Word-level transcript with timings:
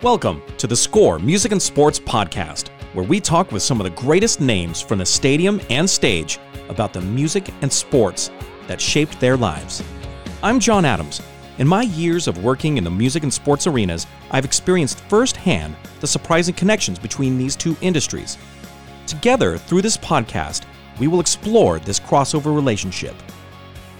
Welcome 0.00 0.42
to 0.58 0.68
the 0.68 0.76
Score 0.76 1.18
Music 1.18 1.50
and 1.50 1.60
Sports 1.60 1.98
Podcast, 1.98 2.68
where 2.92 3.04
we 3.04 3.18
talk 3.18 3.50
with 3.50 3.64
some 3.64 3.80
of 3.80 3.84
the 3.84 4.00
greatest 4.00 4.40
names 4.40 4.80
from 4.80 5.00
the 5.00 5.04
stadium 5.04 5.60
and 5.70 5.90
stage 5.90 6.38
about 6.68 6.92
the 6.92 7.00
music 7.00 7.52
and 7.62 7.72
sports 7.72 8.30
that 8.68 8.80
shaped 8.80 9.18
their 9.18 9.36
lives. 9.36 9.82
I'm 10.40 10.60
John 10.60 10.84
Adams. 10.84 11.20
In 11.58 11.66
my 11.66 11.82
years 11.82 12.28
of 12.28 12.44
working 12.44 12.76
in 12.76 12.84
the 12.84 12.90
music 12.90 13.24
and 13.24 13.34
sports 13.34 13.66
arenas, 13.66 14.06
I've 14.30 14.44
experienced 14.44 15.00
firsthand 15.00 15.74
the 15.98 16.06
surprising 16.06 16.54
connections 16.54 17.00
between 17.00 17.36
these 17.36 17.56
two 17.56 17.76
industries. 17.80 18.38
Together, 19.08 19.58
through 19.58 19.82
this 19.82 19.96
podcast, 19.96 20.62
we 21.00 21.08
will 21.08 21.18
explore 21.18 21.80
this 21.80 21.98
crossover 21.98 22.54
relationship. 22.54 23.16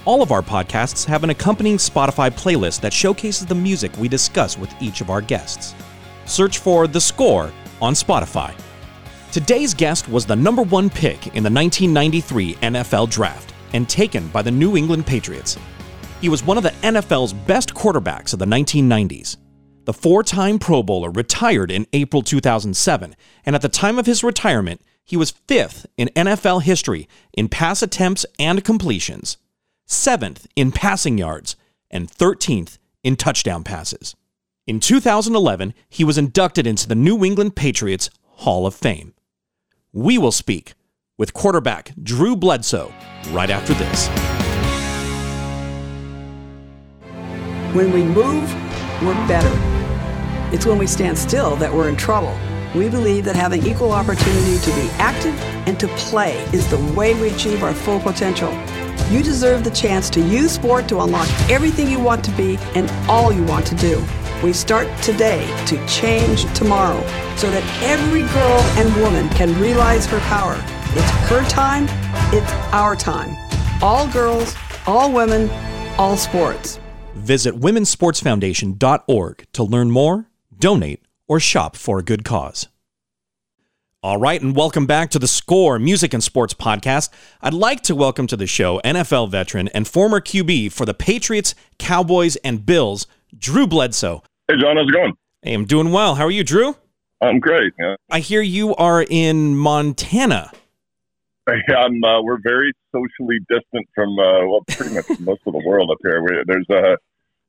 All 0.05 0.23
of 0.23 0.31
our 0.31 0.43
podcasts 0.43 1.05
have 1.07 1.25
an 1.25 1.31
accompanying 1.31 1.77
Spotify 1.77 2.31
playlist 2.31 2.83
that 2.83 2.93
showcases 2.93 3.47
the 3.47 3.55
music 3.57 3.91
we 3.99 4.07
discuss 4.07 4.57
with 4.57 4.73
each 4.81 5.01
of 5.01 5.11
our 5.11 5.21
guests. 5.21 5.75
Search 6.29 6.59
for 6.59 6.87
The 6.87 7.01
Score 7.01 7.53
on 7.81 7.95
Spotify. 7.95 8.55
Today's 9.33 9.75
guest 9.75 10.09
was 10.09 10.27
the 10.27 10.37
number 10.37 10.63
one 10.63 10.91
pick 10.91 11.29
in 11.29 11.43
the 11.43 11.51
1993 11.51 12.55
NFL 12.55 13.11
Draft 13.11 13.55
and 13.73 13.89
taken 13.89 14.29
by 14.29 14.43
the 14.43 14.51
New 14.51 14.77
England 14.77 15.07
Patriots. 15.07 15.59
He 16.21 16.29
was 16.29 16.45
one 16.45 16.57
of 16.57 16.63
the 16.63 16.71
NFL's 16.83 17.33
best 17.33 17.75
quarterbacks 17.75 18.33
of 18.33 18.39
the 18.39 18.45
1990s. 18.45 19.37
The 19.85 19.93
four 19.95 20.23
time 20.23 20.59
Pro 20.59 20.83
Bowler 20.83 21.11
retired 21.11 21.71
in 21.71 21.87
April 21.93 22.21
2007, 22.21 23.17
and 23.47 23.57
at 23.57 23.63
the 23.63 23.69
time 23.69 23.99
of 23.99 24.07
his 24.07 24.23
retirement, 24.23 24.83
he 25.05 25.17
was 25.17 25.31
fifth 25.31 25.87
in 25.97 26.11
NFL 26.15 26.63
history 26.63 27.09
in 27.33 27.49
pass 27.49 27.83
attempts 27.83 28.27
and 28.39 28.63
completions, 28.63 29.39
seventh 29.87 30.47
in 30.55 30.73
passing 30.73 31.17
yards, 31.17 31.57
and 31.91 32.11
13th 32.11 32.77
in 33.03 33.17
touchdown 33.17 33.65
passes. 33.65 34.15
In 34.69 34.81
2011, 34.81 35.73
he 35.89 36.05
was 36.05 36.19
inducted 36.19 36.67
into 36.67 36.87
the 36.87 36.95
New 36.95 37.25
England 37.25 37.57
Patriots 37.57 38.11
Hall 38.23 38.67
of 38.67 38.75
Fame. 38.75 39.15
We 39.95 40.19
will 40.19 40.31
speak 40.31 40.75
with 41.17 41.33
quarterback 41.33 41.95
Drew 42.03 42.37
Bledsoe 42.37 42.93
right 43.31 43.49
after 43.49 43.73
this. 43.73 44.09
When 47.75 47.93
we 47.93 48.05
move, 48.05 48.53
we're 49.03 49.15
better. 49.27 49.51
It's 50.55 50.67
when 50.67 50.77
we 50.77 50.87
stand 50.87 51.17
still 51.17 51.57
that 51.57 51.73
we're 51.73 51.89
in 51.89 51.97
trouble. 51.97 52.39
We 52.75 52.91
believe 52.91 53.25
that 53.25 53.37
having 53.37 53.67
equal 53.67 53.93
opportunity 53.93 54.59
to 54.59 54.71
be 54.73 54.91
active 54.99 55.35
and 55.67 55.81
to 55.81 55.89
play 55.97 56.35
is 56.53 56.69
the 56.69 56.93
way 56.95 57.15
we 57.15 57.31
achieve 57.31 57.63
our 57.63 57.73
full 57.73 58.01
potential. 58.01 58.53
You 59.09 59.23
deserve 59.23 59.65
the 59.65 59.71
chance 59.71 60.11
to 60.11 60.21
use 60.21 60.53
sport 60.53 60.89
to 60.89 61.01
unlock 61.01 61.31
everything 61.49 61.89
you 61.89 62.01
want 62.01 62.23
to 62.27 62.31
be 62.33 62.59
and 62.75 62.91
all 63.09 63.33
you 63.33 63.45
want 63.45 63.67
to 63.69 63.75
do. 63.75 64.05
We 64.43 64.53
start 64.53 64.87
today 65.03 65.45
to 65.67 65.85
change 65.89 66.45
tomorrow 66.55 67.01
so 67.37 67.51
that 67.51 67.65
every 67.83 68.21
girl 68.21 68.61
and 68.79 68.95
woman 69.03 69.29
can 69.31 69.61
realize 69.61 70.07
her 70.07 70.21
power. 70.21 70.55
It's 70.95 71.11
her 71.29 71.45
time, 71.49 71.87
it's 72.33 72.53
our 72.73 72.95
time. 72.95 73.37
All 73.83 74.07
girls, 74.07 74.55
all 74.87 75.13
women, 75.13 75.51
all 75.99 76.17
sports. 76.17 76.79
Visit 77.17 77.57
womensportsfoundation.org 77.57 79.47
to 79.55 79.65
learn 79.65 79.91
more, 79.91 80.29
donate, 80.57 81.03
or 81.27 81.41
shop 81.41 81.75
for 81.75 81.99
a 81.99 82.05
good 82.05 82.25
cause. 82.25 82.69
All 84.05 84.19
right, 84.19 84.41
and 84.41 84.55
welcome 84.55 84.87
back 84.87 85.11
to 85.11 85.19
the 85.19 85.27
Score 85.27 85.81
Music 85.81 86.15
and 86.15 86.23
Sports 86.23 86.55
Podcast. 86.55 87.11
I'd 87.43 87.55
like 87.55 87.83
to 87.83 87.97
welcome 87.97 88.29
to 88.29 88.37
the 88.37 88.47
show 88.47 88.81
NFL 88.85 89.33
veteran 89.33 89.67
and 89.75 89.89
former 89.89 90.21
QB 90.21 90.71
for 90.71 90.87
the 90.87 90.95
Patriots, 90.95 91.57
Cowboys, 91.81 92.37
and 92.37 92.65
Bills, 92.65 93.09
Drew 93.37 93.67
Bledsoe. 93.67 94.23
Hey, 94.51 94.57
John, 94.59 94.79
how's 94.79 94.89
it 94.89 94.93
going? 94.93 95.13
Hey, 95.43 95.53
I'm 95.53 95.67
doing 95.67 95.93
well. 95.93 96.15
How 96.15 96.25
are 96.25 96.31
you, 96.31 96.43
Drew? 96.43 96.75
I'm 97.21 97.39
great. 97.39 97.75
Yeah, 97.79 97.97
I 98.09 98.21
hear 98.21 98.41
you 98.41 98.75
are 98.77 99.03
in 99.03 99.55
Montana. 99.55 100.51
I'm. 101.49 102.03
Uh, 102.03 102.23
we're 102.23 102.41
very 102.43 102.73
socially 102.91 103.41
distant 103.51 103.87
from 103.95 104.19
uh, 104.19 104.47
well, 104.49 104.65
pretty 104.67 104.95
much 104.95 105.05
most 105.21 105.43
of 105.45 105.53
the 105.53 105.63
world 105.67 105.91
up 105.91 105.99
here. 106.03 106.23
we 106.23 106.31
there's 106.47 106.67
a. 106.71 106.97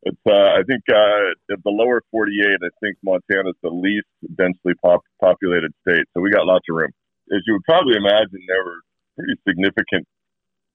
It's. 0.03 0.19
Uh, 0.27 0.59
I 0.59 0.63
think 0.67 0.83
uh, 0.91 1.53
at 1.53 1.63
the 1.63 1.71
lower 1.71 2.01
48. 2.11 2.59
I 2.61 2.67
think 2.81 2.97
Montana's 3.01 3.55
the 3.63 3.69
least 3.69 4.07
densely 4.35 4.73
pop- 4.83 5.07
populated 5.21 5.71
state, 5.87 6.03
so 6.13 6.19
we 6.19 6.31
got 6.31 6.45
lots 6.47 6.65
of 6.69 6.75
room. 6.75 6.91
As 7.31 7.39
you 7.47 7.53
would 7.53 7.63
probably 7.63 7.95
imagine, 7.95 8.43
there 8.45 8.65
were 8.65 8.81
pretty 9.15 9.39
significant 9.47 10.05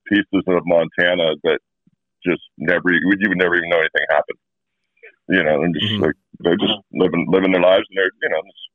pieces 0.08 0.44
of 0.48 0.62
Montana 0.64 1.36
that 1.42 1.58
just 2.24 2.40
never 2.56 2.92
you 2.92 3.08
would 3.08 3.20
never 3.36 3.56
even 3.56 3.68
know 3.68 3.80
anything 3.80 4.06
happened. 4.08 4.38
You 5.28 5.42
know, 5.42 5.62
and 5.62 5.74
just 5.80 5.92
Mhm. 5.94 6.00
like 6.02 6.14
they're 6.40 6.56
just 6.56 6.74
living 6.92 7.26
living 7.30 7.52
their 7.52 7.62
lives, 7.62 7.84
and 7.90 7.96
they're 7.96 8.10
you 8.22 8.28
know 8.28 8.40
there's 8.42 8.68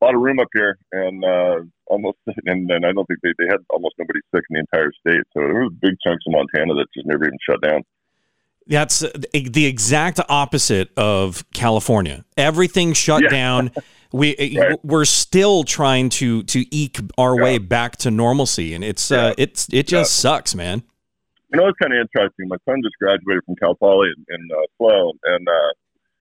a 0.00 0.04
lot 0.04 0.14
of 0.14 0.20
room 0.20 0.38
up 0.40 0.48
here, 0.52 0.76
and 0.92 1.24
uh, 1.24 1.56
almost 1.86 2.18
and, 2.46 2.70
and 2.70 2.84
I 2.84 2.92
don't 2.92 3.06
think 3.06 3.20
they, 3.22 3.32
they 3.38 3.46
had 3.48 3.60
almost 3.70 3.94
nobody 3.98 4.20
sick 4.34 4.44
in 4.50 4.54
the 4.54 4.60
entire 4.60 4.90
state. 5.00 5.22
So 5.32 5.40
there 5.40 5.62
was 5.62 5.72
big 5.80 5.94
chunks 6.04 6.24
of 6.26 6.32
Montana 6.32 6.74
that 6.74 6.86
just 6.94 7.06
never 7.06 7.24
even 7.26 7.38
shut 7.48 7.60
down. 7.62 7.82
That's 8.68 9.04
uh, 9.04 9.10
the 9.32 9.64
exact 9.66 10.18
opposite 10.28 10.90
of 10.96 11.44
California. 11.52 12.24
Everything 12.36 12.92
shut 12.92 13.22
Yeah. 13.22 13.28
down. 13.28 13.70
We 14.12 14.36
uh, 14.36 14.60
Right. 14.60 14.78
we're 14.84 15.04
still 15.04 15.64
trying 15.64 16.08
to 16.10 16.42
to 16.44 16.64
eke 16.74 16.98
our 17.18 17.36
Yeah. 17.36 17.42
way 17.42 17.58
back 17.58 17.96
to 17.98 18.10
normalcy, 18.10 18.72
and 18.72 18.84
it's 18.84 19.10
uh, 19.10 19.34
it's 19.36 19.68
it 19.72 19.88
just 19.88 20.16
sucks, 20.16 20.54
man. 20.54 20.84
You 21.52 21.60
know, 21.60 21.68
it's 21.68 21.78
kind 21.78 21.94
of 21.94 22.02
interesting. 22.02 22.48
My 22.48 22.58
son 22.66 22.82
just 22.82 22.98
graduated 22.98 23.44
from 23.46 23.56
Cal 23.56 23.74
Poly 23.74 24.10
in, 24.10 24.20
in 24.34 24.42
uh, 24.50 24.66
Sloan, 24.78 25.14
and 25.24 25.46
uh, 25.48 25.70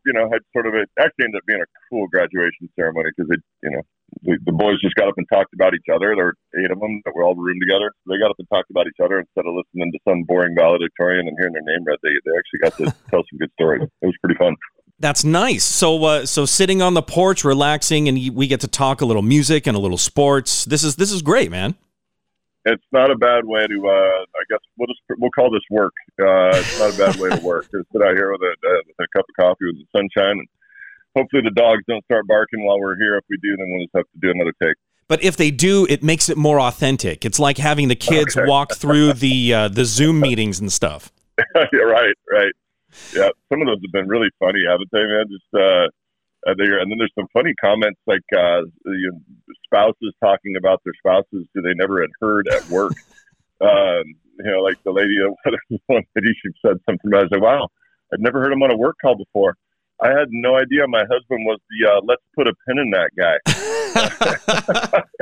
you 0.05 0.13
know, 0.13 0.29
had 0.31 0.45
sort 0.53 0.67
of 0.67 0.73
a 0.77 0.85
actually 1.01 1.25
ended 1.25 1.41
up 1.41 1.45
being 1.47 1.61
a 1.61 1.69
cool 1.89 2.07
graduation 2.07 2.69
ceremony 2.77 3.09
because 3.15 3.29
it, 3.33 3.41
you 3.63 3.71
know, 3.71 3.81
the, 4.21 4.37
the 4.45 4.51
boys 4.53 4.79
just 4.81 4.95
got 4.95 5.09
up 5.09 5.17
and 5.17 5.25
talked 5.33 5.53
about 5.53 5.73
each 5.73 5.89
other. 5.91 6.13
There 6.15 6.29
were 6.29 6.37
eight 6.61 6.69
of 6.69 6.79
them 6.79 7.01
that 7.05 7.15
were 7.15 7.23
all 7.23 7.33
in 7.33 7.37
the 7.37 7.43
room 7.43 7.59
together. 7.59 7.91
They 8.05 8.21
got 8.21 8.29
up 8.29 8.37
and 8.37 8.47
talked 8.53 8.69
about 8.69 8.85
each 8.87 9.01
other 9.03 9.19
instead 9.19 9.49
of 9.49 9.57
listening 9.57 9.91
to 9.91 9.99
some 10.07 10.23
boring 10.23 10.55
valedictorian 10.55 11.27
and 11.27 11.35
hearing 11.37 11.53
their 11.53 11.65
name 11.65 11.83
read. 11.85 11.97
They 12.05 12.13
they 12.23 12.33
actually 12.37 12.61
got 12.61 12.73
to 12.77 12.85
tell 13.09 13.23
some 13.25 13.39
good 13.41 13.51
stories. 13.57 13.89
It 14.01 14.05
was 14.05 14.15
pretty 14.21 14.37
fun. 14.37 14.55
That's 14.99 15.25
nice. 15.25 15.65
So 15.65 16.03
uh, 16.05 16.25
so 16.25 16.45
sitting 16.45 16.81
on 16.81 16.93
the 16.93 17.01
porch, 17.01 17.43
relaxing, 17.43 18.07
and 18.07 18.17
we 18.35 18.47
get 18.47 18.61
to 18.61 18.67
talk 18.67 19.01
a 19.01 19.05
little 19.05 19.23
music 19.23 19.67
and 19.67 19.75
a 19.75 19.79
little 19.79 19.97
sports. 19.97 20.65
This 20.65 20.83
is 20.83 20.95
this 20.95 21.11
is 21.11 21.21
great, 21.21 21.51
man. 21.51 21.75
It's 22.65 22.83
not 22.91 23.11
a 23.11 23.15
bad 23.15 23.45
way 23.45 23.67
to. 23.67 23.87
Uh, 23.87 23.91
I 23.91 24.43
guess 24.49 24.59
we'll 24.77 24.87
just 24.87 25.01
we'll 25.19 25.31
call 25.31 25.51
this 25.51 25.61
work. 25.69 25.93
Uh, 26.19 26.57
it's 26.57 26.79
not 26.79 26.93
a 26.93 26.97
bad 26.97 27.19
way 27.19 27.29
to 27.29 27.39
work. 27.43 27.67
Just 27.71 27.91
sit 27.91 28.01
out 28.01 28.15
here 28.15 28.31
with 28.31 28.41
a, 28.41 28.51
uh, 28.67 28.81
with 28.87 28.95
a 28.99 29.17
cup 29.17 29.25
of 29.29 29.35
coffee 29.39 29.65
with 29.67 29.75
the 29.77 29.85
sunshine, 29.95 30.39
and 30.39 30.47
hopefully 31.15 31.43
the 31.43 31.51
dogs 31.51 31.83
don't 31.87 32.03
start 32.05 32.25
barking 32.27 32.65
while 32.65 32.79
we're 32.79 32.97
here. 32.97 33.17
If 33.17 33.23
we 33.29 33.37
do, 33.37 33.55
then 33.55 33.67
we'll 33.69 33.85
just 33.85 33.95
have 33.95 34.05
to 34.05 34.19
do 34.19 34.31
another 34.31 34.53
take. 34.63 34.75
But 35.07 35.23
if 35.23 35.37
they 35.37 35.51
do, 35.51 35.85
it 35.87 36.01
makes 36.01 36.29
it 36.29 36.37
more 36.37 36.59
authentic. 36.59 37.23
It's 37.25 37.37
like 37.39 37.59
having 37.59 37.87
the 37.89 37.95
kids 37.95 38.35
Okay. 38.35 38.47
walk 38.49 38.73
through 38.73 39.13
the 39.13 39.53
uh, 39.53 39.67
the 39.67 39.85
Zoom 39.85 40.19
meetings 40.19 40.59
and 40.59 40.71
stuff. 40.73 41.11
yeah, 41.55 41.79
right, 41.79 42.15
right. 42.31 42.51
Yeah, 43.13 43.29
some 43.51 43.61
of 43.61 43.67
those 43.67 43.77
have 43.85 43.91
been 43.91 44.07
really 44.07 44.29
funny, 44.39 44.61
haven't 44.67 44.89
they, 44.91 45.03
man? 45.03 45.25
Just 45.29 45.45
uh, 45.53 46.49
uh, 46.49 46.55
there, 46.57 46.79
and 46.79 46.89
then 46.89 46.97
there's 46.97 47.13
some 47.13 47.27
funny 47.31 47.53
comments 47.61 47.99
like 48.07 48.25
uh, 48.35 48.61
you 48.85 49.11
know, 49.11 49.19
spouses 49.75 50.13
talking 50.23 50.55
about 50.57 50.81
their 50.83 50.93
spouses 50.97 51.47
who 51.53 51.61
they 51.61 51.73
never 51.75 52.01
had 52.01 52.09
heard 52.21 52.47
at 52.47 52.67
work. 52.69 52.93
um, 53.61 54.03
you 54.39 54.51
know, 54.51 54.59
like 54.61 54.81
the 54.83 54.91
lady, 54.91 55.15
one 55.87 56.03
lady, 56.15 56.33
she 56.41 56.49
said 56.65 56.77
something 56.87 57.11
about. 57.11 57.23
it. 57.23 57.27
I 57.27 57.35
said, 57.35 57.41
"Wow, 57.41 57.67
I'd 58.13 58.19
never 58.19 58.41
heard 58.41 58.51
him 58.51 58.63
on 58.63 58.71
a 58.71 58.77
work 58.77 58.95
call 59.01 59.15
before." 59.15 59.55
I 60.01 60.09
had 60.09 60.27
no 60.31 60.57
idea 60.57 60.87
my 60.87 61.03
husband 61.09 61.45
was 61.45 61.59
the 61.69 61.89
uh, 61.89 62.01
let's 62.03 62.21
put 62.35 62.47
a 62.47 62.53
pin 62.67 62.79
in 62.79 62.89
that 62.91 63.11
guy. 63.17 65.01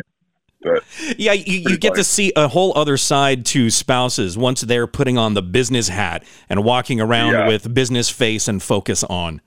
But 0.64 0.82
Yeah, 1.18 1.34
you, 1.34 1.70
you 1.72 1.78
get 1.78 1.96
to 1.96 2.06
see 2.06 2.32
a 2.38 2.48
whole 2.48 2.72
other 2.78 2.96
side 2.96 3.46
to 3.48 3.70
spouses 3.70 4.38
once 4.38 4.62
they're 4.62 4.88
putting 4.88 5.18
on 5.18 5.34
the 5.34 5.42
business 5.42 5.90
hat 5.90 6.24
and 6.48 6.64
walking 6.64 7.02
around 7.02 7.34
Yeah. 7.34 7.48
with 7.50 7.74
business 7.74 8.10
face 8.10 8.48
and 8.48 8.64
focus 8.64 9.04
on. 9.04 9.42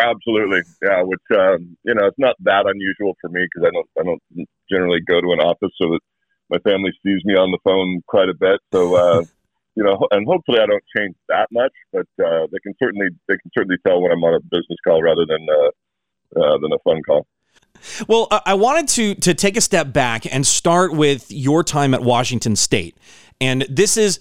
Absolutely, 0.00 0.60
yeah. 0.82 1.02
Which 1.02 1.20
um, 1.38 1.76
you 1.84 1.94
know, 1.94 2.06
it's 2.06 2.18
not 2.18 2.36
that 2.40 2.64
unusual 2.66 3.16
for 3.20 3.28
me 3.28 3.44
because 3.44 3.68
I 3.68 3.70
don't 3.70 3.88
I 3.98 4.02
don't 4.02 4.48
generally 4.70 5.00
go 5.06 5.20
to 5.20 5.32
an 5.32 5.40
office, 5.40 5.70
so 5.80 5.90
that 5.90 6.00
my 6.48 6.58
family 6.58 6.90
sees 7.04 7.22
me 7.24 7.34
on 7.34 7.50
the 7.50 7.58
phone 7.64 8.00
quite 8.06 8.28
a 8.30 8.34
bit. 8.34 8.60
So 8.72 8.94
uh, 8.94 9.22
you 9.76 9.84
know, 9.84 9.98
and 10.10 10.26
hopefully 10.26 10.58
I 10.58 10.66
don't 10.66 10.82
change 10.96 11.14
that 11.28 11.48
much, 11.52 11.72
but 11.92 12.06
uh, 12.24 12.46
they 12.50 12.58
can 12.62 12.74
certainly 12.82 13.08
they 13.28 13.36
can 13.36 13.50
certainly 13.56 13.76
tell 13.86 14.00
when 14.00 14.10
I'm 14.10 14.24
on 14.24 14.34
a 14.34 14.40
business 14.40 14.78
call 14.86 15.02
rather 15.02 15.26
than 15.26 15.46
uh, 15.48 16.40
uh, 16.40 16.58
than 16.58 16.72
a 16.72 16.78
fun 16.82 17.02
call. 17.02 17.26
Well, 18.08 18.26
I 18.30 18.40
I 18.46 18.54
wanted 18.54 18.88
to 18.88 19.14
to 19.16 19.34
take 19.34 19.56
a 19.58 19.60
step 19.60 19.92
back 19.92 20.32
and 20.32 20.46
start 20.46 20.94
with 20.94 21.30
your 21.30 21.62
time 21.62 21.92
at 21.92 22.02
Washington 22.02 22.56
State, 22.56 22.96
and 23.40 23.66
this 23.68 23.96
is. 23.96 24.18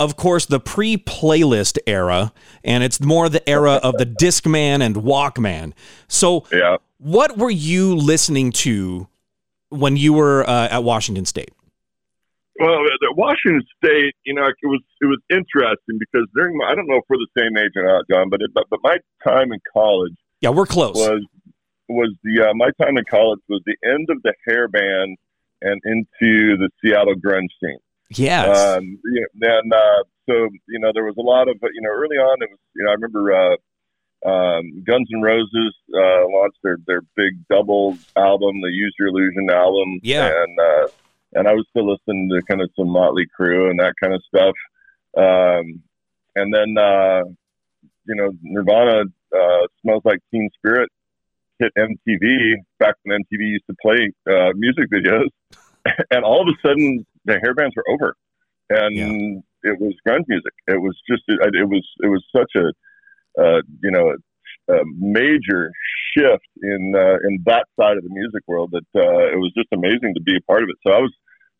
Of 0.00 0.16
course, 0.16 0.46
the 0.46 0.60
pre-playlist 0.60 1.78
era, 1.86 2.32
and 2.62 2.84
it's 2.84 3.00
more 3.00 3.28
the 3.28 3.46
era 3.48 3.80
of 3.82 3.96
the 3.98 4.06
Discman 4.06 4.80
and 4.80 4.94
Walkman. 4.96 5.72
So, 6.06 6.44
Yeah. 6.52 6.76
what 6.98 7.36
were 7.36 7.50
you 7.50 7.96
listening 7.96 8.52
to 8.52 9.08
when 9.70 9.96
you 9.96 10.12
were 10.12 10.48
uh, 10.48 10.68
at 10.70 10.84
Washington 10.84 11.24
State? 11.24 11.50
Well, 12.60 12.84
at 12.84 13.16
Washington 13.16 13.62
State, 13.84 14.14
you 14.24 14.34
know, 14.34 14.46
it 14.46 14.54
was 14.64 14.80
it 15.00 15.06
was 15.06 15.20
interesting 15.30 15.98
because 15.98 16.26
during 16.34 16.56
my 16.56 16.66
I 16.66 16.74
don't 16.74 16.88
know 16.88 16.96
if 16.96 17.04
we're 17.08 17.16
the 17.18 17.28
same 17.40 17.56
age 17.56 17.70
or 17.76 17.84
not, 17.84 18.04
John, 18.10 18.30
but 18.30 18.40
it, 18.40 18.50
but, 18.54 18.64
but 18.70 18.80
my 18.82 18.98
time 19.24 19.52
in 19.52 19.60
college 19.72 20.14
Yeah, 20.40 20.50
we're 20.50 20.66
close. 20.66 20.96
was 20.96 21.24
was 21.88 22.12
the 22.24 22.48
uh, 22.50 22.54
my 22.54 22.70
time 22.80 22.96
in 22.98 23.04
college 23.08 23.38
was 23.48 23.62
the 23.64 23.76
end 23.84 24.08
of 24.10 24.20
the 24.22 24.34
hair 24.46 24.66
band 24.66 25.16
and 25.62 25.80
into 25.84 26.56
the 26.56 26.68
Seattle 26.82 27.14
grunge 27.14 27.46
scene. 27.62 27.78
Yes. 28.10 28.58
Um, 28.58 28.98
you 29.04 29.26
know, 29.34 29.58
and 29.58 29.72
uh, 29.72 30.02
so 30.28 30.48
you 30.68 30.78
know 30.78 30.92
there 30.94 31.04
was 31.04 31.16
a 31.18 31.22
lot 31.22 31.48
of 31.48 31.56
you 31.62 31.82
know 31.82 31.90
early 31.90 32.16
on 32.16 32.42
it 32.42 32.50
was 32.50 32.58
you 32.74 32.84
know 32.84 32.90
I 32.90 32.94
remember 32.94 33.32
uh, 33.34 33.56
um, 34.26 34.82
Guns 34.84 35.08
N' 35.14 35.22
Roses 35.22 35.74
uh, 35.94 36.26
launched 36.28 36.58
their 36.62 36.78
their 36.86 37.02
big 37.16 37.46
double 37.48 37.96
album, 38.16 38.60
the 38.60 38.70
Use 38.70 38.94
Your 38.98 39.08
Illusion 39.08 39.48
album. 39.50 40.00
Yeah. 40.02 40.26
And 40.26 40.58
uh, 40.58 40.88
and 41.34 41.48
I 41.48 41.52
was 41.52 41.66
still 41.70 41.90
listening 41.90 42.30
to 42.30 42.42
kind 42.46 42.62
of 42.62 42.70
some 42.76 42.88
Motley 42.88 43.26
Crue 43.38 43.70
and 43.70 43.78
that 43.80 43.94
kind 44.00 44.14
of 44.14 44.22
stuff. 44.24 44.54
Um, 45.16 45.82
and 46.34 46.54
then 46.54 46.76
uh, 46.78 47.22
you 48.06 48.14
know 48.14 48.30
Nirvana 48.42 49.04
uh, 49.34 49.66
smells 49.82 50.02
like 50.04 50.20
Teen 50.30 50.48
Spirit 50.58 50.90
hit 51.58 51.72
MTV 51.76 52.54
back 52.78 52.94
when 53.02 53.20
MTV 53.20 53.40
used 53.40 53.66
to 53.68 53.76
play 53.82 54.10
uh, 54.26 54.52
music 54.54 54.88
videos, 54.90 55.28
and 56.10 56.24
all 56.24 56.42
of 56.42 56.48
a 56.48 56.66
sudden 56.66 57.04
the 57.28 57.38
hair 57.40 57.54
bands 57.54 57.74
were 57.76 57.84
over, 57.88 58.16
and 58.70 58.96
it 59.62 59.80
was 59.80 59.94
grunge 60.06 60.24
music. 60.28 60.52
It 60.66 60.80
was 60.80 60.96
just 61.08 61.22
it, 61.28 61.54
it 61.54 61.68
was 61.68 61.86
it 62.02 62.08
was 62.08 62.24
such 62.34 62.52
a 62.56 62.66
uh, 63.40 63.60
you 63.82 63.90
know 63.90 64.14
a, 64.68 64.74
a 64.74 64.80
major 64.98 65.70
shift 66.14 66.48
in 66.62 66.94
uh, 66.96 67.16
in 67.28 67.42
that 67.46 67.66
side 67.78 67.96
of 67.96 68.02
the 68.02 68.10
music 68.10 68.42
world 68.46 68.70
that 68.72 68.86
uh, 69.00 69.26
it 69.32 69.38
was 69.38 69.52
just 69.56 69.68
amazing 69.72 70.14
to 70.14 70.22
be 70.22 70.36
a 70.36 70.40
part 70.50 70.62
of 70.62 70.68
it. 70.68 70.76
So 70.86 70.92
I 70.92 70.98
was 71.00 71.12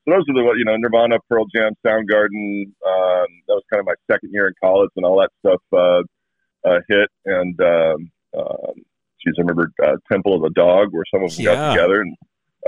so 0.05 0.15
those 0.15 0.25
are 0.29 0.35
the 0.35 0.55
you 0.59 0.65
know 0.65 0.77
Nirvana, 0.77 1.19
Pearl 1.29 1.47
Jam, 1.55 1.73
Soundgarden. 1.85 2.65
Um, 2.65 3.29
that 3.47 3.55
was 3.55 3.63
kind 3.71 3.81
of 3.81 3.87
my 3.87 3.95
second 4.11 4.31
year 4.33 4.47
in 4.49 4.55
college, 4.63 4.91
and 4.97 5.05
all 5.05 5.21
that 5.21 5.31
stuff 5.41 5.63
uh, 5.73 6.03
uh, 6.69 6.81
hit. 6.89 7.09
And 7.27 7.61
um, 7.61 8.11
um, 8.39 8.75
geez, 9.23 9.35
I 9.39 9.41
remember 9.43 9.71
uh, 9.85 9.97
Temple 10.11 10.35
of 10.35 10.43
the 10.43 10.51
Dog, 10.51 10.89
where 10.93 11.05
some 11.13 11.25
of 11.25 11.35
them 11.35 11.45
Yeah. 11.45 11.55
got 11.55 11.75
together, 11.75 12.01
and 12.03 12.17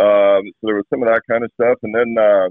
um, 0.00 0.52
so 0.60 0.62
there 0.66 0.76
was 0.76 0.84
some 0.90 1.02
of 1.02 1.08
that 1.08 1.22
kind 1.30 1.44
of 1.44 1.50
stuff. 1.54 1.78
And 1.82 1.94
then 1.94 2.14
uh, 2.18 2.48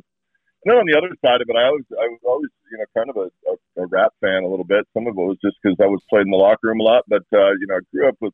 and 0.64 0.72
then 0.72 0.80
on 0.80 0.88
the 0.88 0.98
other 0.98 1.16
side 1.24 1.40
of 1.40 1.48
it, 1.48 1.56
I 1.56 1.72
was 1.72 1.86
I 1.96 2.08
was 2.12 2.20
always 2.28 2.52
you 2.72 2.78
know 2.78 2.88
kind 2.92 3.10
of 3.10 3.18
a, 3.18 3.28
a, 3.48 3.84
a 3.84 3.88
rap 3.88 4.12
fan 4.20 4.44
a 4.44 4.50
little 4.50 4.68
bit. 4.68 4.88
Some 4.94 5.08
of 5.08 5.16
it 5.16 5.28
was 5.30 5.40
just 5.44 5.56
because 5.64 5.80
I 5.80 5.88
was 5.88 6.04
played 6.10 6.28
in 6.28 6.32
the 6.32 6.38
locker 6.38 6.68
room 6.68 6.82
a 6.82 6.84
lot, 6.84 7.04
but 7.08 7.24
uh, 7.32 7.56
you 7.56 7.68
know 7.68 7.80
I 7.80 7.84
grew 7.92 8.08
up 8.10 8.20
with 8.20 8.34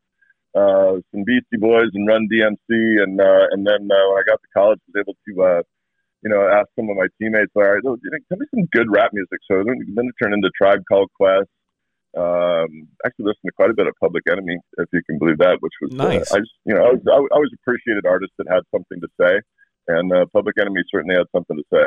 uh, 0.56 1.04
some 1.12 1.24
Beastie 1.24 1.62
Boys 1.62 1.94
and 1.94 2.08
Run 2.08 2.28
DMC, 2.32 3.04
and 3.04 3.22
uh, 3.22 3.46
and 3.52 3.68
then 3.68 3.86
uh, 3.86 4.06
when 4.10 4.18
I 4.18 4.26
got 4.26 4.42
to 4.42 4.50
college, 4.58 4.80
I 4.82 4.90
was 4.90 5.06
able 5.06 5.18
to 5.22 5.32
uh, 5.44 5.62
you 6.24 6.30
know 6.34 6.48
ask 6.50 6.66
some 6.76 6.90
of 6.90 6.98
my 6.98 7.08
teammates, 7.22 7.54
all 7.54 7.62
right, 7.62 7.84
you 7.84 8.10
know, 8.10 8.20
tell 8.30 8.40
me 8.40 8.48
some 8.50 8.66
good 8.74 8.90
rap 8.90 9.12
music. 9.14 9.38
So 9.46 9.62
then, 9.62 9.78
then 9.94 10.10
it 10.10 10.16
turned 10.18 10.34
into 10.34 10.50
Tribe 10.58 10.82
Called 10.90 11.12
Quest. 11.14 11.52
Um, 12.18 12.88
actually, 13.06 13.28
listened 13.36 13.52
to 13.52 13.60
quite 13.60 13.70
a 13.70 13.76
bit 13.76 13.88
of 13.88 13.94
Public 14.02 14.24
Enemy, 14.32 14.58
if 14.80 14.88
you 14.94 15.02
can 15.04 15.20
believe 15.20 15.38
that, 15.40 15.58
which 15.60 15.76
was 15.82 15.92
uh, 15.94 16.08
Nice. 16.08 16.32
I 16.32 16.40
just 16.40 16.56
you 16.66 16.74
know 16.74 16.82
I, 16.82 16.92
was, 16.96 17.04
I 17.06 17.22
always 17.36 17.52
appreciated 17.54 18.08
artists 18.08 18.34
that 18.40 18.48
had 18.50 18.64
something 18.74 18.98
to 18.98 19.10
say, 19.20 19.38
and 19.90 20.12
uh, 20.12 20.26
Public 20.34 20.56
Enemy 20.58 20.82
certainly 20.90 21.16
had 21.16 21.28
something 21.36 21.58
to 21.58 21.68
say. 21.72 21.86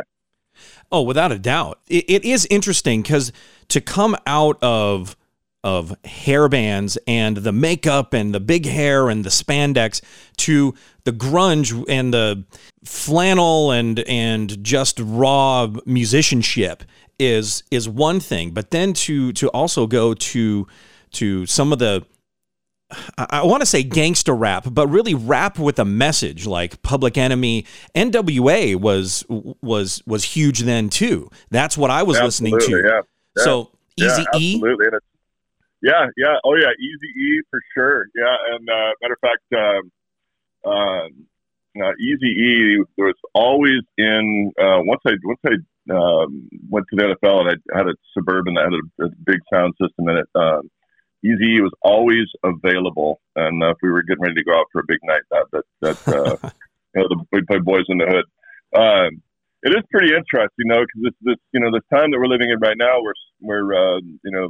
Oh, 0.90 1.02
without 1.02 1.32
a 1.32 1.38
doubt. 1.38 1.80
It, 1.88 2.04
it 2.08 2.24
is 2.24 2.46
interesting 2.50 3.02
because 3.02 3.32
to 3.68 3.80
come 3.80 4.16
out 4.26 4.58
of 4.62 5.16
of 5.64 5.94
hair 6.04 6.48
bands 6.48 6.96
and 7.08 7.38
the 7.38 7.52
makeup 7.52 8.14
and 8.14 8.32
the 8.32 8.38
big 8.40 8.64
hair 8.64 9.08
and 9.08 9.24
the 9.24 9.28
spandex 9.28 10.00
to 10.36 10.72
the 11.02 11.12
grunge 11.12 11.84
and 11.88 12.14
the 12.14 12.44
flannel 12.84 13.72
and 13.72 13.98
and 14.06 14.62
just 14.62 15.00
raw 15.00 15.68
musicianship 15.84 16.84
is 17.18 17.64
is 17.72 17.88
one 17.88 18.20
thing 18.20 18.52
but 18.52 18.70
then 18.70 18.92
to 18.92 19.32
to 19.32 19.48
also 19.48 19.88
go 19.88 20.14
to 20.14 20.66
to 21.10 21.44
some 21.46 21.72
of 21.72 21.80
the 21.80 22.04
I, 22.90 23.26
I 23.30 23.46
want 23.46 23.60
to 23.60 23.66
say 23.66 23.82
gangster 23.82 24.34
rap, 24.34 24.66
but 24.70 24.88
really 24.88 25.14
rap 25.14 25.58
with 25.58 25.78
a 25.78 25.84
message, 25.84 26.46
like 26.46 26.80
Public 26.82 27.18
Enemy. 27.18 27.66
NWA 27.94 28.76
was 28.76 29.24
was 29.28 30.02
was 30.06 30.24
huge 30.24 30.60
then 30.60 30.88
too. 30.88 31.30
That's 31.50 31.76
what 31.76 31.90
I 31.90 32.02
was 32.02 32.20
listening 32.20 32.58
to. 32.58 32.70
Yeah. 32.70 33.00
yeah. 33.36 33.44
So 33.44 33.70
Yeah, 33.96 34.06
Easy 34.06 34.22
E, 34.36 34.54
absolutely. 34.54 34.86
Yeah, 35.80 36.06
yeah, 36.16 36.34
oh 36.44 36.56
yeah, 36.56 36.70
Easy 36.80 37.06
E 37.06 37.42
for 37.50 37.60
sure. 37.74 38.06
Yeah, 38.14 38.34
and 38.52 38.68
uh, 38.68 38.92
matter 39.00 39.14
of 39.14 39.20
fact, 39.20 39.92
um, 40.64 40.72
um, 40.72 41.26
uh, 41.80 41.92
Easy 42.00 42.26
E 42.26 42.84
was 42.96 43.14
always 43.34 43.82
in. 43.96 44.52
Uh, 44.58 44.80
once 44.80 45.02
I 45.06 45.12
once 45.22 45.40
I 45.46 45.54
um, 45.92 46.48
went 46.68 46.86
to 46.90 46.96
the 46.96 47.16
NFL 47.22 47.40
and 47.40 47.62
I 47.72 47.78
had 47.78 47.86
a 47.86 47.94
suburban 48.12 48.54
that 48.54 48.64
had 48.64 48.72
a, 48.72 49.08
a 49.08 49.14
big 49.24 49.40
sound 49.52 49.74
system 49.80 50.08
in 50.08 50.16
it. 50.18 50.26
Um, 50.34 50.70
Easy 51.24 51.56
E 51.56 51.60
was 51.60 51.72
always 51.82 52.26
available, 52.44 53.20
and 53.34 53.62
uh, 53.62 53.70
if 53.70 53.78
we 53.82 53.90
were 53.90 54.02
getting 54.02 54.22
ready 54.22 54.34
to 54.36 54.44
go 54.44 54.52
out 54.52 54.66
for 54.72 54.80
a 54.80 54.86
big 54.86 54.98
night, 55.02 55.22
that 55.30 55.46
that 55.52 55.64
that 55.80 56.08
uh, 56.08 56.36
you 56.94 57.02
know 57.02 57.08
the 57.08 57.24
we 57.32 57.42
play 57.42 57.58
Boys 57.58 57.84
in 57.88 57.98
the 57.98 58.06
Hood. 58.06 58.24
Um, 58.80 59.22
it 59.62 59.70
is 59.70 59.82
pretty 59.90 60.14
interesting, 60.14 60.50
you 60.58 60.66
know, 60.66 60.80
because 60.80 61.02
this 61.02 61.14
this 61.22 61.36
you 61.52 61.60
know 61.60 61.70
this 61.72 61.82
time 61.92 62.10
that 62.10 62.18
we're 62.18 62.26
living 62.26 62.50
in 62.50 62.60
right 62.60 62.76
now, 62.76 63.00
we're 63.02 63.14
we're 63.40 63.96
uh, 63.96 64.00
you 64.22 64.30
know 64.30 64.48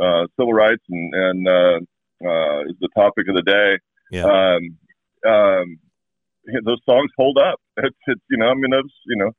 uh, 0.00 0.26
civil 0.38 0.52
rights 0.52 0.82
and 0.88 1.14
and 1.14 1.48
uh, 1.48 1.78
uh, 2.24 2.60
is 2.62 2.76
the 2.80 2.88
topic 2.94 3.26
of 3.28 3.34
the 3.34 3.42
day. 3.42 3.78
Yeah. 4.10 4.24
Um, 4.24 4.76
um, 5.28 5.78
those 6.64 6.78
songs 6.88 7.10
hold 7.16 7.38
up. 7.38 7.60
It's, 7.78 7.96
it's 8.06 8.20
you 8.30 8.38
know 8.38 8.46
I 8.46 8.54
mean 8.54 8.70
that's 8.70 8.94
you 9.06 9.16
know 9.16 9.32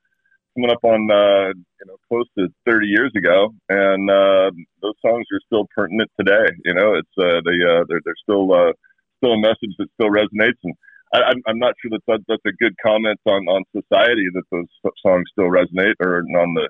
coming 0.58 0.72
up 0.72 0.84
on 0.84 1.10
uh, 1.12 1.54
you 1.54 1.86
know 1.86 1.98
close 2.10 2.26
to 2.38 2.48
30 2.66 2.88
years 2.88 3.12
ago, 3.16 3.54
and 3.70 4.10
uh, 4.10 4.50
those 4.82 4.96
songs 5.06 5.26
are 5.32 5.42
still 5.46 5.68
pertinent 5.76 6.10
today. 6.20 6.50
You 6.66 6.74
know, 6.74 6.96
it's 6.96 7.16
uh, 7.18 7.42
they 7.46 7.58
uh, 7.62 7.86
they're 7.88 8.02
they're 8.04 8.22
still 8.24 8.52
uh, 8.52 8.74
still 9.18 9.34
a 9.34 9.40
message 9.40 9.74
that 9.78 9.88
still 9.94 10.10
resonates, 10.10 10.58
and 10.64 10.74
I, 11.14 11.20
I'm 11.30 11.42
I'm 11.48 11.60
not 11.60 11.76
sure 11.82 11.92
that, 11.92 12.02
that 12.08 12.22
that's 12.28 12.46
a 12.46 12.58
good 12.64 12.76
comment 12.84 13.20
on 13.26 13.48
on 13.48 13.64
society 13.72 14.26
that 14.34 14.44
those 14.52 14.66
songs 15.06 15.26
still 15.32 15.50
resonate, 15.50 15.94
or 16.00 16.20
on 16.20 16.56
the 16.56 16.68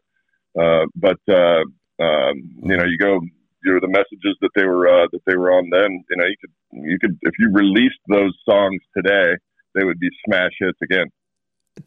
uh, 0.60 0.86
but 0.96 1.20
uh, 1.30 1.64
um, 2.04 2.36
you 2.64 2.76
know 2.76 2.86
you 2.86 2.98
go 2.98 3.22
you 3.64 3.74
know 3.74 3.80
the 3.80 3.88
messages 3.88 4.36
that 4.42 4.52
they 4.56 4.66
were 4.66 4.88
uh, 4.88 5.08
that 5.12 5.22
they 5.26 5.38
were 5.38 5.52
on 5.52 5.70
then. 5.72 6.04
You 6.10 6.18
know 6.18 6.26
you 6.26 6.36
could 6.42 6.54
you 6.74 6.98
could 7.00 7.18
if 7.22 7.34
you 7.40 7.52
released 7.54 8.02
those 8.10 8.38
songs 8.48 8.82
today, 8.96 9.36
they 9.76 9.86
would 9.86 10.00
be 10.00 10.10
smash 10.26 10.52
hits 10.60 10.80
again. 10.84 11.08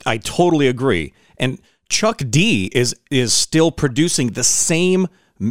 I 0.07 0.19
totally 0.19 0.69
agree. 0.69 1.13
And 1.37 1.59
Chuck 1.91 2.23
D 2.31 2.71
is 2.73 2.95
is 3.11 3.33
still 3.33 3.71
producing 3.71 4.29
the 4.29 4.45
same 4.45 5.09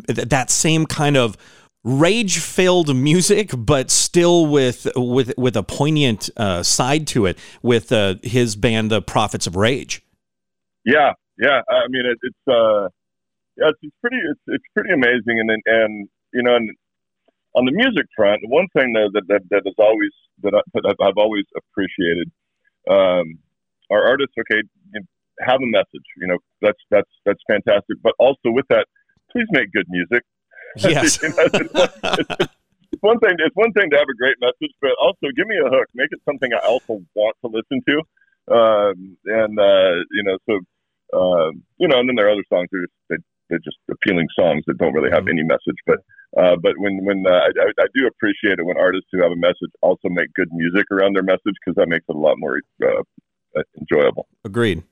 that 0.08 0.50
same 0.50 0.86
kind 0.86 1.18
of 1.18 1.38
rage 1.84 2.40
filled 2.40 2.96
music 2.96 3.52
but 3.56 3.90
still 3.90 4.48
with 4.48 4.88
with 4.96 5.34
with 5.38 5.56
a 5.56 5.64
poignant 5.64 6.30
uh, 6.38 6.64
side 6.64 7.08
to 7.08 7.26
it 7.26 7.38
with 7.62 7.92
uh, 7.92 8.16
his 8.24 8.56
band 8.56 8.92
the 8.92 9.02
Prophets 9.02 9.48
of 9.48 9.56
Rage. 9.56 10.02
Yeah, 10.86 11.14
yeah. 11.38 11.62
I 11.70 11.88
mean, 11.90 12.06
it, 12.06 12.18
it's 12.22 12.48
uh, 12.48 12.90
yeah, 13.58 13.70
it's, 13.70 13.80
it's 13.82 13.96
pretty, 14.02 14.18
it's, 14.18 14.40
it's 14.48 14.64
pretty 14.74 14.92
amazing, 14.94 15.40
and 15.40 15.52
and, 15.66 16.10
you 16.34 16.44
know, 16.44 16.56
and 16.56 16.70
on 17.56 17.66
the 17.66 17.72
music 17.72 18.06
front, 18.16 18.42
one 18.48 18.68
thing 18.74 18.94
that 18.94 19.12
that 19.14 19.28
that, 19.28 19.42
that 19.50 19.64
is 19.66 19.76
always 19.78 20.12
that, 20.44 20.54
I, 20.56 20.62
that 20.74 20.96
I've 21.02 21.18
always 21.18 21.46
appreciated, 21.56 22.32
um, 22.90 23.40
our 23.92 24.08
artists. 24.08 24.34
Okay, 24.40 24.62
have 25.42 25.62
a 25.62 25.66
message. 25.68 26.08
You 26.18 26.28
know, 26.28 26.38
that's 26.62 26.80
that's 26.90 27.10
that's 27.26 27.40
fantastic. 27.50 27.98
But 28.04 28.14
also 28.20 28.52
with 28.52 28.66
that, 28.70 28.88
please 29.32 29.48
make 29.52 29.72
good 29.72 29.86
music. 29.90 30.24
Yes. 30.78 31.20
You 31.24 31.30
know, 31.30 31.36
it's, 31.52 31.74
one, 31.74 31.90
it's, 32.20 32.52
it's 32.94 33.02
one 33.02 33.20
thing. 33.20 33.36
It's 33.40 33.56
one 33.56 33.72
thing 33.74 33.90
to 33.90 33.98
have 33.98 34.06
a 34.08 34.18
great 34.18 34.36
message, 34.40 34.72
but 34.82 34.92
also 35.02 35.26
give 35.36 35.48
me 35.48 35.58
a 35.58 35.68
hook. 35.70 35.88
Make 35.96 36.10
it 36.12 36.22
something 36.26 36.50
I 36.54 36.64
also 36.68 37.02
want 37.16 37.36
to 37.44 37.50
listen 37.50 37.82
to. 37.90 37.96
Um, 38.54 39.18
and 39.26 39.60
uh, 39.60 39.96
you 40.12 40.24
know, 40.24 40.38
so 40.48 40.54
um, 41.18 41.64
you 41.78 41.88
know, 41.88 42.00
and 42.00 42.08
then 42.08 42.16
there 42.16 42.28
are 42.28 42.32
other 42.32 42.46
songs 42.54 42.68
that 42.72 42.78
are 42.78 42.86
just, 42.86 42.94
they, 43.10 43.16
they're 43.50 43.66
just 43.66 43.78
appealing 43.90 44.28
songs 44.40 44.64
that 44.68 44.78
don't 44.78 44.94
really 44.94 45.10
have 45.10 45.24
Mhm. 45.24 45.32
any 45.32 45.44
message. 45.44 45.80
But 45.88 46.00
uh, 46.38 46.56
but 46.62 46.74
when 46.78 47.04
when 47.04 47.26
uh, 47.26 47.32
I, 47.32 47.50
I 47.66 47.68
I 47.80 47.88
do 47.96 48.06
appreciate 48.06 48.60
it 48.60 48.66
when 48.66 48.78
artists 48.78 49.10
who 49.12 49.24
have 49.24 49.32
a 49.32 49.36
message 49.36 49.72
also 49.82 50.08
make 50.10 50.32
good 50.36 50.50
music 50.52 50.86
around 50.92 51.16
their 51.16 51.24
message 51.24 51.56
because 51.60 51.76
that 51.78 51.90
makes 51.90 52.06
it 52.08 52.16
a 52.16 52.20
lot 52.20 52.36
more 52.38 52.60
uh, 52.86 53.62
enjoyable. 53.80 54.28
Agreed. 54.46 54.84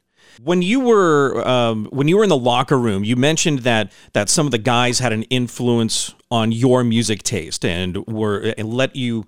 When 0.43 0.61
you 0.61 0.79
were 0.79 1.47
um, 1.47 1.85
when 1.91 2.07
you 2.07 2.17
were 2.17 2.23
in 2.23 2.29
the 2.29 2.37
locker 2.37 2.77
room, 2.77 3.03
you 3.03 3.15
mentioned 3.15 3.59
that 3.59 3.91
that 4.13 4.29
some 4.29 4.45
of 4.45 4.51
the 4.51 4.57
guys 4.57 4.99
had 4.99 5.13
an 5.13 5.23
influence 5.23 6.13
on 6.29 6.51
your 6.51 6.83
music 6.83 7.23
taste 7.23 7.65
and 7.65 8.05
were 8.07 8.53
and 8.57 8.73
let 8.73 8.95
you 8.95 9.25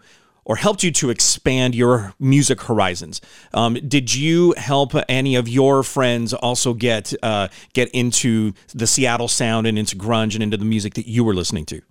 or 0.49 0.55
helped 0.55 0.81
you 0.81 0.91
to 0.91 1.11
expand 1.11 1.75
your 1.75 2.13
music 2.19 2.59
horizons. 2.61 3.21
Um, 3.53 3.75
did 3.75 4.15
you 4.15 4.55
help 4.57 4.93
any 5.07 5.35
of 5.35 5.47
your 5.47 5.83
friends 5.83 6.33
also 6.33 6.73
get 6.73 7.13
uh, 7.21 7.49
get 7.73 7.89
into 7.89 8.53
the 8.73 8.87
Seattle 8.87 9.27
sound 9.27 9.67
and 9.67 9.77
into 9.77 9.95
grunge 9.95 10.33
and 10.33 10.41
into 10.41 10.57
the 10.57 10.65
music 10.65 10.95
that 10.95 11.07
you 11.07 11.23
were 11.23 11.35
listening 11.35 11.65
to? 11.67 11.81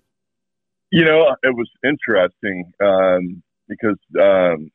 You 0.91 1.05
know, 1.05 1.35
it 1.43 1.55
was 1.55 1.69
interesting 1.83 2.73
um, 2.83 3.43
because, 3.67 3.97
um, 4.19 4.71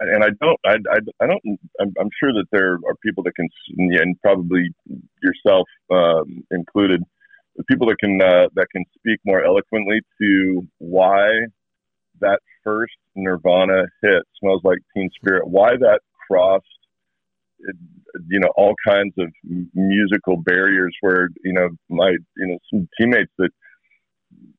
and 0.00 0.24
I 0.24 0.28
don't, 0.40 0.60
I, 0.64 0.74
I, 0.90 0.98
I 1.22 1.26
don't, 1.26 1.42
I'm, 1.80 1.92
I'm 2.00 2.10
sure 2.20 2.32
that 2.32 2.46
there 2.52 2.74
are 2.74 2.94
people 3.02 3.22
that 3.24 3.34
can, 3.34 3.48
and 3.76 4.20
probably 4.20 4.72
yourself 5.22 5.68
um, 5.90 6.44
included, 6.50 7.02
people 7.68 7.86
that 7.88 7.98
can 7.98 8.20
uh, 8.20 8.48
that 8.54 8.66
can 8.72 8.84
speak 8.98 9.20
more 9.24 9.44
eloquently 9.44 10.00
to 10.20 10.66
why 10.78 11.28
that 12.20 12.40
first 12.62 12.94
Nirvana 13.14 13.84
hit, 14.02 14.22
"Smells 14.40 14.62
Like 14.64 14.78
Teen 14.94 15.10
Spirit," 15.14 15.46
why 15.46 15.70
that 15.76 16.00
crossed, 16.26 16.66
you 18.28 18.40
know, 18.40 18.50
all 18.56 18.74
kinds 18.86 19.14
of 19.18 19.28
musical 19.74 20.36
barriers. 20.36 20.94
Where 21.00 21.28
you 21.44 21.52
know 21.52 21.68
my 21.88 22.10
you 22.36 22.46
know 22.46 22.58
some 22.72 22.88
teammates 22.98 23.32
that 23.38 23.50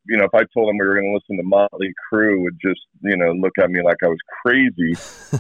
you 0.08 0.18
know, 0.18 0.26
if 0.26 0.34
I 0.34 0.44
told 0.54 0.70
them 0.70 0.78
we 0.78 0.86
were 0.86 0.96
going 0.96 1.12
to 1.12 1.16
listen 1.16 1.38
to 1.38 1.48
Motley 1.48 1.94
Crue, 2.12 2.42
would 2.44 2.58
just, 2.62 2.82
you 3.02 3.18
know, 3.18 3.32
look 3.32 3.54
at 3.60 3.70
me 3.70 3.82
like 3.84 3.98
I 4.04 4.08
was 4.08 4.20
crazy. 4.44 4.94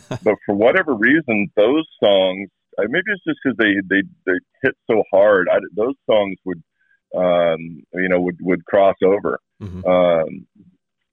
but 0.24 0.36
for 0.46 0.56
whatever 0.56 0.94
reason, 0.94 1.52
those 1.56 1.86
songs, 2.04 2.50
maybe 2.78 3.04
it's 3.08 3.24
just 3.28 3.40
because 3.44 3.58
they, 3.58 3.76
they, 3.90 4.04
they 4.26 4.40
hit 4.64 4.76
so 4.90 5.04
hard. 5.12 5.48
I, 5.52 5.58
those 5.76 5.96
songs 6.10 6.38
would, 6.46 6.64
um, 7.16 7.84
you 7.94 8.10
know, 8.10 8.20
would, 8.22 8.38
would 8.42 8.66
cross 8.66 8.96
over. 9.04 9.40
Mm-hmm. 9.62 9.86
Um, 9.86 10.48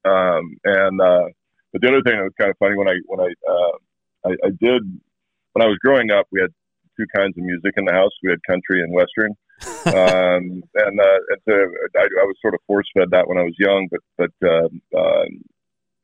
um, 0.04 0.56
and, 0.64 1.00
uh, 1.00 1.28
but 1.73 1.80
the 1.80 1.88
other 1.88 2.02
thing 2.02 2.16
that 2.16 2.25
was 2.25 2.32
kind 2.38 2.50
of 2.50 2.59
funny 2.59 2.76
when 2.76 2.88
I, 2.88 2.97
when 3.06 3.21
I, 3.21 3.32
uh, 3.50 4.30
I, 4.30 4.30
I 4.47 4.50
did, 4.61 4.82
when 5.52 5.62
I 5.62 5.68
was 5.68 5.78
growing 5.82 6.11
up, 6.11 6.26
we 6.32 6.40
had 6.40 6.50
two 6.99 7.06
kinds 7.14 7.37
of 7.37 7.44
music 7.44 7.73
in 7.76 7.85
the 7.85 7.92
house. 7.92 8.11
We 8.23 8.30
had 8.30 8.40
country 8.49 8.82
and 8.82 8.92
Western 8.92 9.35
um, 9.87 10.62
and 10.75 11.00
uh, 11.00 11.19
it's 11.31 11.47
a, 11.49 11.61
I, 11.99 12.04
I 12.04 12.25
was 12.25 12.37
sort 12.40 12.54
of 12.54 12.61
force 12.66 12.87
fed 12.97 13.11
that 13.11 13.28
when 13.28 13.38
I 13.38 13.42
was 13.42 13.54
young, 13.59 13.88
but 13.90 14.00
but 14.19 14.49
uh, 14.49 14.69
um, 14.99 15.42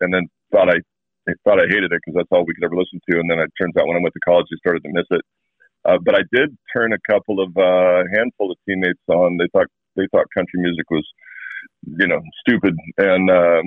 and 0.00 0.14
then 0.14 0.28
thought 0.52 0.68
I, 0.68 0.78
I 1.28 1.32
thought 1.44 1.60
I 1.60 1.66
hated 1.68 1.92
it 1.92 2.00
because 2.04 2.16
that's 2.16 2.28
all 2.30 2.44
we 2.46 2.54
could 2.54 2.64
ever 2.64 2.76
listen 2.76 3.00
to. 3.10 3.20
And 3.20 3.30
then 3.30 3.38
it 3.38 3.50
turns 3.60 3.74
out 3.78 3.86
when 3.86 3.96
I 3.96 4.02
went 4.02 4.14
to 4.14 4.20
college, 4.20 4.46
I 4.52 4.56
started 4.58 4.82
to 4.84 4.92
miss 4.92 5.06
it. 5.10 5.22
Uh, 5.84 5.98
but 6.04 6.14
I 6.14 6.22
did 6.32 6.56
turn 6.74 6.92
a 6.92 7.02
couple 7.10 7.40
of 7.40 7.56
uh, 7.56 8.02
handful 8.12 8.50
of 8.50 8.58
teammates 8.68 9.00
on. 9.08 9.36
They 9.38 9.48
thought 9.52 9.68
they 9.96 10.06
thought 10.12 10.26
country 10.36 10.60
music 10.60 10.90
was, 10.90 11.06
you 11.86 12.06
know, 12.06 12.20
stupid, 12.46 12.76
and 12.98 13.30
uh, 13.30 13.62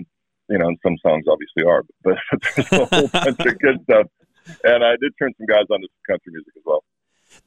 you 0.49 0.57
know, 0.57 0.67
and 0.67 0.77
some 0.83 0.97
songs 1.05 1.25
obviously 1.29 1.63
are, 1.63 1.83
but, 2.03 2.17
but 2.29 2.41
there's 2.55 2.71
a 2.71 2.85
whole 2.85 3.07
bunch 3.13 3.39
of 3.39 3.59
good 3.59 3.79
stuff. 3.83 4.07
And 4.63 4.83
I 4.83 4.91
did 4.99 5.13
turn 5.17 5.31
some 5.37 5.47
guys 5.47 5.65
on 5.71 5.81
to 5.81 5.87
country 6.07 6.33
music 6.33 6.53
as 6.57 6.63
well. 6.65 6.83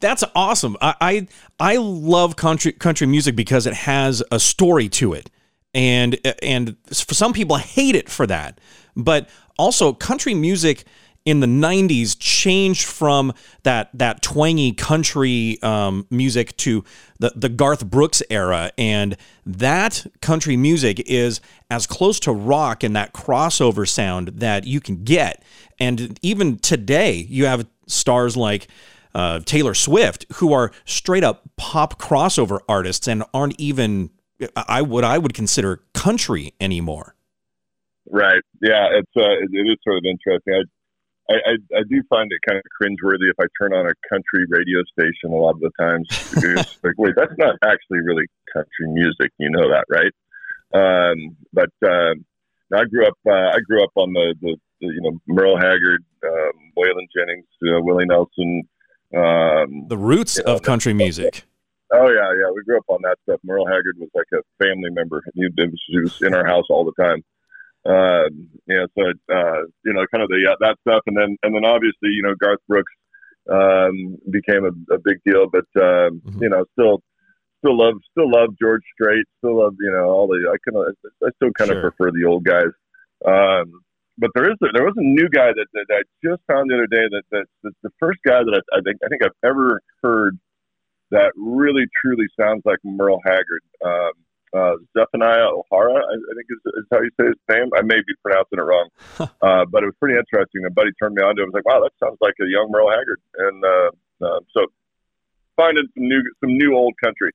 That's 0.01 0.25
awesome. 0.35 0.77
I, 0.81 0.95
I, 1.01 1.29
I 1.59 1.77
love 1.77 2.37
country 2.37 2.73
country 2.73 3.07
music 3.07 3.37
because 3.37 3.67
it 3.67 3.75
has 3.75 4.23
a 4.31 4.41
story 4.41 4.89
to 4.91 5.13
it, 5.13 5.31
and 5.73 6.19
and 6.43 6.77
for 6.93 7.15
some 7.15 7.33
people 7.33 7.57
hate 7.57 7.95
it 7.95 8.09
for 8.09 8.27
that. 8.27 8.61
But 8.97 9.29
also, 9.59 9.93
country 9.93 10.35
music 10.35 10.85
in 11.25 11.41
the 11.41 11.47
90s 11.47 12.17
changed 12.19 12.85
from 12.85 13.33
that 13.63 13.91
that 13.95 14.21
twangy 14.21 14.73
country 14.73 15.59
um, 15.63 16.07
music 16.11 16.55
to 16.59 16.85
the, 17.19 17.33
the 17.35 17.49
Garth 17.49 17.87
Brooks 17.87 18.23
era. 18.29 18.71
And 18.77 19.17
that 19.47 20.07
country 20.21 20.57
music 20.57 21.01
is 21.01 21.41
as 21.71 21.87
close 21.87 22.21
to 22.21 22.33
rock 22.33 22.83
and 22.83 22.95
that 22.95 23.15
crossover 23.15 23.89
sound 23.89 24.29
that 24.29 24.67
you 24.67 24.81
can 24.81 25.05
get. 25.05 25.43
And 25.79 26.19
even 26.23 26.59
today, 26.59 27.27
you 27.29 27.47
have 27.47 27.67
stars 27.87 28.37
like 28.37 28.69
uh, 29.15 29.41
Taylor 29.41 29.75
Swift, 29.75 30.27
who 30.35 30.53
are 30.53 30.73
straight 30.85 31.25
up 31.25 31.43
pop 31.57 32.01
crossover 32.01 32.61
artists 32.69 33.07
and 33.07 33.25
aren't 33.33 33.59
even 33.59 34.11
I 34.57 34.83
what 34.83 35.05
I 35.05 35.19
would 35.19 35.35
consider 35.35 35.83
country 35.95 36.55
anymore. 36.61 37.15
Right. 38.11 38.43
Yeah. 38.61 38.89
It's 38.93 39.13
uh, 39.17 39.33
it, 39.41 39.51
it 39.53 39.67
is 39.71 39.79
sort 39.85 39.99
of 39.99 40.05
interesting. 40.05 40.55
I, 40.55 41.33
I, 41.33 41.35
I, 41.35 41.79
I 41.79 41.83
do 41.89 42.03
find 42.11 42.31
it 42.31 42.41
kind 42.47 42.59
of 42.59 42.65
cringeworthy 42.81 43.31
if 43.31 43.37
I 43.41 43.47
turn 43.59 43.73
on 43.73 43.87
a 43.87 43.95
country 44.09 44.45
radio 44.49 44.83
station 44.93 45.33
a 45.33 45.37
lot 45.37 45.55
of 45.55 45.61
the 45.61 45.71
times. 45.79 46.07
It's 46.11 46.79
like, 46.85 46.95
wait, 46.99 47.15
that's 47.17 47.33
not 47.39 47.57
actually 47.65 48.01
really 48.05 48.27
country 48.53 48.89
music. 48.89 49.33
You 49.39 49.51
know 49.51 49.69
that, 49.71 49.87
right? 49.89 50.13
Um, 50.75 51.37
but 51.53 51.71
um, 51.89 52.25
I 52.75 52.85
grew 52.85 53.07
up. 53.07 53.17
Uh, 53.27 53.57
I 53.57 53.61
grew 53.67 53.83
up 53.83 53.93
on 53.95 54.13
the, 54.13 54.35
the, 54.43 54.57
the 54.81 54.87
you 54.89 55.01
know 55.01 55.19
Merle 55.27 55.57
Haggard, 55.57 56.05
um, 56.25 56.73
Waylon 56.77 57.07
Jennings, 57.17 57.47
uh, 57.63 57.81
Willie 57.81 58.07
Nelson, 58.07 58.65
um, 59.17 59.87
the 59.89 59.99
roots 59.99 60.39
of 60.39 60.63
country 60.63 60.95
music. 60.95 61.45
Oh 61.93 62.09
yeah, 62.09 62.33
yeah. 62.41 62.51
We 62.55 62.65
grew 62.65 62.79
up 62.79 62.85
on 62.89 63.01
that 63.03 63.19
stuff. 63.23 63.41
Merle 63.45 63.67
Haggard 63.67 63.97
was 63.99 64.11
like 64.15 64.27
a 64.33 64.43
family 64.63 64.91
member. 64.91 65.23
He, 65.35 65.47
was 65.47 66.23
in 66.23 66.35
our 66.35 66.47
house 66.47 66.65
all 66.71 66.85
the 66.85 67.03
time. 67.03 67.23
Um, 67.87 68.49
yeah, 68.67 68.87
so 68.97 69.05
uh, 69.33 69.63
you 69.85 69.93
know, 69.93 70.07
kind 70.13 70.23
of 70.23 70.29
the 70.29 70.41
yeah, 70.43 70.55
that 70.61 70.77
stuff, 70.81 71.03
and 71.07 71.17
then 71.17 71.37
and 71.43 71.55
then 71.55 71.65
obviously 71.65 72.09
you 72.11 72.23
know 72.23 72.35
Garth 72.41 72.61
Brooks 72.67 72.93
um, 73.51 74.17
became 74.31 74.65
a, 74.65 74.95
a 74.95 74.99
big 74.99 75.19
deal, 75.25 75.47
but 75.51 75.67
um, 75.77 76.21
mm-hmm. 76.25 76.43
you 76.43 76.49
know 76.49 76.65
still 76.73 77.03
still 77.61 77.77
love 77.77 77.95
still 78.11 78.31
love 78.31 78.51
George 78.61 78.83
Strait, 78.95 79.27
still 79.39 79.63
love 79.63 79.75
you 79.79 79.93
know 79.93 80.07
all 80.07 80.27
the 80.27 80.51
I 80.51 80.57
kind 80.69 80.87
of 80.87 80.97
I 81.23 81.31
still 81.37 81.53
kind 81.53 81.71
of 81.71 81.77
sure. 81.77 81.91
prefer 81.91 82.11
the 82.11 82.25
old 82.27 82.45
guys. 82.45 82.73
Um, 83.25 83.83
but 84.19 84.31
there 84.35 84.51
is 84.51 84.57
a, 84.63 84.67
there 84.73 84.85
was 84.85 84.95
a 84.97 85.03
new 85.03 85.29
guy 85.29 85.53
that, 85.53 85.67
that, 85.73 85.87
I 85.91 86.03
just 86.23 86.43
found 86.47 86.71
the 86.71 86.75
other 86.75 86.87
day 86.87 87.07
that, 87.11 87.25
that 87.63 87.73
the 87.83 87.91
first 87.99 88.19
guy 88.27 88.43
that 88.43 88.63
I, 88.73 88.79
I 88.79 88.81
think 88.83 88.99
I 89.05 89.09
think 89.09 89.23
I've 89.23 89.49
ever 89.49 89.81
heard 90.03 90.39
that 91.11 91.33
really 91.37 91.85
truly 92.01 92.27
sounds 92.39 92.63
like 92.65 92.79
Merle 92.85 93.21
Haggard. 93.25 93.63
Um, 93.85 94.13
uh, 94.55 94.77
Zephaniah 94.97 95.51
OHora, 95.51 95.99
I, 95.99 96.15
I 96.15 96.33
think 96.39 96.47
is, 96.49 96.63
is 96.79 96.87
how 96.91 97.03
you 97.03 97.11
say 97.19 97.27
his 97.27 97.43
name. 97.51 97.71
I 97.77 97.83
may 97.83 97.99
be 98.07 98.15
pronouncing 98.23 98.59
it 98.59 98.63
wrong, 98.63 98.89
uh, 99.19 99.65
but 99.67 99.83
it 99.83 99.87
was 99.87 99.99
pretty 99.99 100.15
interesting. 100.15 100.65
A 100.65 100.71
buddy 100.71 100.91
turned 101.01 101.17
me 101.17 101.23
on 101.23 101.35
to 101.37 101.43
it. 101.43 101.45
I 101.45 101.51
was 101.51 101.55
like, 101.55 101.67
wow, 101.67 101.83
that 101.83 101.93
sounds 101.99 102.19
like 102.21 102.35
a 102.41 102.47
young 102.47 102.71
Merle 102.71 102.91
Haggard. 102.91 103.21
And 103.39 103.65
uh, 103.65 103.91
uh, 104.23 104.41
so 104.55 104.67
finding 105.57 105.87
some 105.95 106.07
new 106.09 106.23
some 106.41 106.57
new 106.57 106.77
old 106.77 106.95
country. 107.03 107.33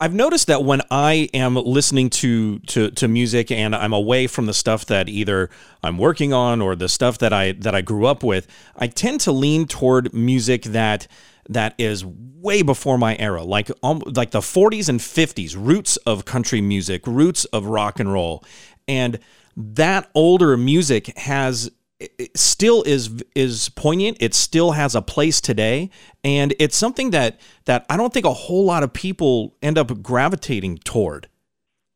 I've 0.00 0.14
noticed 0.14 0.46
that 0.46 0.62
when 0.62 0.80
I 0.90 1.28
am 1.34 1.56
listening 1.56 2.08
to, 2.10 2.60
to 2.60 2.90
to 2.92 3.08
music 3.08 3.50
and 3.50 3.74
I'm 3.74 3.92
away 3.92 4.28
from 4.28 4.46
the 4.46 4.54
stuff 4.54 4.86
that 4.86 5.08
either 5.08 5.50
I'm 5.82 5.98
working 5.98 6.32
on 6.32 6.60
or 6.60 6.76
the 6.76 6.88
stuff 6.88 7.18
that 7.18 7.32
I 7.32 7.52
that 7.52 7.74
I 7.74 7.80
grew 7.80 8.06
up 8.06 8.22
with, 8.22 8.46
I 8.76 8.86
tend 8.86 9.20
to 9.22 9.32
lean 9.32 9.66
toward 9.66 10.14
music 10.14 10.62
that 10.64 11.08
that 11.48 11.74
is 11.78 12.04
way 12.04 12.62
before 12.62 12.96
my 12.96 13.16
era, 13.16 13.42
like 13.42 13.70
um, 13.82 14.02
like 14.06 14.30
the 14.30 14.40
40s 14.40 14.88
and 14.88 15.00
50s, 15.00 15.56
roots 15.58 15.96
of 15.98 16.24
country 16.24 16.60
music, 16.60 17.06
roots 17.06 17.44
of 17.46 17.66
rock 17.66 17.98
and 17.98 18.12
roll, 18.12 18.44
and 18.86 19.18
that 19.56 20.08
older 20.14 20.56
music 20.56 21.18
has 21.18 21.70
it 22.00 22.36
still 22.38 22.82
is 22.84 23.24
is 23.34 23.68
poignant. 23.70 24.18
It 24.20 24.34
still 24.34 24.72
has 24.72 24.94
a 24.94 25.02
place 25.02 25.40
today, 25.40 25.90
and 26.22 26.54
it's 26.58 26.76
something 26.76 27.10
that 27.10 27.40
that 27.64 27.84
I 27.90 27.96
don't 27.96 28.12
think 28.12 28.24
a 28.24 28.32
whole 28.32 28.64
lot 28.64 28.82
of 28.82 28.92
people 28.92 29.56
end 29.62 29.78
up 29.78 30.02
gravitating 30.02 30.78
toward. 30.78 31.28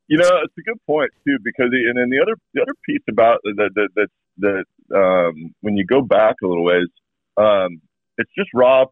You 0.08 0.18
know, 0.18 0.28
it's 0.42 0.54
a 0.58 0.62
good 0.62 0.78
point 0.86 1.10
too, 1.26 1.38
because 1.42 1.68
and 1.72 1.96
then 1.96 2.10
the 2.10 2.20
other 2.20 2.36
the 2.52 2.62
other 2.62 2.74
piece 2.84 3.02
about 3.08 3.40
that 3.44 3.70
that 3.74 3.88
that, 3.94 4.64
that 4.90 4.96
um, 4.96 5.54
when 5.60 5.76
you 5.76 5.86
go 5.86 6.02
back 6.02 6.36
a 6.42 6.46
little 6.46 6.64
ways, 6.64 6.88
um, 7.36 7.80
it's 8.18 8.30
just 8.36 8.50
raw, 8.54 8.86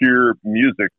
pure 0.00 0.34
music 0.42 0.90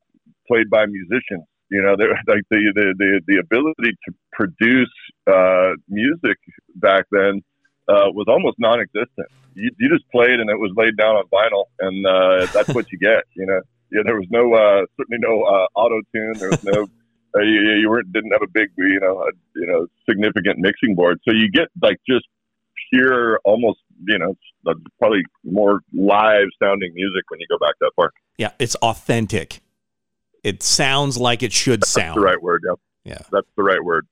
played 0.48 0.70
by 0.70 0.86
musicians. 0.86 1.46
You 1.70 1.82
know, 1.82 1.92
like 2.28 2.44
the, 2.50 2.72
the 2.74 2.94
the 2.98 3.22
the 3.28 3.38
ability 3.40 3.98
to 4.08 4.14
produce 4.32 4.94
uh, 5.28 5.72
music 5.90 6.38
back 6.76 7.06
then 7.12 7.42
uh, 7.88 8.10
was 8.14 8.26
almost 8.28 8.60
non-existent. 8.60 9.28
You, 9.56 9.70
you 9.78 9.90
just 9.90 10.10
played 10.12 10.40
and 10.40 10.50
it 10.50 10.60
was 10.60 10.72
laid 10.76 10.98
down 10.98 11.16
on 11.16 11.26
vinyl, 11.32 11.66
and 11.80 12.06
uh, 12.06 12.52
that's 12.54 12.74
what 12.74 12.92
you 12.92 12.98
get. 12.98 13.24
You 13.36 13.46
know, 13.46 13.62
yeah, 13.92 14.02
there 14.06 14.16
was 14.16 14.28
no 14.30 14.54
uh, 14.54 14.86
certainly 14.98 15.20
no 15.20 15.44
uh, 15.44 15.68
auto 15.76 16.02
tune. 16.14 16.34
There 16.38 16.50
was 16.50 16.64
no 16.64 16.88
uh, 17.36 17.42
you, 17.42 17.62
you 17.82 17.90
weren't 17.90 18.12
didn't 18.12 18.32
have 18.32 18.42
a 18.42 18.52
big 18.52 18.70
you 18.78 19.00
know 19.00 19.20
a, 19.22 19.32
you 19.56 19.68
know 19.68 19.88
significant 20.10 20.60
mixing 20.60 20.96
board, 20.96 21.20
so 21.28 21.34
you 21.34 21.50
get 21.50 21.68
like 21.82 21.98
just 22.08 22.26
pure, 22.92 23.40
almost 23.46 23.80
you 24.08 24.18
know 24.18 24.36
probably 25.00 25.24
more 25.44 25.82
live 25.94 26.48
sounding 26.62 26.94
music 26.94 27.24
when 27.30 27.40
you 27.40 27.48
go 27.50 27.58
back 27.60 27.76
that 27.80 27.92
far. 27.96 28.12
Yeah, 28.38 28.52
it's 28.60 28.76
authentic. 28.76 29.62
It 30.44 30.62
sounds 30.62 31.18
like 31.18 31.42
it 31.42 31.54
should 31.54 31.82
that's 31.82 31.92
sound. 31.92 32.18
the 32.18 32.22
right 32.22 32.42
word. 32.42 32.64
Yeah. 32.68 32.74
Yeah. 33.06 33.20
That's 33.32 33.48
the 33.56 33.64
right 33.64 33.84
word. 33.84 34.08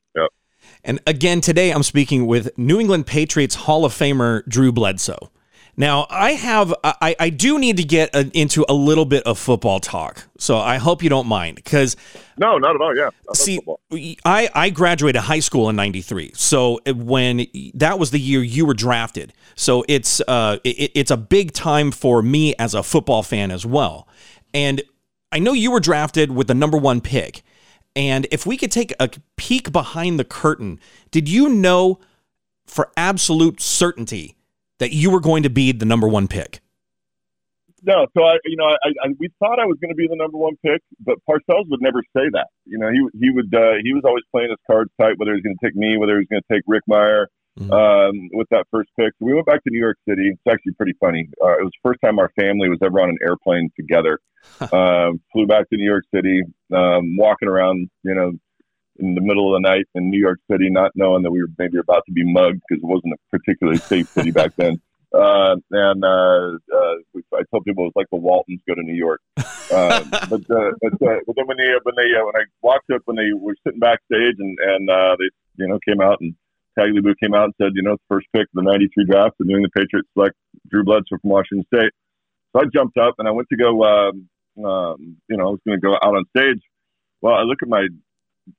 And 0.84 1.00
again, 1.06 1.42
today 1.42 1.72
I'm 1.72 1.84
speaking 1.84 2.28
with 2.28 2.58
New 2.58 2.80
England 2.80 3.06
Patriots 3.06 3.56
Hall 3.56 3.86
of 3.86 3.94
Famer 3.94 4.46
Drew 4.48 4.72
Bledsoe. 4.72 5.32
Now, 5.78 6.06
I 6.10 6.34
have, 6.34 6.74
I, 6.84 7.16
I 7.20 7.30
do 7.30 7.58
need 7.58 7.78
to 7.78 7.84
get 7.84 8.14
a, 8.14 8.30
into 8.34 8.66
a 8.68 8.74
little 8.74 9.06
bit 9.06 9.24
of 9.24 9.40
football 9.40 9.80
talk. 9.80 10.28
So 10.38 10.58
I 10.58 10.78
hope 10.78 11.02
you 11.02 11.10
don't 11.10 11.28
mind 11.28 11.56
because. 11.56 11.96
No, 12.38 12.58
not 12.58 12.76
at 12.76 12.82
all. 12.82 12.96
Yeah. 12.96 13.10
See, 13.34 13.60
I, 14.26 14.50
I 14.54 14.70
graduated 14.70 15.22
high 15.22 15.40
school 15.40 15.70
in 15.70 15.76
93. 15.78 16.34
So 16.36 16.80
when 16.86 17.48
that 17.76 18.00
was 18.00 18.12
the 18.12 18.20
year 18.20 18.44
you 18.44 18.66
were 18.66 18.74
drafted. 18.74 19.34
So 19.56 19.86
it's, 19.88 20.22
uh, 20.28 20.58
it, 20.64 20.92
it's 20.94 21.12
a 21.12 21.18
big 21.18 21.54
time 21.54 21.92
for 21.92 22.22
me 22.22 22.54
as 22.60 22.74
a 22.74 22.84
football 22.84 23.24
fan 23.24 23.50
as 23.50 23.66
well. 23.66 24.08
And 24.54 24.82
I 25.32 25.40
know 25.40 25.54
you 25.54 25.72
were 25.72 25.80
drafted 25.80 26.32
with 26.32 26.48
the 26.48 26.54
number 26.54 26.78
one 26.78 27.00
pick. 27.00 27.44
And 27.96 28.28
if 28.32 28.46
we 28.46 28.58
could 28.58 28.72
take 28.72 28.94
a 29.00 29.10
peek 29.36 29.72
behind 29.72 30.20
the 30.20 30.24
curtain, 30.24 30.80
did 31.12 31.28
you 31.28 31.50
know 31.50 32.00
for 32.66 32.92
absolute 32.96 33.62
certainty 33.62 34.36
that 34.80 34.94
you 34.94 35.12
were 35.12 35.20
going 35.20 35.44
to 35.44 35.50
be 35.50 35.72
the 35.72 35.86
number 35.86 36.08
one 36.08 36.28
pick? 36.28 36.62
No, 37.84 38.06
so 38.16 38.24
I, 38.24 38.38
you 38.46 38.58
know, 38.58 38.66
I, 38.66 38.90
I 39.04 39.10
we 39.18 39.30
thought 39.40 39.60
I 39.60 39.66
was 39.66 39.78
going 39.82 39.90
to 39.90 39.96
be 39.96 40.08
the 40.08 40.16
number 40.16 40.38
one 40.38 40.56
pick, 40.64 40.82
but 41.00 41.18
Parcells 41.28 41.68
would 41.70 41.82
never 41.82 42.04
say 42.16 42.30
that. 42.32 42.48
You 42.66 42.78
know, 42.78 42.90
he 42.92 43.02
he 43.20 43.32
would 43.32 43.54
uh, 43.54 43.82
he 43.84 43.92
was 43.94 44.04
always 44.06 44.24
playing 44.32 44.50
his 44.52 44.60
cards 44.68 44.92
tight, 45.02 45.18
whether 45.18 45.32
he 45.32 45.38
was 45.38 45.44
going 45.44 45.58
to 45.58 45.66
take 45.66 45.76
me, 45.76 45.98
whether 45.98 46.14
he 46.14 46.20
was 46.20 46.28
going 46.30 46.44
to 46.48 46.54
take 46.54 46.64
Rick 46.68 46.84
Mirer. 46.90 47.26
Mm-hmm. 47.60 47.72
um, 47.72 48.30
with 48.34 48.48
that 48.52 48.66
first 48.72 48.90
pick. 49.00 49.14
So 49.20 49.26
we 49.26 49.34
went 49.34 49.46
back 49.46 49.64
to 49.64 49.70
New 49.70 49.80
York 49.80 49.98
City. 50.08 50.30
It's 50.30 50.42
actually 50.54 50.74
pretty 50.74 50.94
funny. 51.00 51.30
Uh, 51.44 51.60
it 51.60 51.64
was 51.64 51.72
the 51.84 51.90
first 51.90 52.02
time 52.02 52.20
our 52.20 52.32
family 52.40 52.70
was 52.70 52.80
ever 52.84 53.02
on 53.02 53.10
an 53.10 53.18
airplane 53.22 53.70
together. 53.76 54.20
um, 54.74 55.22
flew 55.32 55.46
back 55.46 55.70
to 55.70 55.78
New 55.78 55.86
York 55.86 56.06
City, 56.14 56.42
um, 56.74 57.16
walking 57.16 57.48
around, 57.48 57.90
you 58.04 58.16
know, 58.16 58.34
in 59.00 59.16
the 59.16 59.22
middle 59.22 59.54
of 59.54 59.62
the 59.62 59.68
night 59.68 59.86
in 59.96 60.10
New 60.10 60.20
York 60.20 60.40
City, 60.50 60.70
not 60.70 60.92
knowing 60.96 61.24
that 61.24 61.32
we 61.32 61.42
were 61.42 61.50
maybe 61.58 61.78
about 61.78 62.04
to 62.06 62.12
be 62.12 62.24
mugged 62.24 62.62
because 62.68 62.84
it 62.84 62.88
wasn't 62.88 63.14
a 63.14 63.38
particularly 63.38 63.80
safe 63.80 64.10
city 64.10 64.32
back 64.32 64.56
then. 64.56 64.82
Uh, 65.14 65.56
and 65.72 66.04
uh, 66.04 66.58
uh, 66.74 66.96
I 67.34 67.44
tell 67.50 67.62
people 67.62 67.84
it 67.84 67.94
was 67.94 67.94
like 67.96 68.10
the 68.12 68.18
Waltons 68.18 68.62
go 68.68 68.76
to 68.76 68.84
New 68.84 68.96
York. 68.96 69.22
Uh, 69.38 70.04
but, 70.30 70.42
uh, 70.50 70.72
but, 70.82 70.94
uh, 71.02 71.20
but 71.26 71.36
then 71.36 71.48
when 71.48 71.58
they 71.58 71.72
when 71.84 71.96
they 71.96 72.16
uh, 72.18 72.26
when 72.26 72.36
I 72.36 72.46
walked 72.62 72.90
up 72.92 73.02
when 73.06 73.18
they 73.18 73.34
were 73.34 73.56
sitting 73.66 73.80
backstage 73.80 74.36
and 74.40 74.58
and 74.60 74.90
uh, 74.90 75.16
they 75.18 75.30
you 75.64 75.68
know 75.68 75.80
came 75.88 76.02
out 76.02 76.20
and 76.22 76.36
Tagliabue 76.78 77.16
came 77.22 77.34
out 77.34 77.46
and 77.46 77.54
said 77.62 77.72
you 77.74 77.84
know 77.84 77.96
the 77.96 78.16
first 78.16 78.28
pick 78.34 78.44
of 78.44 78.56
the 78.56 78.64
'93 78.64 79.06
draft, 79.06 79.36
the 79.40 79.46
New 79.46 79.56
England 79.56 79.74
Patriots 79.76 80.10
select 80.14 80.36
Drew 80.70 80.84
Bledsoe 80.84 81.18
from 81.22 81.30
Washington 81.30 81.66
State. 81.74 81.92
So 82.54 82.62
I 82.62 82.66
jumped 82.74 82.98
up 82.98 83.16
and 83.20 83.28
I 83.28 83.32
went 83.32 83.48
to 83.50 83.58
go. 83.58 83.84
Um, 83.84 84.30
um, 84.58 85.18
you 85.30 85.38
know, 85.38 85.48
I 85.48 85.52
was 85.52 85.60
going 85.66 85.80
to 85.80 85.82
go 85.82 85.96
out 85.96 86.16
on 86.16 86.26
stage. 86.36 86.62
Well, 87.22 87.34
I 87.34 87.44
look 87.44 87.60
at 87.62 87.70
my 87.70 87.88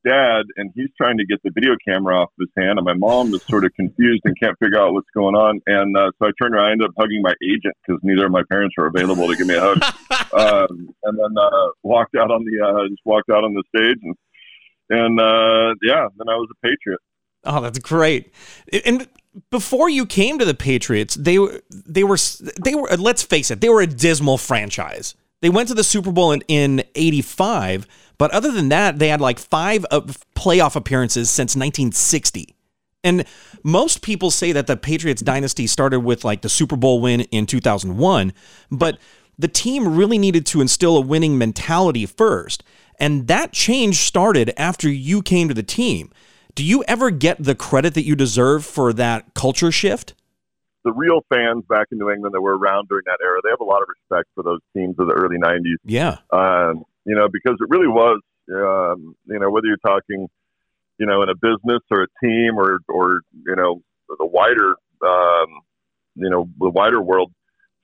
dad 0.07 0.43
and 0.57 0.71
he's 0.75 0.89
trying 0.97 1.19
to 1.19 1.27
get 1.27 1.43
the 1.43 1.51
video 1.55 1.73
camera 1.87 2.23
off 2.23 2.31
his 2.39 2.49
hand 2.57 2.79
and 2.79 2.85
my 2.85 2.95
mom 2.95 3.35
is 3.35 3.43
sort 3.43 3.65
of 3.65 3.75
confused 3.75 4.23
and 4.25 4.39
can't 4.41 4.57
figure 4.59 4.79
out 4.79 4.93
what's 4.93 5.11
going 5.15 5.35
on 5.35 5.61
and 5.67 5.97
uh, 5.97 6.11
so 6.19 6.29
i 6.29 6.31
turned 6.41 6.55
around 6.55 6.69
i 6.69 6.73
ended 6.73 6.89
up 6.89 6.95
hugging 6.97 7.21
my 7.21 7.35
agent 7.43 7.75
because 7.85 8.01
neither 8.03 8.27
of 8.27 8.33
my 8.33 8.43
parents 8.49 8.75
were 8.79 8.87
available 8.87 9.27
to 9.27 9.37
give 9.37 9.47
me 9.47 9.55
a 9.55 9.61
hug 9.61 9.83
um, 10.39 10.95
and 11.03 11.19
then 11.19 11.37
uh, 11.37 11.69
walked 11.83 12.15
out 12.15 12.31
on 12.31 12.45
the 12.45 12.65
uh, 12.65 12.89
just 12.89 13.03
walked 13.05 13.31
out 13.31 13.45
on 13.45 13.55
the 13.55 13.63
stage 13.75 13.99
and 14.03 14.17
and 14.91 15.21
uh, 15.21 15.75
yeah 15.83 16.07
then 16.17 16.29
i 16.29 16.37
was 16.37 16.49
a 16.51 16.67
patriot 16.67 17.01
oh 17.45 17.61
that's 17.61 17.79
great 17.79 18.33
and 18.85 19.09
before 19.51 19.89
you 19.89 20.05
came 20.07 20.39
to 20.39 20.45
the 20.45 20.55
patriots 20.55 21.15
they 21.15 21.39
were 21.39 21.61
they 21.71 22.05
were 22.05 22.19
they 22.63 22.75
were 22.75 22.89
let's 22.97 23.23
face 23.23 23.51
it 23.51 23.61
they 23.61 23.69
were 23.69 23.81
a 23.81 23.87
dismal 23.87 24.39
franchise 24.39 25.15
they 25.41 25.51
went 25.51 25.69
to 25.69 25.75
the 25.75 25.83
super 25.83 26.13
bowl 26.13 26.33
in, 26.33 26.43
in 26.49 26.85
85 26.95 27.87
but 28.23 28.31
other 28.31 28.53
than 28.53 28.69
that, 28.69 29.01
they 29.01 29.09
had 29.09 29.21
like 29.21 29.41
five 29.41 29.85
playoff 30.37 30.77
appearances 30.77 31.29
since 31.29 31.57
1960. 31.57 32.55
And 33.03 33.25
most 33.65 34.01
people 34.01 34.31
say 34.31 34.53
that 34.53 34.69
the 34.69 34.77
Patriots 34.77 35.23
dynasty 35.23 35.67
started 35.67 36.01
with 36.01 36.25
like 36.25 36.43
the 36.43 36.49
Super 36.49 36.77
Bowl 36.77 37.01
win 37.01 37.23
in 37.23 37.47
2001, 37.47 38.33
but 38.71 38.99
the 39.37 39.49
team 39.49 39.97
really 39.97 40.19
needed 40.19 40.47
to 40.47 40.61
instill 40.61 40.97
a 40.97 41.01
winning 41.01 41.37
mentality 41.37 42.07
first. 42.07 42.63
And 43.01 43.27
that 43.27 43.51
change 43.51 43.97
started 43.97 44.53
after 44.57 44.89
you 44.89 45.21
came 45.21 45.49
to 45.49 45.55
the 45.55 45.65
team. 45.65 46.13
Do 46.55 46.65
you 46.65 46.85
ever 46.85 47.11
get 47.11 47.43
the 47.43 47.55
credit 47.55 47.95
that 47.95 48.05
you 48.05 48.15
deserve 48.15 48.65
for 48.65 48.93
that 48.93 49.35
culture 49.35 49.73
shift? 49.73 50.15
The 50.85 50.93
real 50.93 51.21
fans 51.33 51.65
back 51.69 51.87
in 51.93 51.99
New 51.99 52.11
England 52.11 52.35
that 52.35 52.41
were 52.41 52.59
around 52.59 52.89
during 52.89 53.05
that 53.07 53.19
era, 53.23 53.41
they 53.43 53.51
have 53.51 53.61
a 53.61 53.65
lot 53.65 53.83
of 53.83 53.89
respect 53.89 54.29
for 54.35 54.43
those 54.43 54.61
teams 54.77 54.97
of 54.99 55.07
the 55.07 55.15
early 55.15 55.39
90s. 55.39 55.77
Yeah. 55.85 56.19
Um, 56.31 56.85
you 57.05 57.15
know, 57.15 57.29
because 57.33 57.57
it 57.61 57.69
really 57.71 57.89
was, 57.89 58.21
um, 58.51 59.15
you 59.27 59.39
know, 59.39 59.51
whether 59.51 59.67
you're 59.67 59.77
talking, 59.79 60.29
you 60.99 61.07
know, 61.07 61.23
in 61.23 61.29
a 61.29 61.35
business 61.35 61.81
or 61.91 62.03
a 62.03 62.27
team 62.27 62.59
or, 62.59 62.81
or 62.89 63.23
you 63.47 63.57
know, 63.57 63.81
the 64.09 64.27
wider, 64.27 64.75
um, 65.05 65.61
you 66.17 66.29
know, 66.29 66.49
the 66.59 66.71
wider 66.71 67.01
world, 67.01 67.33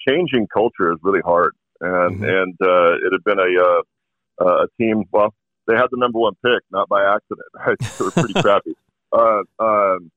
changing 0.06 0.46
culture 0.52 0.92
is 0.92 0.98
really 1.02 1.22
hard. 1.24 1.54
And, 1.80 2.20
mm-hmm. 2.20 2.24
and 2.24 2.54
uh, 2.60 2.94
it 2.96 3.12
had 3.12 3.24
been 3.24 3.38
a, 3.38 4.44
uh, 4.44 4.62
a 4.64 4.66
team, 4.76 5.04
well, 5.12 5.32
they 5.68 5.74
had 5.74 5.86
the 5.90 5.98
number 5.98 6.18
one 6.18 6.34
pick, 6.44 6.62
not 6.72 6.88
by 6.88 7.04
accident. 7.04 7.46
Right? 7.54 7.78
they 7.78 8.04
were 8.04 8.10
pretty 8.10 8.34
crappy. 8.34 8.74
Uh, 9.10 9.40
um, 9.58 10.10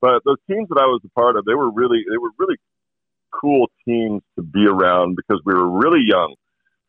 but 0.00 0.22
those 0.24 0.36
teams 0.48 0.68
that 0.68 0.78
I 0.78 0.86
was 0.86 1.00
a 1.04 1.08
part 1.08 1.34
of, 1.34 1.44
they 1.44 1.54
were 1.54 1.72
really, 1.72 2.04
they 2.08 2.18
were 2.18 2.30
really 2.38 2.54
cool 3.32 3.66
teams 3.84 4.22
to 4.36 4.42
be 4.42 4.64
around 4.64 5.16
because 5.16 5.42
we 5.44 5.54
were 5.54 5.68
really 5.68 6.04
young 6.06 6.36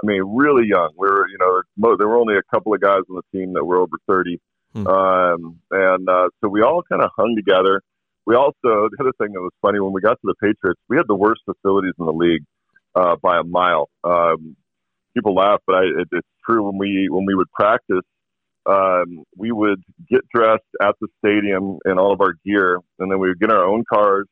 I 0.02 0.08
mean, 0.08 0.24
really 0.26 0.68
young. 0.68 0.92
We 0.98 1.08
were, 1.08 1.28
you 1.28 1.38
know, 1.40 1.96
there 1.98 2.08
were 2.08 2.18
only 2.18 2.38
a 2.38 2.44
couple 2.54 2.74
of 2.74 2.82
guys 2.82 3.02
on 3.10 3.18
the 3.18 3.38
team 3.38 3.54
that 3.54 3.66
were 3.66 3.78
over 3.78 3.98
30. 4.08 4.40
Hmm. 4.74 4.88
Um, 4.88 5.60
and 5.72 6.10
uh, 6.10 6.30
so 6.42 6.48
we 6.48 6.62
all 6.62 6.84
kind 6.84 7.02
of 7.02 7.10
hung 7.18 7.36
together. 7.36 7.82
We 8.26 8.36
also, 8.36 8.54
the 8.64 8.98
other 9.00 9.12
thing 9.18 9.34
that 9.34 9.42
was 9.42 9.52
funny, 9.62 9.80
when 9.80 9.92
we 9.92 10.02
got 10.02 10.14
to 10.14 10.18
the 10.24 10.36
Patriots, 10.36 10.80
we 10.88 10.98
had 10.98 11.08
the 11.08 11.16
worst 11.16 11.42
facilities 11.46 11.94
in 12.00 12.06
the 12.06 12.14
league 12.14 12.44
uh, 12.96 13.16
by 13.22 13.40
a 13.40 13.44
mile. 13.44 13.90
Um, 14.04 14.56
people 15.20 15.36
laugh, 15.36 15.60
but 15.66 15.76
I, 15.76 15.84
it, 15.84 16.08
it's 16.12 16.28
true. 16.48 16.64
When 16.64 16.78
we 16.78 17.08
when 17.10 17.26
we 17.26 17.36
would 17.36 17.52
practice, 17.52 18.06
um, 18.66 19.24
we 19.38 19.52
would 19.52 19.82
get 20.10 20.22
dressed 20.34 20.64
at 20.82 20.96
the 21.02 21.08
stadium 21.20 21.80
in 21.86 21.98
all 21.98 22.14
of 22.14 22.22
our 22.22 22.34
gear, 22.46 22.80
and 23.00 23.12
then 23.12 23.20
we 23.20 23.30
would 23.30 23.40
get 23.40 23.52
our 23.52 23.64
own 23.64 23.84
cars 23.92 24.28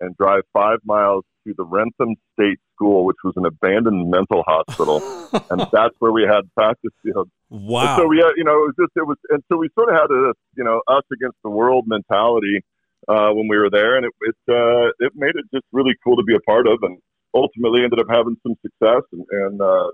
and 0.00 0.16
drive 0.16 0.42
five 0.52 0.78
miles 0.84 1.24
to 1.46 1.54
the 1.56 1.64
Wrentham 1.64 2.16
State 2.32 2.58
School, 2.74 3.04
which 3.04 3.16
was 3.22 3.34
an 3.36 3.46
abandoned 3.46 4.10
mental 4.10 4.42
hospital, 4.46 5.02
and 5.50 5.60
that's 5.72 5.94
where 5.98 6.12
we 6.12 6.22
had 6.22 6.42
practice 6.54 6.92
fields. 7.02 7.30
Wow! 7.50 7.80
And 7.80 8.02
so 8.02 8.06
we, 8.08 8.18
had, 8.18 8.32
you 8.36 8.44
know, 8.44 8.64
it 8.64 8.72
was 8.72 8.74
just 8.80 8.92
it 8.96 9.06
was, 9.06 9.18
and 9.30 9.42
so 9.50 9.56
we 9.58 9.68
sort 9.74 9.90
of 9.90 9.94
had 9.94 10.08
this, 10.08 10.36
you 10.56 10.64
know, 10.64 10.80
us 10.88 11.04
against 11.12 11.36
the 11.44 11.50
world 11.50 11.84
mentality 11.86 12.64
uh, 13.08 13.30
when 13.30 13.48
we 13.48 13.56
were 13.56 13.70
there, 13.70 13.96
and 13.96 14.06
it 14.06 14.12
it 14.22 14.36
uh, 14.48 14.88
it 14.98 15.12
made 15.14 15.36
it 15.36 15.44
just 15.52 15.66
really 15.72 15.94
cool 16.02 16.16
to 16.16 16.24
be 16.24 16.34
a 16.34 16.40
part 16.40 16.66
of, 16.66 16.78
and 16.82 16.98
ultimately 17.34 17.82
ended 17.82 17.98
up 17.98 18.06
having 18.08 18.36
some 18.42 18.54
success, 18.62 19.02
and, 19.12 19.24
and 19.30 19.60
uh, 19.60 19.90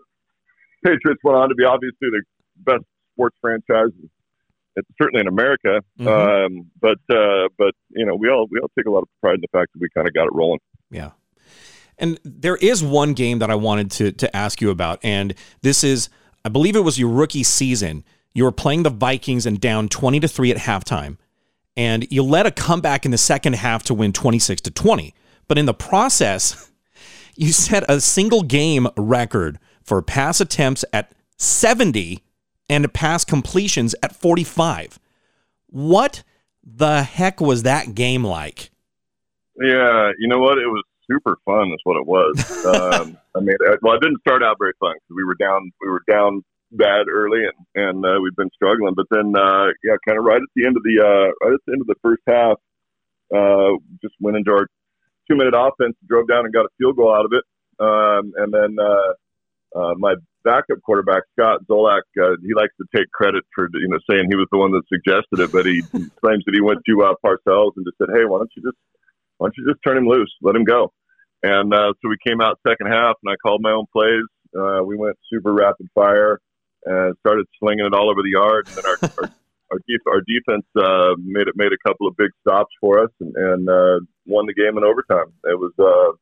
Patriots 0.84 1.20
went 1.22 1.36
on 1.36 1.48
to 1.48 1.54
be 1.54 1.64
obviously 1.64 2.08
the 2.10 2.22
best 2.64 2.84
sports 3.14 3.36
franchise 3.40 3.92
it's 4.76 4.88
certainly 5.00 5.20
in 5.20 5.28
America. 5.28 5.82
Mm-hmm. 5.98 6.08
Um, 6.08 6.70
but 6.80 6.98
uh, 7.14 7.48
but 7.58 7.74
you 7.90 8.06
know, 8.06 8.14
we 8.14 8.28
all 8.28 8.46
we 8.50 8.58
all 8.60 8.70
take 8.76 8.86
a 8.86 8.90
lot 8.90 9.02
of 9.02 9.08
pride 9.20 9.36
in 9.36 9.40
the 9.40 9.48
fact 9.52 9.72
that 9.72 9.80
we 9.80 9.88
kind 9.94 10.06
of 10.06 10.14
got 10.14 10.26
it 10.26 10.32
rolling. 10.32 10.60
Yeah. 10.90 11.10
And 11.98 12.18
there 12.24 12.56
is 12.56 12.82
one 12.82 13.12
game 13.12 13.40
that 13.40 13.50
I 13.50 13.54
wanted 13.54 13.90
to 13.92 14.12
to 14.12 14.36
ask 14.36 14.60
you 14.60 14.70
about, 14.70 14.98
and 15.02 15.34
this 15.62 15.84
is, 15.84 16.08
I 16.44 16.48
believe 16.48 16.76
it 16.76 16.80
was 16.80 16.98
your 16.98 17.10
rookie 17.10 17.42
season. 17.42 18.04
You 18.32 18.44
were 18.44 18.52
playing 18.52 18.84
the 18.84 18.90
Vikings 18.90 19.46
and 19.46 19.60
down 19.60 19.88
twenty 19.88 20.20
to 20.20 20.28
three 20.28 20.50
at 20.50 20.56
halftime, 20.56 21.18
and 21.76 22.10
you 22.10 22.22
led 22.22 22.46
a 22.46 22.50
comeback 22.50 23.04
in 23.04 23.10
the 23.10 23.18
second 23.18 23.54
half 23.54 23.82
to 23.84 23.94
win 23.94 24.12
twenty 24.12 24.38
six 24.38 24.60
to 24.62 24.70
twenty. 24.70 25.14
But 25.46 25.58
in 25.58 25.66
the 25.66 25.74
process, 25.74 26.70
you 27.36 27.52
set 27.52 27.84
a 27.90 28.00
single 28.00 28.42
game 28.42 28.88
record 28.96 29.58
for 29.82 30.02
pass 30.02 30.40
attempts 30.40 30.84
at 30.92 31.12
seventy 31.36 32.22
and 32.70 32.94
pass 32.94 33.24
completions 33.24 33.94
at 34.00 34.14
45. 34.14 35.00
What 35.66 36.22
the 36.64 37.02
heck 37.02 37.40
was 37.40 37.64
that 37.64 37.94
game 37.94 38.24
like? 38.24 38.70
Yeah, 39.56 40.12
you 40.18 40.28
know 40.28 40.38
what? 40.38 40.56
It 40.58 40.68
was 40.68 40.84
super 41.10 41.36
fun. 41.44 41.70
That's 41.70 41.84
what 41.84 41.96
it 41.96 42.06
was. 42.06 42.66
um, 42.66 43.18
I 43.36 43.40
mean, 43.40 43.56
well, 43.82 43.94
it 43.94 44.00
didn't 44.00 44.20
start 44.20 44.42
out 44.42 44.56
very 44.58 44.72
fun 44.78 44.94
because 44.94 45.16
we 45.16 45.24
were 45.24 45.34
down. 45.34 45.72
We 45.80 45.88
were 45.90 46.02
down 46.08 46.44
bad 46.72 47.06
early, 47.12 47.40
and 47.44 47.86
and 47.86 48.06
uh, 48.06 48.20
we've 48.22 48.36
been 48.36 48.50
struggling. 48.54 48.94
But 48.94 49.06
then, 49.10 49.34
uh, 49.36 49.66
yeah, 49.82 49.96
kind 50.06 50.18
of 50.18 50.24
right 50.24 50.40
at 50.40 50.48
the 50.54 50.66
end 50.66 50.76
of 50.76 50.82
the 50.84 51.00
uh, 51.02 51.46
right 51.46 51.54
at 51.54 51.60
the 51.66 51.72
end 51.72 51.80
of 51.80 51.88
the 51.88 51.96
first 52.02 52.22
half, 52.26 52.56
uh, 53.34 53.76
just 54.00 54.14
went 54.20 54.36
into 54.36 54.52
our 54.52 54.68
two 55.28 55.36
minute 55.36 55.54
offense, 55.56 55.96
drove 56.06 56.28
down 56.28 56.44
and 56.44 56.54
got 56.54 56.66
a 56.66 56.70
field 56.78 56.96
goal 56.96 57.12
out 57.12 57.24
of 57.24 57.32
it, 57.32 57.44
um, 57.80 58.32
and 58.36 58.54
then 58.54 58.76
uh, 58.78 59.12
uh, 59.74 59.94
my 59.98 60.14
backup 60.44 60.80
quarterback 60.82 61.22
Scott 61.32 61.60
Zolak, 61.68 62.02
uh, 62.20 62.36
he 62.42 62.54
likes 62.54 62.74
to 62.78 62.86
take 62.96 63.10
credit 63.12 63.44
for 63.54 63.68
you 63.74 63.88
know 63.88 63.98
saying 64.08 64.26
he 64.28 64.36
was 64.36 64.48
the 64.50 64.58
one 64.58 64.72
that 64.72 64.82
suggested 64.88 65.40
it, 65.40 65.52
but 65.52 65.66
he 65.66 65.82
claims 66.22 66.44
that 66.46 66.54
he 66.54 66.60
went 66.60 66.80
to 66.86 67.02
uh, 67.02 67.14
Parcells 67.24 67.72
and 67.76 67.86
just 67.86 67.98
said, 67.98 68.08
"Hey, 68.14 68.24
why 68.24 68.38
don't 68.38 68.50
you 68.56 68.62
just 68.62 68.76
why 69.38 69.46
don't 69.46 69.54
you 69.56 69.66
just 69.70 69.82
turn 69.86 69.96
him 69.96 70.06
loose, 70.06 70.32
let 70.42 70.56
him 70.56 70.64
go?" 70.64 70.92
And 71.42 71.72
uh, 71.72 71.92
so 72.02 72.08
we 72.08 72.16
came 72.26 72.40
out 72.40 72.60
second 72.66 72.88
half, 72.88 73.16
and 73.22 73.32
I 73.32 73.36
called 73.36 73.62
my 73.62 73.72
own 73.72 73.86
plays. 73.92 74.26
Uh, 74.56 74.82
we 74.84 74.96
went 74.96 75.16
super 75.32 75.52
rapid 75.52 75.88
fire 75.94 76.40
and 76.84 77.16
started 77.20 77.46
slinging 77.58 77.86
it 77.86 77.94
all 77.94 78.10
over 78.10 78.22
the 78.22 78.30
yard. 78.30 78.68
And 78.68 78.76
then 78.76 78.86
our 78.86 78.98
our, 79.02 79.30
our, 79.72 79.78
def- 79.86 80.06
our 80.06 80.20
defense 80.20 80.66
uh, 80.76 81.14
made 81.18 81.48
it 81.48 81.54
made 81.56 81.72
a 81.72 81.88
couple 81.88 82.06
of 82.08 82.16
big 82.16 82.30
stops 82.40 82.72
for 82.80 83.02
us 83.02 83.10
and, 83.20 83.34
and 83.36 83.68
uh, 83.68 84.00
won 84.26 84.46
the 84.46 84.54
game 84.54 84.76
in 84.76 84.84
overtime. 84.84 85.32
It 85.44 85.58
was 85.58 85.72
uh, 85.78 86.12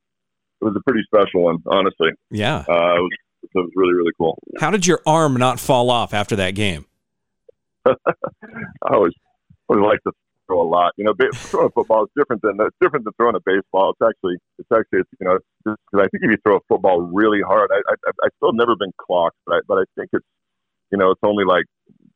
it 0.61 0.65
was 0.65 0.75
a 0.75 0.83
pretty 0.89 1.03
special 1.05 1.43
one, 1.43 1.57
honestly. 1.67 2.11
Yeah, 2.29 2.63
uh, 2.67 2.95
it 2.95 3.01
was 3.01 3.11
so 3.41 3.59
it 3.59 3.63
was 3.63 3.71
really 3.75 3.93
really 3.93 4.11
cool. 4.17 4.37
How 4.59 4.71
did 4.71 4.85
your 4.85 5.01
arm 5.05 5.35
not 5.35 5.59
fall 5.59 5.89
off 5.89 6.13
after 6.13 6.35
that 6.37 6.51
game? 6.51 6.85
I 7.85 7.93
always 8.91 9.13
always 9.67 9.83
like 9.83 10.01
to 10.03 10.11
throw 10.47 10.61
a 10.61 10.67
lot. 10.67 10.93
You 10.97 11.05
know, 11.05 11.13
throwing 11.33 11.67
a 11.67 11.69
football 11.69 12.03
is 12.03 12.09
different 12.17 12.41
than 12.41 12.57
it's 12.59 12.75
different 12.81 13.05
than 13.05 13.13
throwing 13.13 13.35
a 13.35 13.39
baseball. 13.45 13.93
It's 13.93 14.09
actually 14.09 14.37
it's 14.57 14.71
actually 14.71 14.99
it's, 14.99 15.09
you 15.19 15.27
know 15.27 15.37
because 15.63 15.77
I 15.93 16.07
think 16.09 16.23
if 16.23 16.31
you 16.31 16.37
throw 16.43 16.57
a 16.57 16.65
football 16.67 17.01
really 17.01 17.41
hard, 17.41 17.69
I 17.71 17.79
I 17.89 18.11
I 18.23 18.27
still 18.37 18.53
never 18.53 18.75
been 18.75 18.91
clocked, 18.97 19.37
but 19.45 19.55
I, 19.55 19.59
but 19.67 19.75
I 19.75 19.83
think 19.95 20.09
it's 20.13 20.25
you 20.91 20.97
know 20.97 21.11
it's 21.11 21.21
only 21.23 21.45
like 21.45 21.65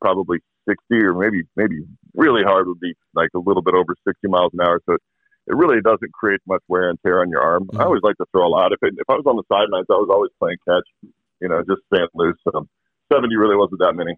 probably 0.00 0.38
sixty 0.68 1.02
or 1.04 1.14
maybe 1.14 1.44
maybe 1.56 1.84
really 2.14 2.42
hard 2.42 2.66
would 2.66 2.80
be 2.80 2.94
like 3.14 3.30
a 3.34 3.38
little 3.38 3.62
bit 3.62 3.74
over 3.74 3.94
sixty 4.06 4.28
miles 4.28 4.52
an 4.52 4.60
hour. 4.60 4.80
So 4.86 4.94
it 4.94 5.02
really 5.52 5.80
doesn't 5.82 6.12
create 6.12 6.40
much 6.46 6.62
wear 6.68 6.88
and 6.88 6.98
tear 7.04 7.20
on 7.20 7.28
your 7.28 7.42
arm. 7.42 7.64
Mm-hmm. 7.64 7.80
I 7.80 7.84
always 7.84 8.02
like 8.02 8.16
to 8.16 8.24
throw 8.32 8.46
a 8.46 8.48
lot. 8.48 8.72
If 8.72 8.78
it, 8.82 8.94
if 8.96 9.08
I 9.10 9.14
was 9.14 9.26
on 9.26 9.36
the 9.36 9.44
sidelines, 9.52 9.86
I 9.90 9.94
was 9.94 10.08
always 10.10 10.30
playing 10.38 10.56
catch. 10.66 11.12
You 11.40 11.48
know, 11.48 11.62
just 11.68 11.82
staying 11.92 12.08
loose. 12.14 12.38
So 12.44 12.66
seventy 13.12 13.36
really 13.36 13.56
wasn't 13.56 13.80
that 13.80 13.94
many. 13.94 14.16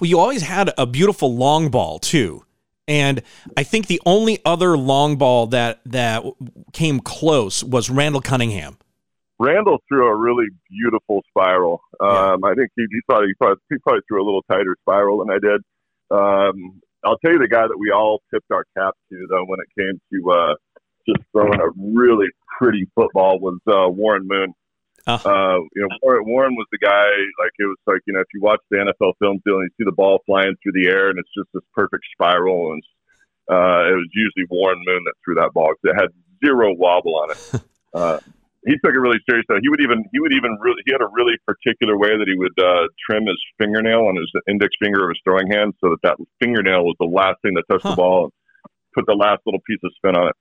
Well, 0.00 0.08
you 0.10 0.18
always 0.18 0.42
had 0.42 0.72
a 0.76 0.86
beautiful 0.86 1.36
long 1.36 1.70
ball 1.70 2.00
too, 2.00 2.44
And 2.88 3.22
I 3.56 3.62
think 3.62 3.86
the 3.86 4.00
only 4.06 4.40
other 4.44 4.76
long 4.76 5.16
ball 5.16 5.46
that 5.48 5.80
that 5.84 6.24
came 6.72 7.00
close 7.00 7.62
was 7.62 7.90
Randall 7.90 8.22
Cunningham. 8.22 8.78
Randall 9.38 9.78
threw 9.86 10.08
a 10.08 10.16
really 10.16 10.46
beautiful 10.68 11.22
spiral. 11.28 11.82
Um, 12.00 12.40
yeah. 12.42 12.48
I 12.48 12.54
think 12.54 12.70
he, 12.74 12.86
he 12.90 13.00
thought 13.06 13.22
he 13.24 13.34
probably, 13.34 13.62
he 13.68 13.76
probably 13.78 14.00
threw 14.08 14.22
a 14.22 14.24
little 14.24 14.42
tighter 14.50 14.74
spiral 14.80 15.18
than 15.18 15.30
I 15.30 15.38
did. 15.38 15.60
Um, 16.10 16.80
I'll 17.08 17.18
tell 17.18 17.32
you 17.32 17.38
the 17.38 17.48
guy 17.48 17.66
that 17.66 17.78
we 17.78 17.90
all 17.90 18.20
tipped 18.32 18.50
our 18.50 18.64
cap 18.76 18.94
to 19.10 19.26
though 19.30 19.44
when 19.46 19.60
it 19.60 19.68
came 19.78 20.00
to 20.12 20.30
uh, 20.30 20.54
just 21.06 21.26
throwing 21.32 21.58
a 21.60 21.68
really 21.76 22.28
pretty 22.58 22.86
football 22.94 23.38
was 23.40 23.58
uh, 23.66 23.88
Warren 23.88 24.26
Moon. 24.26 24.52
Uh, 25.06 25.18
uh, 25.24 25.58
you 25.74 25.82
know, 25.82 25.88
Warren, 26.02 26.24
Warren 26.26 26.54
was 26.54 26.66
the 26.70 26.78
guy. 26.78 27.08
Like 27.42 27.52
it 27.58 27.64
was 27.64 27.78
like 27.86 28.02
you 28.06 28.12
know, 28.12 28.20
if 28.20 28.26
you 28.34 28.42
watch 28.42 28.60
the 28.70 28.76
NFL 28.76 29.14
film 29.18 29.40
field 29.42 29.62
and 29.62 29.70
you 29.70 29.84
see 29.84 29.88
the 29.88 29.96
ball 29.96 30.20
flying 30.26 30.54
through 30.62 30.72
the 30.72 30.88
air 30.88 31.08
and 31.08 31.18
it's 31.18 31.30
just 31.36 31.48
this 31.54 31.62
perfect 31.74 32.04
spiral, 32.12 32.72
and 32.72 32.82
uh, 33.50 33.88
it 33.88 33.96
was 33.96 34.08
usually 34.12 34.44
Warren 34.50 34.82
Moon 34.84 35.02
that 35.04 35.14
threw 35.24 35.34
that 35.36 35.52
ball 35.54 35.72
because 35.72 35.96
it 35.96 36.00
had 36.00 36.10
zero 36.44 36.74
wobble 36.74 37.16
on 37.16 37.30
it. 37.30 37.62
Uh, 37.94 38.20
he 38.66 38.74
took 38.84 38.94
it 38.94 38.98
really 38.98 39.20
serious. 39.28 39.44
Though 39.48 39.60
he 39.60 39.68
would 39.68 39.80
even 39.80 40.04
he 40.12 40.20
would 40.20 40.32
even 40.32 40.58
really 40.60 40.82
he 40.86 40.92
had 40.92 41.02
a 41.02 41.10
really 41.12 41.34
particular 41.46 41.98
way 41.98 42.16
that 42.16 42.26
he 42.26 42.36
would 42.36 42.56
uh, 42.58 42.88
trim 43.06 43.26
his 43.26 43.38
fingernail 43.58 44.06
on 44.06 44.16
his 44.16 44.30
index 44.48 44.74
finger 44.82 45.04
of 45.04 45.10
his 45.10 45.20
throwing 45.24 45.50
hand, 45.50 45.74
so 45.80 45.90
that 45.90 46.02
that 46.02 46.16
fingernail 46.40 46.84
was 46.84 46.96
the 46.98 47.06
last 47.06 47.40
thing 47.42 47.54
that 47.54 47.64
touched 47.70 47.84
huh. 47.84 47.90
the 47.90 47.96
ball. 47.96 48.24
And 48.24 48.32
put 48.98 49.06
the 49.06 49.14
last 49.14 49.42
little 49.46 49.60
piece 49.66 49.78
of 49.84 49.92
spin 49.96 50.16
on 50.16 50.28
it. 50.28 50.36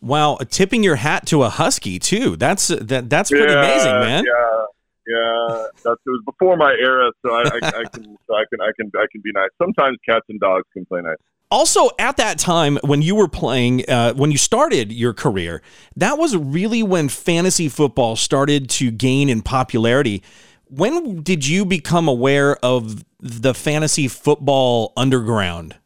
Wow, 0.00 0.38
tipping 0.50 0.82
your 0.82 0.96
hat 0.96 1.26
to 1.26 1.42
a 1.44 1.48
husky 1.48 1.98
too. 1.98 2.36
That's 2.36 2.68
that 2.68 3.08
that's 3.08 3.30
pretty 3.30 3.52
yeah, 3.52 3.64
amazing, 3.64 3.92
man. 3.92 4.24
Yeah, 4.24 4.64
yeah. 5.06 5.66
That's 5.84 6.00
it 6.04 6.10
was 6.10 6.22
before 6.26 6.56
my 6.56 6.72
era, 6.72 7.10
so 7.24 7.32
I, 7.32 7.42
I, 7.42 7.68
I 7.68 7.84
can 7.84 8.16
so 8.26 8.34
I 8.34 8.44
can 8.50 8.60
I 8.60 8.70
can 8.76 8.90
I 8.96 9.06
can 9.10 9.20
be 9.22 9.30
nice. 9.32 9.50
Sometimes 9.62 9.96
cats 10.08 10.26
and 10.28 10.40
dogs 10.40 10.66
can 10.72 10.84
play 10.86 11.00
nice 11.02 11.16
also 11.50 11.90
at 11.98 12.16
that 12.16 12.38
time 12.38 12.78
when 12.82 13.02
you 13.02 13.14
were 13.14 13.28
playing 13.28 13.88
uh, 13.88 14.12
when 14.14 14.30
you 14.30 14.38
started 14.38 14.92
your 14.92 15.12
career 15.12 15.62
that 15.96 16.18
was 16.18 16.36
really 16.36 16.82
when 16.82 17.08
fantasy 17.08 17.68
football 17.68 18.16
started 18.16 18.68
to 18.68 18.90
gain 18.90 19.28
in 19.28 19.42
popularity. 19.42 20.22
When 20.68 21.22
did 21.22 21.46
you 21.46 21.64
become 21.64 22.08
aware 22.08 22.56
of 22.56 23.04
the 23.20 23.54
fantasy 23.54 24.08
football 24.08 24.92
underground? 24.96 25.76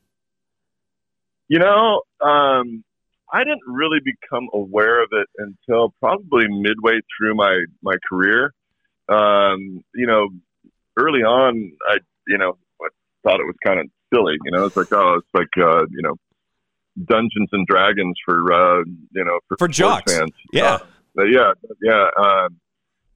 You 1.48 1.58
know 1.58 2.02
um, 2.20 2.84
i 3.32 3.44
didn't 3.44 3.62
really 3.66 3.98
become 4.04 4.48
aware 4.54 5.02
of 5.02 5.10
it 5.12 5.28
until 5.38 5.94
probably 6.00 6.46
midway 6.48 7.00
through 7.16 7.34
my 7.34 7.64
my 7.82 7.96
career. 8.08 8.52
Um, 9.08 9.82
you 9.94 10.06
know 10.06 10.28
early 10.96 11.20
on 11.20 11.72
i 11.88 11.98
you 12.26 12.38
know 12.38 12.56
I 12.80 12.88
thought 13.22 13.40
it 13.40 13.44
was 13.44 13.56
kind 13.64 13.80
of 13.80 13.86
silly. 14.12 14.36
You 14.44 14.50
know, 14.52 14.66
it's 14.66 14.76
like 14.76 14.92
oh, 14.92 15.20
it's 15.20 15.34
like 15.34 15.50
uh, 15.56 15.86
you 15.90 16.02
know, 16.02 16.14
Dungeons 17.04 17.48
and 17.52 17.66
Dragons 17.66 18.16
for 18.24 18.52
uh, 18.52 18.84
you 19.12 19.24
know 19.24 19.38
for, 19.48 19.56
for 19.58 19.68
jocks 19.68 20.12
fans. 20.12 20.32
Yeah, 20.52 20.78
uh, 21.18 21.24
yeah, 21.24 21.52
yeah. 21.82 22.08
Um, 22.18 22.60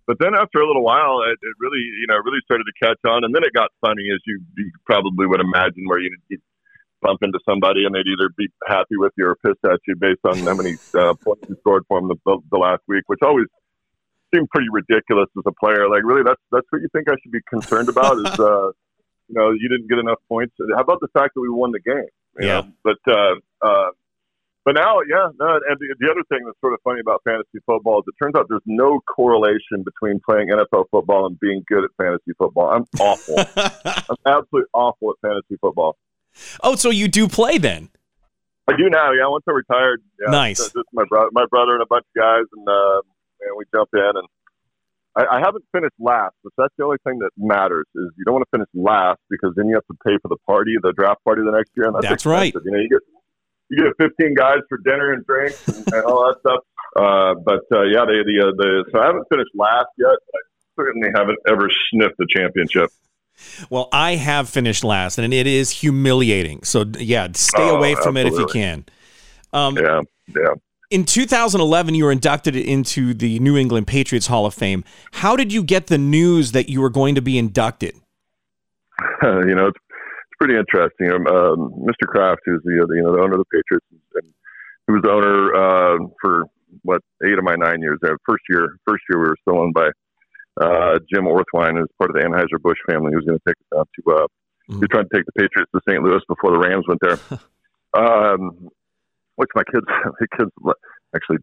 but 0.07 0.19
then 0.21 0.35
after 0.35 0.61
a 0.61 0.67
little 0.67 0.85
while, 0.85 1.23
it, 1.23 1.39
it 1.41 1.55
really 1.59 1.81
you 1.81 2.07
know 2.09 2.17
really 2.25 2.41
started 2.45 2.65
to 2.65 2.87
catch 2.87 2.99
on, 3.07 3.25
and 3.25 3.35
then 3.35 3.43
it 3.45 3.53
got 3.53 3.71
funny 3.81 4.09
as 4.15 4.21
you, 4.27 4.41
you 4.57 4.71
probably 4.87 5.27
would 5.27 5.41
imagine, 5.41 5.85
where 5.87 5.99
you 5.99 6.11
bump 7.05 7.23
into 7.23 7.39
somebody 7.47 7.85
and 7.85 7.95
they'd 7.95 8.09
either 8.09 8.31
be 8.37 8.49
happy 8.67 8.97
with 8.97 9.13
you 9.17 9.27
or 9.27 9.37
pissed 9.45 9.63
at 9.65 9.79
you 9.87 9.95
based 9.95 10.25
on 10.25 10.39
how 10.39 10.55
many 10.55 10.75
uh, 10.95 11.13
points 11.23 11.45
you 11.49 11.57
scored 11.61 11.85
for 11.87 12.01
them 12.01 12.09
the, 12.09 12.17
the, 12.25 12.39
the 12.51 12.57
last 12.57 12.81
week, 12.89 13.05
which 13.07 13.21
always 13.23 13.47
seemed 14.35 14.49
pretty 14.49 14.69
ridiculous 14.73 15.29
as 15.37 15.45
a 15.47 15.53
player. 15.61 15.89
Like, 15.89 16.03
really, 16.03 16.23
that's 16.25 16.41
that's 16.51 16.67
what 16.71 16.81
you 16.81 16.89
think 16.93 17.09
I 17.09 17.15
should 17.23 17.31
be 17.31 17.45
concerned 17.49 17.89
about 17.89 18.17
is 18.19 18.41
uh, 18.41 18.71
you 19.29 19.35
know, 19.35 19.51
you 19.53 19.69
didn't 19.69 19.89
get 19.89 19.99
enough 19.99 20.21
points. 20.29 20.55
How 20.75 20.83
about 20.83 21.01
the 21.01 21.09
fact 21.13 21.35
that 21.35 21.41
we 21.41 21.51
won 21.51 21.73
the 21.73 21.81
game? 21.81 22.11
yeah. 22.39 22.61
Know? 22.61 22.73
But 22.83 22.99
uh, 23.09 23.35
uh, 23.63 23.91
but 24.65 24.77
now, 24.77 25.01
yeah, 25.09 25.29
no. 25.39 25.61
And 25.69 25.79
the, 25.79 25.95
the 26.01 26.11
other 26.11 26.23
thing 26.29 26.41
that's 26.47 26.59
sort 26.61 26.73
of 26.73 26.81
funny 26.83 27.01
about 27.01 27.23
fantasy 27.25 27.61
football 27.67 28.01
is 28.01 28.05
it 28.09 28.15
turns 28.23 28.35
out 28.35 28.47
there's 28.49 28.63
no 28.67 29.01
correlation 29.01 29.85
between 29.85 30.21
playing 30.25 30.49
NFL 30.49 30.87
football 30.91 31.27
and 31.27 31.39
being 31.39 31.63
good 31.69 31.85
at 31.85 31.91
fantasy 31.99 32.33
football. 32.39 32.71
I'm 32.71 32.87
awful. 32.99 33.37
I'm 33.57 34.17
absolutely 34.25 34.71
awful 34.73 35.11
at 35.11 35.29
fantasy 35.29 35.59
football. 35.61 35.97
Oh, 36.63 36.77
so 36.77 36.91
you 36.91 37.09
do 37.09 37.29
play 37.29 37.59
then? 37.59 37.91
I 38.67 38.77
do 38.77 38.89
now. 38.89 39.13
Yeah, 39.13 39.29
once 39.29 39.45
I 39.47 39.53
retired. 39.53 40.03
Yeah, 40.19 40.31
nice. 40.31 40.59
Just 40.59 40.75
my 40.95 41.05
brother, 41.05 41.29
my 41.33 41.45
brother, 41.51 41.75
and 41.75 41.83
a 41.83 41.87
bunch 41.87 42.07
of 42.17 42.21
guys, 42.21 42.45
and 42.57 42.67
uh, 42.67 43.01
and 43.43 43.57
we 43.59 43.65
jump 43.75 43.91
in 43.93 44.13
and 44.17 44.27
I, 45.17 45.27
I 45.37 45.39
haven't 45.41 45.65
finished 45.73 45.95
last, 45.99 46.35
but 46.43 46.53
that's 46.57 46.75
the 46.77 46.85
only 46.85 46.99
thing 47.05 47.19
that 47.21 47.31
matters 47.37 47.87
is 47.95 48.11
you 48.17 48.25
don't 48.25 48.35
want 48.35 48.45
to 48.51 48.57
finish 48.57 48.69
last 48.75 49.21
because 49.31 49.53
then 49.57 49.67
you 49.69 49.75
have 49.75 49.87
to 49.87 49.97
pay 50.05 50.19
for 50.21 50.29
the 50.29 50.37
party, 50.47 50.75
the 50.83 50.93
draft 50.93 51.23
party 51.25 51.43
the 51.43 51.53
next 51.53 51.71
year. 51.77 51.87
And 51.87 51.95
that's, 51.95 52.09
that's 52.09 52.27
right. 52.27 52.53
You 52.53 52.71
know, 52.71 52.79
you 52.79 52.89
get 52.89 53.01
you 53.71 53.85
get 53.85 54.11
15 54.11 54.35
guys 54.35 54.59
for 54.69 54.79
dinner 54.79 55.13
and 55.13 55.25
drinks 55.27 55.67
and, 55.69 55.93
and 55.93 56.05
all 56.05 56.27
that 56.27 56.37
stuff. 56.41 56.61
Uh, 56.97 57.35
but 57.45 57.63
uh, 57.77 57.83
yeah, 57.85 58.05
the 58.05 58.23
the, 58.27 58.47
uh, 58.47 58.53
the 58.57 58.85
so 58.93 59.01
I 59.01 59.07
haven't 59.07 59.27
finished 59.31 59.51
last 59.55 59.89
yet. 59.99 60.17
But 60.33 60.41
I 60.41 60.83
certainly 60.83 61.09
haven't 61.15 61.39
ever 61.49 61.71
sniffed 61.91 62.17
the 62.19 62.27
championship. 62.29 62.91
Well, 63.69 63.89
I 63.93 64.15
have 64.15 64.49
finished 64.49 64.85
last, 64.85 65.19
and 65.19 65.33
it 65.35 65.47
is 65.47 65.71
humiliating. 65.71 66.63
So 66.63 66.85
yeah, 66.99 67.29
stay 67.35 67.71
oh, 67.71 67.77
away 67.77 67.95
from 67.95 68.17
absolutely. 68.17 68.31
it 68.31 68.33
if 68.33 68.39
you 68.39 68.47
can. 68.47 68.85
Um, 69.53 69.77
yeah, 69.77 70.01
yeah 70.37 70.55
in 70.91 71.05
2011, 71.05 71.95
you 71.95 72.05
were 72.05 72.13
inducted 72.13 72.57
into 72.57 73.15
the 73.15 73.39
New 73.39 73.57
England 73.57 73.87
Patriots 73.87 74.27
Hall 74.27 74.47
of 74.47 74.55
Fame. 74.55 74.85
How 75.13 75.37
did 75.37 75.53
you 75.53 75.63
get 75.63 75.87
the 75.87 75.99
news 75.99 76.53
that 76.53 76.69
you 76.69 76.81
were 76.81 76.91
going 76.91 77.15
to 77.15 77.23
be 77.23 77.39
inducted? 77.39 77.95
you 79.23 79.55
know, 79.55 79.69
it's, 79.69 79.79
it's 79.91 80.39
pretty 80.39 80.57
interesting. 80.57 81.11
Um, 81.11 81.27
um, 81.27 81.73
Mr. 81.87 82.07
Kraft, 82.07 82.43
who's 82.45 82.63
the, 82.65 82.87
the, 82.89 82.97
you 82.97 83.03
know 83.03 83.13
the 83.13 83.23
owner 83.23 83.35
of 83.35 83.41
the 83.41 83.45
Patriots, 83.47 83.87
and 83.91 84.33
he 84.87 84.93
was 84.93 85.03
the 85.03 85.11
owner 85.11 85.55
uh, 85.55 85.99
for 86.21 86.45
what 86.83 87.03
eight 87.25 87.39
of 87.39 87.45
my 87.45 87.55
nine 87.55 87.81
years 87.81 87.99
there. 88.03 88.17
First 88.27 88.45
year, 88.49 88.77
first 88.87 89.03
year 89.09 89.19
we 89.21 89.29
were 89.29 89.37
still 89.43 89.59
owned 89.59 89.75
by 89.75 89.91
uh, 90.61 90.99
Jim 91.13 91.25
Orthwein, 91.25 91.79
who's 91.79 91.89
part 91.99 92.11
of 92.11 92.17
the 92.17 92.23
Anheuser 92.23 92.61
Busch 92.63 92.79
family, 92.89 93.11
who 93.11 93.19
was 93.19 93.27
going 93.27 93.39
to 93.39 93.45
take 93.47 93.57
us 93.57 93.77
down 93.77 93.85
to. 93.85 94.13
Uh, 94.13 94.21
mm-hmm. 94.21 94.75
He 94.75 94.81
was 94.81 94.89
trying 94.91 95.09
to 95.09 95.17
take 95.17 95.27
the 95.27 95.33
Patriots 95.33 95.71
to 95.75 95.81
St. 95.89 96.03
Louis 96.03 96.21
before 96.29 96.53
the 96.53 96.59
Rams 96.59 96.85
went 96.87 97.01
there. 97.01 97.19
um, 97.97 98.69
which 99.37 99.51
my 99.55 99.63
kids, 99.65 99.87
my 100.21 100.27
kids 100.37 100.51
actually 101.15 101.39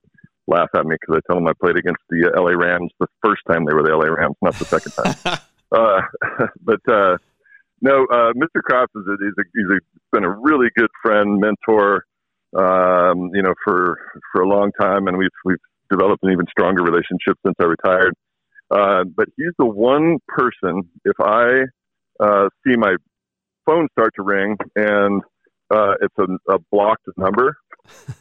laugh 0.48 0.70
at 0.76 0.86
me 0.86 0.96
because 1.00 1.22
I 1.22 1.32
tell 1.32 1.40
them 1.40 1.48
I 1.48 1.54
played 1.62 1.78
against 1.78 2.02
the 2.10 2.32
uh, 2.32 2.42
LA 2.42 2.52
Rams 2.52 2.92
the 3.00 3.08
first 3.24 3.42
time 3.50 3.66
they 3.66 3.74
were 3.74 3.84
the 3.84 3.96
LA 3.96 4.08
Rams, 4.08 4.36
not 4.42 4.56
the 4.56 4.66
second 4.66 4.92
time. 4.92 5.40
uh, 5.72 6.02
but 6.62 6.82
uh, 6.92 7.18
no, 7.82 8.06
uh, 8.12 8.34
Mr. 8.34 8.62
Kraft 8.64 8.92
is 8.96 9.04
a, 9.08 9.16
he's, 9.20 9.34
a, 9.38 9.44
he's 9.54 9.78
a, 9.78 9.80
been 10.12 10.24
a 10.24 10.30
really 10.30 10.68
good 10.76 10.90
friend, 11.02 11.40
mentor, 11.40 12.06
um, 12.56 13.32
you 13.34 13.42
know, 13.42 13.54
for 13.64 13.98
for 14.32 14.42
a 14.42 14.48
long 14.48 14.72
time, 14.80 15.08
and 15.08 15.18
we've 15.18 15.30
we've 15.46 15.58
developed 15.90 16.24
an 16.24 16.32
even 16.32 16.46
stronger 16.50 16.84
relationship 16.84 17.38
since 17.46 17.56
I 17.60 17.66
retired. 17.66 18.14
Uh, 18.70 19.04
but 19.04 19.28
he's 19.36 19.54
the 19.58 19.66
one 19.66 20.18
person 20.30 20.84
if 21.04 21.20
I 21.20 21.64
uh, 22.22 22.48
see 22.66 22.76
my 22.78 22.96
phone 23.66 23.88
start 23.92 24.14
to 24.16 24.24
ring 24.24 24.56
and 24.76 25.22
uh, 25.70 25.94
it's 26.02 26.16
a, 26.18 26.54
a 26.54 26.60
blocked 26.72 27.08
number, 27.18 27.58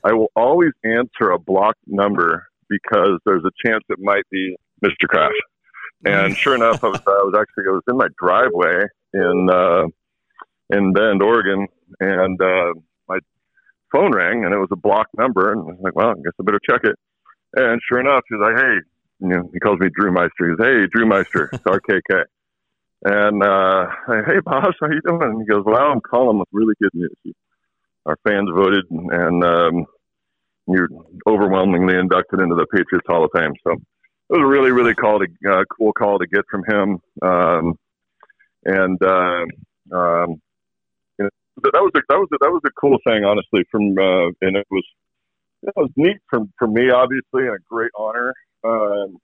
I 0.05 0.13
will 0.13 0.31
always 0.37 0.73
answer 0.85 1.31
a 1.31 1.39
blocked 1.39 1.83
number 1.87 2.47
because 2.69 3.19
there's 3.25 3.45
a 3.45 3.69
chance 3.69 3.85
it 3.89 3.99
might 3.99 4.25
be 4.31 4.57
Mr. 4.85 5.09
Kraft. 5.09 5.35
And 6.05 6.37
sure 6.37 6.55
enough, 6.57 6.83
I 6.83 6.89
was, 6.89 7.01
I 7.07 7.23
was 7.25 7.35
actually 7.39 7.65
I 7.69 7.73
was 7.73 7.83
in 7.89 7.97
my 7.97 8.09
driveway 8.19 8.85
in 9.13 9.49
uh, 9.51 9.87
in 10.71 10.93
Bend, 10.93 11.23
Oregon, 11.23 11.67
and 11.99 12.41
uh, 12.41 12.75
my 13.09 13.19
phone 13.93 14.15
rang, 14.15 14.45
and 14.45 14.55
it 14.55 14.59
was 14.59 14.69
a 14.73 14.77
blocked 14.77 15.17
number, 15.19 15.53
and 15.53 15.61
I 15.61 15.65
was 15.65 15.81
like, 15.83 15.97
"Well, 15.97 16.11
I 16.11 16.15
guess 16.15 16.33
I 16.41 16.45
better 16.45 16.61
check 16.69 16.83
it." 16.85 16.97
And 17.55 17.81
sure 17.87 18.01
enough, 18.01 18.23
he's 18.29 18.39
like, 18.41 18.57
"Hey," 18.57 18.77
you 19.21 19.29
know, 19.29 19.51
he 19.53 19.59
calls 19.59 19.81
me 19.81 19.89
Drew 19.95 20.13
Meister. 20.13 20.49
He's, 20.49 20.65
"Hey, 20.65 20.87
Drew 20.91 21.07
Meister, 21.07 21.51
it's 21.53 21.63
RKK." 21.65 22.25
And 23.03 23.43
uh, 23.43 23.87
hey, 24.27 24.41
boss, 24.45 24.75
how 24.81 24.89
you 24.89 25.01
doing? 25.05 25.23
And 25.23 25.41
he 25.43 25.47
goes, 25.47 25.65
"Well, 25.67 25.91
I'm 25.91 26.01
calling 26.01 26.39
with 26.39 26.49
really 26.53 26.75
good 26.81 26.95
news 26.95 27.35
our 28.11 28.19
fans 28.29 28.51
voted, 28.53 28.85
and 28.91 29.45
um, 29.45 29.87
you're 30.67 30.89
overwhelmingly 31.27 31.97
inducted 31.97 32.41
into 32.41 32.57
the 32.57 32.67
Patriots 32.67 33.07
Hall 33.07 33.25
of 33.25 33.31
Fame. 33.35 33.53
So 33.65 33.73
it 33.73 33.79
was 34.31 34.43
a 34.43 34.47
really, 34.47 34.73
really 34.73 34.95
call 34.95 35.21
to, 35.21 35.27
uh, 35.49 35.65
cool 35.77 35.93
call 35.93 36.19
to 36.19 36.27
get 36.27 36.45
from 36.51 36.65
him. 36.69 36.99
Um, 37.23 37.79
and 38.65 39.03
uh, 39.03 39.45
um, 39.97 40.41
you 41.19 41.25
know, 41.25 41.31
that 41.63 41.73
was 41.75 41.93
a, 41.95 42.01
that 42.09 42.19
was 42.19 42.29
a, 42.33 42.37
that 42.41 42.51
was 42.51 42.63
a 42.67 42.81
cool 42.81 42.99
thing, 43.07 43.25
honestly. 43.25 43.65
From 43.71 43.97
uh, 43.97 44.29
and 44.41 44.57
it 44.57 44.67
was 44.71 44.85
it 45.63 45.73
was 45.77 45.91
neat 45.97 46.17
for 46.29 46.41
for 46.59 46.67
me, 46.67 46.91
obviously, 46.91 47.47
and 47.47 47.55
a 47.55 47.65
great 47.69 47.91
honor. 47.97 48.35
Um, 48.65 49.19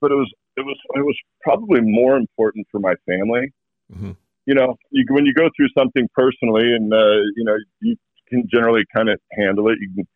but 0.00 0.10
it 0.10 0.16
was 0.16 0.30
it 0.56 0.62
was 0.62 0.76
it 0.94 1.02
was 1.02 1.16
probably 1.40 1.80
more 1.80 2.16
important 2.16 2.66
for 2.70 2.80
my 2.80 2.94
family. 3.06 3.52
Mm-hmm 3.92 4.12
you 4.46 4.54
know, 4.54 4.76
you, 4.90 5.04
when 5.10 5.26
you 5.26 5.34
go 5.34 5.48
through 5.56 5.68
something 5.76 6.08
personally, 6.14 6.74
and 6.74 6.92
uh, 6.92 7.20
you 7.36 7.44
know, 7.44 7.56
you 7.80 7.96
can 8.28 8.48
generally 8.52 8.84
kind 8.94 9.08
of 9.08 9.20
handle 9.32 9.68
it. 9.68 9.78
You 9.80 9.88
can, 9.94 10.06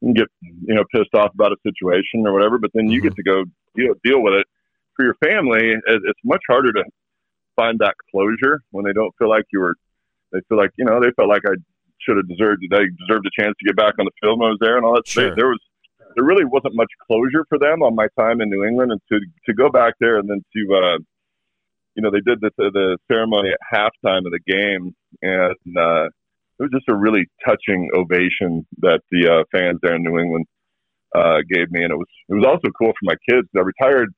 you 0.00 0.08
can, 0.08 0.14
get 0.14 0.28
you 0.40 0.74
know 0.74 0.84
pissed 0.92 1.14
off 1.14 1.32
about 1.34 1.52
a 1.52 1.56
situation 1.62 2.26
or 2.26 2.32
whatever, 2.32 2.58
but 2.58 2.70
then 2.74 2.88
you 2.88 3.00
mm-hmm. 3.00 3.08
get 3.08 3.16
to 3.16 3.22
go 3.22 3.44
deal 3.74 3.94
deal 4.04 4.22
with 4.22 4.34
it. 4.34 4.46
For 4.96 5.04
your 5.04 5.16
family, 5.22 5.74
it's 5.86 6.20
much 6.24 6.40
harder 6.48 6.72
to 6.72 6.84
find 7.54 7.78
that 7.80 7.94
closure 8.10 8.60
when 8.70 8.84
they 8.84 8.92
don't 8.92 9.14
feel 9.18 9.28
like 9.28 9.44
you 9.52 9.60
were. 9.60 9.74
They 10.32 10.40
feel 10.48 10.58
like 10.58 10.70
you 10.76 10.84
know 10.84 11.00
they 11.00 11.10
felt 11.16 11.28
like 11.28 11.42
I 11.46 11.54
should 12.00 12.16
have 12.16 12.28
deserved 12.28 12.62
they 12.70 12.86
deserved 13.06 13.26
a 13.26 13.42
chance 13.42 13.54
to 13.58 13.66
get 13.66 13.76
back 13.76 13.94
on 13.98 14.06
the 14.06 14.12
field 14.20 14.40
when 14.40 14.48
I 14.48 14.50
was 14.50 14.58
there 14.60 14.76
and 14.76 14.84
all 14.84 14.94
that. 14.94 15.06
Sure. 15.06 15.30
They, 15.30 15.34
there 15.36 15.48
was 15.48 15.60
there 16.14 16.24
really 16.24 16.44
wasn't 16.44 16.74
much 16.74 16.90
closure 17.06 17.44
for 17.48 17.58
them 17.58 17.82
on 17.82 17.94
my 17.94 18.08
time 18.18 18.40
in 18.40 18.48
New 18.48 18.64
England, 18.64 18.92
and 18.92 19.00
to 19.12 19.20
to 19.46 19.54
go 19.54 19.70
back 19.70 19.94
there 20.00 20.18
and 20.18 20.28
then 20.28 20.42
to 20.54 20.74
uh, 20.74 20.98
you 21.96 22.02
know 22.02 22.10
they 22.10 22.20
did 22.20 22.40
the 22.40 22.50
the 22.56 22.98
ceremony 23.10 23.50
at 23.50 23.58
halftime 23.72 24.26
of 24.26 24.32
the 24.32 24.40
game, 24.46 24.94
and 25.22 25.76
uh, 25.76 26.04
it 26.58 26.62
was 26.62 26.70
just 26.72 26.88
a 26.88 26.94
really 26.94 27.26
touching 27.44 27.88
ovation 27.94 28.66
that 28.78 29.00
the 29.10 29.28
uh, 29.28 29.44
fans 29.50 29.78
there 29.82 29.96
in 29.96 30.02
New 30.02 30.18
England 30.18 30.46
uh, 31.14 31.38
gave 31.50 31.70
me, 31.70 31.82
and 31.82 31.90
it 31.92 31.96
was 31.96 32.08
it 32.28 32.34
was 32.34 32.44
also 32.46 32.68
cool 32.78 32.92
for 32.92 33.04
my 33.04 33.16
kids. 33.28 33.48
I 33.56 33.60
retired 33.60 34.12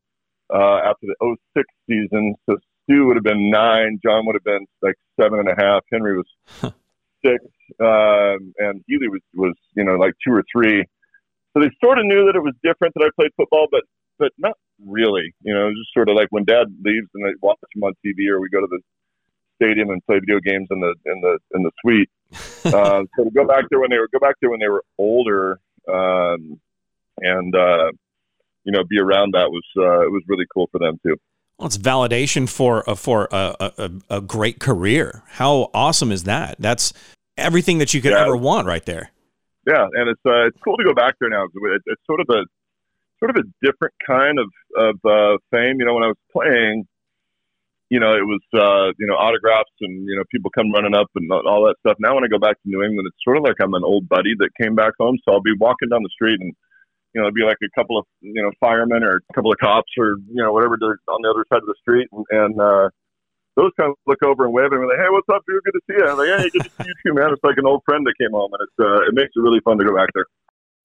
uh, 0.53 0.91
after 0.91 1.07
the 1.07 1.37
06 1.57 1.67
season, 1.89 2.35
so 2.49 2.57
Stu 2.83 3.07
would 3.07 3.17
have 3.17 3.25
been 3.25 3.51
nine, 3.51 4.01
John 4.05 4.27
would 4.27 4.35
have 4.35 4.45
been 4.45 4.67
like 4.83 4.97
seven 5.21 5.39
and 5.39 5.49
a 5.49 5.55
half, 5.57 5.83
Henry 5.93 6.17
was 6.17 6.27
six, 7.25 7.39
um, 7.81 8.55
and 8.59 8.83
Healy 8.87 9.09
was 9.09 9.23
was 9.35 9.55
you 9.77 9.85
know 9.85 9.95
like 9.95 10.15
two 10.27 10.35
or 10.35 10.43
three. 10.51 10.85
So 11.55 11.63
they 11.63 11.71
sort 11.83 11.99
of 11.99 12.05
knew 12.07 12.27
that 12.27 12.37
it 12.37 12.43
was 12.43 12.55
different 12.63 12.95
that 12.95 13.07
I 13.07 13.11
played 13.15 13.31
football, 13.37 13.69
but 13.71 13.83
but 14.19 14.33
not 14.37 14.57
really. 14.85 15.35
You 15.43 15.55
know, 15.55 15.71
just 15.71 15.93
sort 15.95 16.09
of 16.09 16.17
like 16.17 16.29
when 16.31 16.45
Dad 16.45 16.67
leaves 16.85 17.09
and 17.15 17.27
I 17.27 17.31
watch 17.41 17.59
him 17.75 17.85
on 17.85 17.95
TV, 18.05 18.29
or 18.31 18.41
we 18.41 18.49
go 18.49 18.61
to 18.61 18.67
the 18.69 18.81
stadium 19.57 19.91
and 19.91 20.05
play 20.07 20.19
video 20.21 20.39
games 20.41 20.69
in 20.71 20.81
the 20.81 20.95
in 21.07 21.21
the 21.21 21.39
in 21.55 21.63
the 21.63 21.71
suite. 21.81 22.11
uh, 22.67 23.03
so 23.17 23.25
to 23.25 23.31
go 23.31 23.47
back 23.47 23.65
there 23.71 23.81
when 23.81 23.91
they 23.91 23.99
were 23.99 24.09
go 24.13 24.19
back 24.19 24.37
there 24.41 24.51
when 24.51 24.61
they 24.61 24.69
were 24.69 24.85
older, 24.99 25.61
um, 25.93 26.61
and 27.19 27.55
uh, 27.55 27.91
you 28.65 28.73
know, 28.73 28.85
be 28.85 28.99
around 28.99 29.33
that 29.35 29.51
was 29.51 29.65
uh, 29.77 30.01
it 30.03 30.11
was 30.11 30.23
really 30.29 30.47
cool 30.53 30.69
for 30.71 30.79
them 30.79 30.99
too. 31.03 31.17
Well, 31.59 31.67
it's 31.67 31.79
validation 31.79 32.49
for 32.49 32.83
for 32.97 33.29
a, 33.33 33.73
a, 33.79 33.91
a 34.11 34.21
great 34.21 34.61
career. 34.61 35.23
How 35.27 35.71
awesome 35.75 36.13
is 36.13 36.25
that? 36.25 36.57
That's 36.61 36.93
everything 37.37 37.79
that 37.79 37.95
you 37.95 38.01
could 38.01 38.13
Yeah. 38.13 38.23
ever 38.23 38.37
want 38.37 38.67
right 38.67 38.85
there. 38.85 39.11
Yeah, 39.67 39.87
and 39.95 40.09
it's 40.09 40.21
uh, 40.25 40.47
it's 40.47 40.59
cool 40.63 40.77
to 40.77 40.85
go 40.85 40.95
back 40.95 41.15
there 41.21 41.31
now. 41.31 41.45
It, 41.45 41.83
it's 41.87 42.03
sort 42.07 42.21
of 42.21 42.27
a 42.31 42.45
sort 43.19 43.31
of 43.31 43.37
a 43.37 43.47
different 43.67 43.95
kind 44.07 44.39
of 44.39 44.49
of 44.77 44.95
uh, 45.05 45.39
fame. 45.51 45.81
You 45.81 45.87
know, 45.87 45.95
when 45.95 46.05
I 46.05 46.09
was 46.09 46.23
playing, 46.33 46.87
you 47.91 48.01
know, 48.01 48.13
it 48.13 48.25
was 48.25 48.41
uh, 48.55 48.93
you 48.99 49.07
know 49.07 49.15
autographs 49.15 49.73
and 49.81 50.07
you 50.07 50.17
know 50.17 50.25
people 50.31 50.51
come 50.51 50.73
running 50.73 50.95
up 50.95 51.09
and 51.15 51.31
all 51.33 51.65
that 51.67 51.77
stuff. 51.81 51.97
Now 52.01 52.15
when 52.15 52.25
I 52.25 52.29
go 52.29 52.39
back 52.39 52.61
to 52.63 52.69
New 52.69 52.83
England, 52.83 53.07
it's 53.09 53.25
sort 53.25 53.37
of 53.37 53.45
like 53.45 53.57
I'm 53.63 53.75
an 53.75 53.85
old 53.85 54.09
buddy 54.09 54.35
that 54.39 54.51
came 54.61 54.75
back 54.75 54.95
home. 54.99 55.19
So 55.25 55.33
I'll 55.33 55.43
be 55.43 55.57
walking 55.59 55.89
down 55.89 56.03
the 56.03 56.15
street 56.15 56.41
and 56.41 56.53
you 57.15 57.21
know 57.21 57.29
it'll 57.29 57.35
be 57.35 57.45
like 57.47 57.59
a 57.63 57.73
couple 57.79 57.99
of 57.99 58.05
you 58.21 58.43
know 58.43 58.51
firemen 58.61 59.03
or 59.03 59.23
a 59.29 59.35
couple 59.35 59.53
of 59.53 59.59
cops 59.59 59.91
or 59.99 60.17
you 60.29 60.43
know 60.43 60.53
whatever 60.53 60.77
they're 60.79 60.99
on 61.09 61.21
the 61.23 61.31
other 61.31 61.45
side 61.53 61.63
of 61.63 61.69
the 61.69 61.79
street 61.81 62.09
and. 62.13 62.25
and 62.31 62.61
uh, 62.61 62.89
those 63.59 63.73
kind 63.77 63.91
of 63.91 63.97
look 64.07 64.23
over 64.23 64.45
and 64.45 64.55
wave 64.55 64.71
and 64.71 64.81
be 64.81 64.87
like, 64.87 65.03
"Hey, 65.03 65.11
what's 65.11 65.27
up, 65.35 65.43
dude? 65.49 65.59
Good 65.65 65.75
to 65.75 65.81
see 65.91 65.99
you." 65.99 66.07
I'm 66.07 66.17
like, 66.17 66.31
"Hey, 66.31 66.49
good 66.55 66.63
to 66.63 66.71
see 66.79 66.87
you 66.87 66.95
too, 67.03 67.15
man." 67.15 67.33
It's 67.33 67.43
like 67.43 67.59
an 67.59 67.67
old 67.67 67.83
friend 67.85 68.07
that 68.07 68.15
came 68.15 68.31
home, 68.31 68.55
and 68.55 68.63
it's 68.63 68.79
uh, 68.79 69.03
it 69.11 69.15
makes 69.15 69.35
it 69.35 69.41
really 69.43 69.59
fun 69.67 69.79
to 69.79 69.85
go 69.85 69.95
back 69.97 70.09
there. 70.15 70.27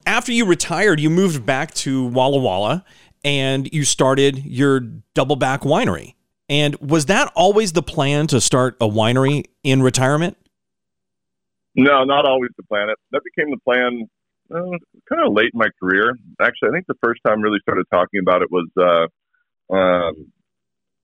After 0.06 0.32
you 0.32 0.46
retired, 0.46 1.00
you 1.00 1.10
moved 1.10 1.46
back 1.46 1.74
to 1.76 2.06
Walla 2.08 2.39
Walla 2.39 2.86
and 3.24 3.72
you 3.74 3.84
started 3.84 4.44
your 4.46 4.82
Doubleback 5.16 5.60
winery. 5.60 6.16
And 6.50 6.76
was 6.78 7.06
that 7.06 7.32
always 7.36 7.72
the 7.72 7.82
plan 7.84 8.28
to 8.28 8.42
start 8.42 8.76
a 8.82 8.88
winery 8.88 9.46
in 9.63 9.82
retirement? 9.82 10.38
No, 11.76 12.04
not 12.04 12.26
always 12.26 12.52
the 12.58 12.63
plan. 12.63 12.89
It- 12.89 13.00
That 13.12 13.22
became 13.24 13.50
the 13.52 13.60
plan 13.63 14.08
uh, 14.54 14.78
kind 15.10 15.26
of 15.26 15.34
late 15.34 15.52
in 15.54 15.58
my 15.58 15.70
career. 15.82 16.16
Actually, 16.42 16.70
I 16.70 16.72
think 16.74 16.86
the 16.88 16.98
first 17.04 17.22
time 17.26 17.39
I 17.39 17.42
really 17.42 17.60
started 17.62 17.86
talking 17.92 18.20
about 18.20 18.42
it 18.42 18.50
was, 18.52 18.68
uh, 18.78 19.74
um, 19.74 20.32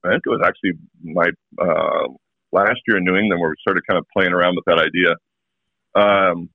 I 0.03 0.09
think 0.09 0.21
it 0.25 0.29
was 0.29 0.41
actually 0.45 0.73
my 1.03 1.27
uh, 1.59 2.07
last 2.51 2.79
year 2.87 2.97
in 2.97 3.05
New 3.05 3.15
England 3.15 3.39
where 3.39 3.49
we 3.49 3.55
started 3.61 3.83
kind 3.89 3.97
of 3.97 4.05
playing 4.15 4.33
around 4.33 4.55
with 4.55 4.65
that 4.65 4.77
idea. 4.77 5.15
Um, 5.95 6.49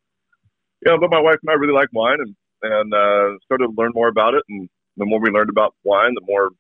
yeah, 0.85 0.97
but 1.01 1.11
my 1.11 1.21
wife 1.21 1.37
and 1.43 1.51
I 1.51 1.55
really 1.55 1.75
like 1.75 1.89
wine 1.93 2.19
and, 2.21 2.35
and 2.63 2.95
uh, 2.95 3.39
started 3.45 3.67
to 3.67 3.75
learn 3.77 3.93
more 3.95 4.09
about 4.09 4.35
it. 4.35 4.43
And 4.49 4.69
the 4.97 5.07
more 5.07 5.21
we 5.21 5.31
learned 5.31 5.51
about 5.51 5.75
wine, 5.83 6.15
the 6.15 6.27
more 6.27 6.51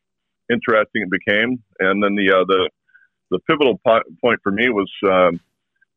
interesting 0.50 1.02
it 1.02 1.10
became. 1.10 1.62
And 1.78 2.02
then 2.02 2.16
the 2.16 2.32
uh, 2.32 2.44
the 2.46 2.70
the 3.30 3.38
pivotal 3.48 3.80
po- 3.86 4.02
point 4.22 4.40
for 4.42 4.52
me 4.52 4.68
was, 4.68 4.90
um, 5.04 5.40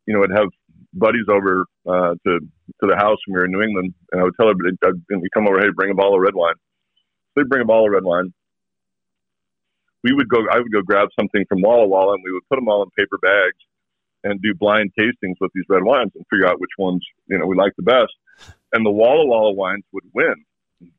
you 0.06 0.14
know, 0.14 0.24
I'd 0.24 0.38
have 0.38 0.50
buddies 0.94 1.26
over 1.30 1.66
uh, 1.88 2.16
to 2.26 2.40
to 2.40 2.88
the 2.88 2.96
house 2.96 3.18
when 3.26 3.36
we 3.36 3.40
were 3.40 3.46
in 3.46 3.52
New 3.52 3.62
England, 3.62 3.94
and 4.12 4.22
I 4.22 4.24
would 4.24 4.34
tell 4.40 4.50
everybody, 4.50 4.78
I'd, 4.86 5.20
we'd 5.22 5.32
come 5.34 5.48
over, 5.48 5.60
hey, 5.60 5.68
bring 5.76 5.92
a 5.92 5.96
bottle 5.96 6.16
of 6.16 6.22
red 6.22 6.36
wine. 6.36 6.56
They'd 7.36 7.50
bring 7.50 7.62
a 7.62 7.66
bottle 7.66 7.86
of 7.88 7.92
red 7.94 8.04
wine. 8.04 8.34
We 10.04 10.14
would 10.14 10.30
go, 10.30 10.46
I 10.52 10.58
would 10.58 10.72
go 10.72 10.82
grab 10.82 11.10
something 11.20 11.44
from 11.50 11.62
Walla 11.62 11.88
Walla, 11.88 12.14
and 12.14 12.24
we 12.24 12.32
would 12.32 12.48
put 12.50 12.56
them 12.58 12.68
all 12.70 12.84
in 12.84 12.90
paper 12.92 13.18
bags 13.22 13.67
and 14.28 14.42
do 14.42 14.54
blind 14.54 14.92
tastings 15.00 15.36
with 15.40 15.52
these 15.54 15.66
red 15.70 15.84
wines 15.84 16.12
and 16.16 16.26
figure 16.30 16.48
out 16.48 16.60
which 16.60 16.72
ones 16.78 17.04
you 17.28 17.38
know 17.38 17.46
we 17.46 17.56
like 17.56 17.74
the 17.78 17.84
best. 17.84 18.14
And 18.74 18.86
the 18.86 18.92
Walla 18.92 19.26
Walla 19.26 19.54
wines 19.54 19.84
would 19.94 20.04
win 20.14 20.36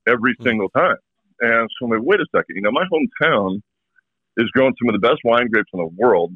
every 0.06 0.34
single 0.42 0.70
time. 0.70 0.96
And 1.40 1.68
so 1.78 1.86
I'm 1.86 1.92
like, 1.92 2.00
wait 2.02 2.20
a 2.20 2.26
second, 2.34 2.56
you 2.56 2.62
know, 2.62 2.72
my 2.72 2.84
hometown 2.92 3.60
is 4.36 4.50
growing 4.50 4.74
some 4.80 4.92
of 4.92 5.00
the 5.00 5.06
best 5.06 5.20
wine 5.24 5.48
grapes 5.52 5.70
in 5.72 5.80
the 5.80 5.86
world 5.86 6.32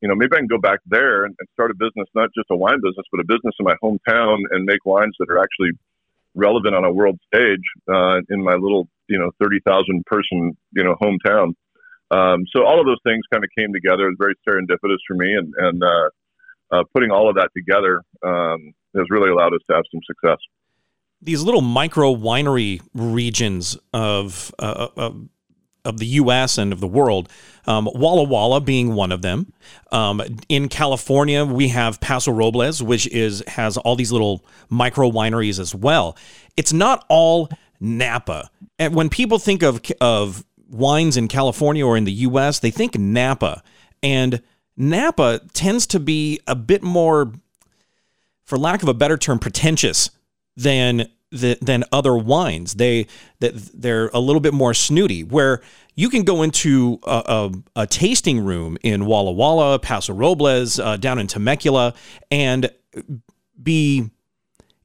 you 0.00 0.08
know, 0.08 0.14
maybe 0.14 0.34
I 0.34 0.38
can 0.38 0.46
go 0.46 0.58
back 0.58 0.80
there 0.86 1.24
and, 1.24 1.34
and 1.38 1.48
start 1.52 1.70
a 1.70 1.74
business, 1.74 2.06
not 2.14 2.30
just 2.36 2.46
a 2.50 2.56
wine 2.56 2.80
business, 2.82 3.06
but 3.10 3.20
a 3.20 3.24
business 3.24 3.54
in 3.58 3.64
my 3.64 3.76
hometown 3.82 4.38
and 4.50 4.64
make 4.64 4.84
wines 4.84 5.16
that 5.18 5.30
are 5.30 5.38
actually 5.38 5.70
relevant 6.34 6.74
on 6.74 6.84
a 6.84 6.92
world 6.92 7.18
stage 7.32 7.62
uh, 7.88 8.20
in 8.28 8.42
my 8.42 8.54
little, 8.54 8.88
you 9.08 9.18
know, 9.18 9.30
30,000 9.42 10.04
person, 10.06 10.56
you 10.72 10.84
know, 10.84 10.96
hometown. 11.00 11.54
Um, 12.10 12.44
so 12.54 12.64
all 12.64 12.80
of 12.80 12.86
those 12.86 13.00
things 13.04 13.22
kind 13.32 13.42
of 13.42 13.50
came 13.56 13.72
together. 13.72 14.06
It 14.06 14.16
was 14.16 14.18
very 14.18 14.34
serendipitous 14.46 14.98
for 15.06 15.16
me. 15.16 15.34
And, 15.34 15.52
and 15.58 15.82
uh, 15.82 16.08
uh, 16.70 16.84
putting 16.92 17.10
all 17.10 17.28
of 17.28 17.36
that 17.36 17.50
together 17.56 18.02
um, 18.24 18.72
has 18.96 19.06
really 19.10 19.30
allowed 19.30 19.54
us 19.54 19.60
to 19.68 19.76
have 19.76 19.84
some 19.90 20.00
success. 20.06 20.38
These 21.22 21.42
little 21.42 21.62
micro 21.62 22.14
winery 22.14 22.80
regions 22.94 23.78
of 23.92 24.54
uh, 24.58 24.88
of, 24.96 25.28
of 25.84 25.98
the 25.98 26.06
U.S. 26.06 26.58
and 26.58 26.72
of 26.72 26.80
the 26.80 26.86
world, 26.86 27.30
um, 27.66 27.88
Walla 27.94 28.24
Walla 28.24 28.60
being 28.60 28.94
one 28.94 29.12
of 29.12 29.22
them. 29.22 29.52
Um, 29.92 30.22
in 30.48 30.68
California, 30.68 31.44
we 31.44 31.68
have 31.68 32.00
Paso 32.00 32.32
Robles, 32.32 32.82
which 32.82 33.06
is 33.08 33.42
has 33.46 33.76
all 33.78 33.96
these 33.96 34.12
little 34.12 34.44
micro 34.68 35.10
wineries 35.10 35.58
as 35.58 35.74
well. 35.74 36.16
It's 36.56 36.72
not 36.72 37.04
all 37.08 37.48
Napa. 37.80 38.50
And 38.78 38.94
when 38.94 39.08
people 39.08 39.38
think 39.38 39.62
of 39.62 39.80
of 40.00 40.44
wines 40.68 41.16
in 41.16 41.28
California 41.28 41.86
or 41.86 41.96
in 41.96 42.04
the 42.04 42.12
U.S., 42.12 42.58
they 42.58 42.70
think 42.70 42.98
Napa, 42.98 43.62
and 44.02 44.42
Napa 44.76 45.40
tends 45.52 45.86
to 45.88 46.00
be 46.00 46.40
a 46.46 46.54
bit 46.54 46.82
more, 46.82 47.32
for 48.44 48.58
lack 48.58 48.82
of 48.82 48.88
a 48.88 48.94
better 48.94 49.16
term, 49.16 49.38
pretentious 49.38 50.10
than 50.56 51.08
the, 51.30 51.58
than 51.60 51.84
other 51.92 52.16
wines. 52.16 52.74
They 52.74 53.06
that 53.40 53.54
they're 53.74 54.08
a 54.08 54.20
little 54.20 54.40
bit 54.40 54.54
more 54.54 54.74
snooty. 54.74 55.24
Where 55.24 55.62
you 55.94 56.08
can 56.08 56.22
go 56.22 56.42
into 56.42 56.98
a, 57.04 57.50
a, 57.76 57.82
a 57.82 57.86
tasting 57.86 58.40
room 58.40 58.76
in 58.82 59.06
Walla 59.06 59.32
Walla, 59.32 59.78
Paso 59.78 60.12
Robles, 60.12 60.78
uh, 60.78 60.96
down 60.96 61.18
in 61.18 61.26
Temecula, 61.26 61.94
and 62.30 62.70
be 63.60 64.10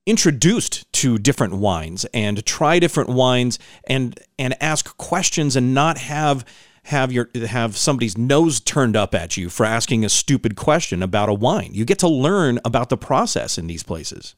introduced 0.06 0.92
to 0.94 1.18
different 1.18 1.56
wines 1.56 2.06
and 2.14 2.46
try 2.46 2.80
different 2.80 3.10
wines 3.10 3.60
and 3.86 4.20
and 4.40 4.56
ask 4.62 4.98
questions 4.98 5.56
and 5.56 5.74
not 5.74 5.98
have 5.98 6.44
have 6.86 7.12
your 7.12 7.30
have 7.48 7.78
somebody's 7.78 8.18
nose 8.18 8.60
turned 8.60 8.96
up 8.96 9.14
at 9.14 9.38
you 9.38 9.50
for 9.50 9.66
asking 9.66 10.04
a 10.04 10.10
stupid 10.10 10.56
question 10.56 11.04
about 11.04 11.30
a 11.30 11.34
wine. 11.34 11.70
You 11.74 11.86
get 11.86 12.00
to 12.00 12.08
learn 12.08 12.60
about 12.66 12.90
the 12.90 12.98
process 12.98 13.58
in 13.58 13.68
these 13.68 13.84
places. 13.84 14.36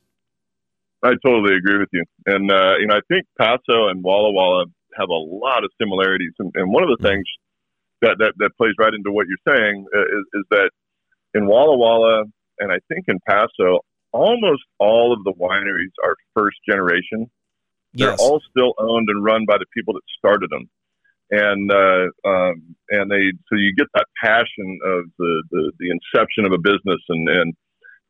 I 1.03 1.11
totally 1.25 1.55
agree 1.55 1.79
with 1.79 1.89
you. 1.91 2.05
And, 2.25 2.49
uh, 2.49 2.75
you 2.79 2.87
know, 2.87 2.95
I 2.95 3.01
think 3.09 3.25
Paso 3.37 3.89
and 3.89 4.03
Walla 4.03 4.31
Walla 4.31 4.65
have 4.97 5.09
a 5.09 5.13
lot 5.13 5.65
of 5.65 5.71
similarities. 5.79 6.31
And, 6.39 6.51
and 6.55 6.71
one 6.71 6.83
of 6.83 6.89
the 6.97 7.03
things 7.05 7.25
that, 8.01 8.15
that, 8.19 8.33
that 8.37 8.51
plays 8.57 8.73
right 8.79 8.93
into 8.93 9.11
what 9.11 9.27
you're 9.27 9.53
saying 9.53 9.85
uh, 9.93 10.01
is, 10.01 10.25
is 10.33 10.43
that 10.51 10.69
in 11.33 11.45
Walla 11.45 11.77
Walla, 11.77 12.23
and 12.59 12.71
I 12.71 12.79
think 12.87 13.05
in 13.09 13.19
Paso, 13.27 13.79
almost 14.13 14.63
all 14.79 15.11
of 15.11 15.23
the 15.23 15.33
wineries 15.33 15.91
are 16.05 16.15
first 16.35 16.57
generation. 16.67 17.29
They're 17.93 18.09
Yes. 18.09 18.19
all 18.19 18.41
still 18.49 18.73
owned 18.79 19.09
and 19.09 19.23
run 19.23 19.45
by 19.45 19.57
the 19.57 19.65
people 19.75 19.93
that 19.95 20.01
started 20.17 20.49
them. 20.49 20.69
And 21.31 21.71
uh, 21.71 22.05
um, 22.27 22.75
and 22.89 23.09
they 23.11 23.31
so 23.49 23.55
you 23.55 23.73
get 23.75 23.87
that 23.95 24.05
passion 24.23 24.79
of 24.85 25.05
the, 25.17 25.43
the, 25.51 25.71
the 25.79 25.89
inception 25.91 26.45
of 26.45 26.51
a 26.51 26.57
business 26.59 27.01
and, 27.09 27.27
and 27.27 27.53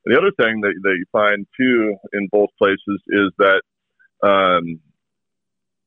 the 0.05 0.17
other 0.17 0.31
thing 0.31 0.59
that, 0.61 0.73
that 0.83 0.95
you 0.97 1.05
find 1.11 1.47
too 1.57 1.95
in 2.11 2.27
both 2.31 2.49
places 2.57 3.01
is 3.07 3.31
that 3.37 3.61
um, 4.21 4.79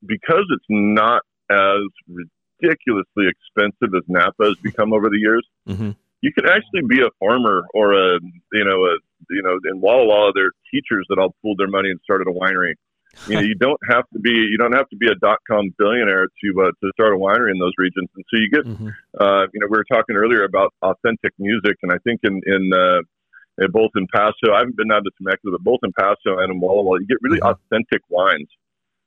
because 0.06 0.44
it's 0.50 0.64
not 0.70 1.22
as 1.50 1.82
ridiculously 2.08 3.26
expensive 3.28 3.94
as 3.94 4.02
Napa 4.08 4.44
has 4.44 4.56
become 4.62 4.92
over 4.92 5.08
the 5.10 5.18
years, 5.18 5.46
hmm 5.66 5.90
you 6.22 6.32
can 6.32 6.46
actually 6.46 6.80
be 6.88 7.02
a 7.02 7.10
farmer 7.20 7.64
or 7.74 7.92
a 7.92 8.18
you 8.52 8.64
know 8.64 8.84
a 8.86 8.96
you 9.30 9.42
know 9.42 9.58
in 9.70 9.80
Walla 9.80 10.06
Walla 10.06 10.32
there 10.34 10.46
are 10.46 10.56
teachers 10.70 11.06
that 11.08 11.18
all 11.18 11.34
pooled 11.42 11.58
their 11.58 11.68
money 11.68 11.90
and 11.90 12.00
started 12.04 12.28
a 12.28 12.32
winery. 12.32 12.74
You 13.28 13.34
know 13.36 13.40
you 13.50 13.54
don't 13.54 13.80
have 13.88 14.04
to 14.12 14.18
be 14.18 14.30
you 14.30 14.58
don't 14.58 14.74
have 14.74 14.88
to 14.90 14.96
be 14.96 15.06
a 15.06 15.14
dot 15.16 15.38
com 15.50 15.74
billionaire 15.78 16.26
to 16.26 16.48
uh, 16.62 16.70
to 16.82 16.92
start 16.94 17.14
a 17.14 17.16
winery 17.16 17.50
in 17.50 17.58
those 17.58 17.72
regions, 17.78 18.08
and 18.14 18.24
so 18.30 18.36
you 18.36 18.50
get 18.50 18.66
hmm 18.66 18.88
uh, 19.18 19.46
you 19.52 19.60
know, 19.60 19.66
we 19.70 19.78
were 19.78 19.86
talking 19.90 20.14
earlier 20.14 20.44
about 20.44 20.74
authentic 20.82 21.32
music, 21.38 21.76
and 21.82 21.90
I 21.90 21.96
think 22.04 22.20
in 22.22 22.40
in 22.44 22.70
uh, 22.74 23.00
both 23.72 23.90
in 23.96 24.06
Paso. 24.12 24.52
I 24.54 24.58
haven't 24.58 24.76
been 24.76 24.88
down 24.88 25.04
to 25.04 25.10
Temecula, 25.16 25.56
but 25.58 25.64
both 25.64 25.80
in 25.82 25.92
Paso 25.92 26.38
and 26.38 26.52
in 26.52 26.60
Walla 26.60 26.82
Walla, 26.82 27.00
you 27.00 27.06
get 27.06 27.18
really 27.22 27.40
mm-hmm. 27.40 27.56
authentic 27.56 28.02
wines. 28.08 28.48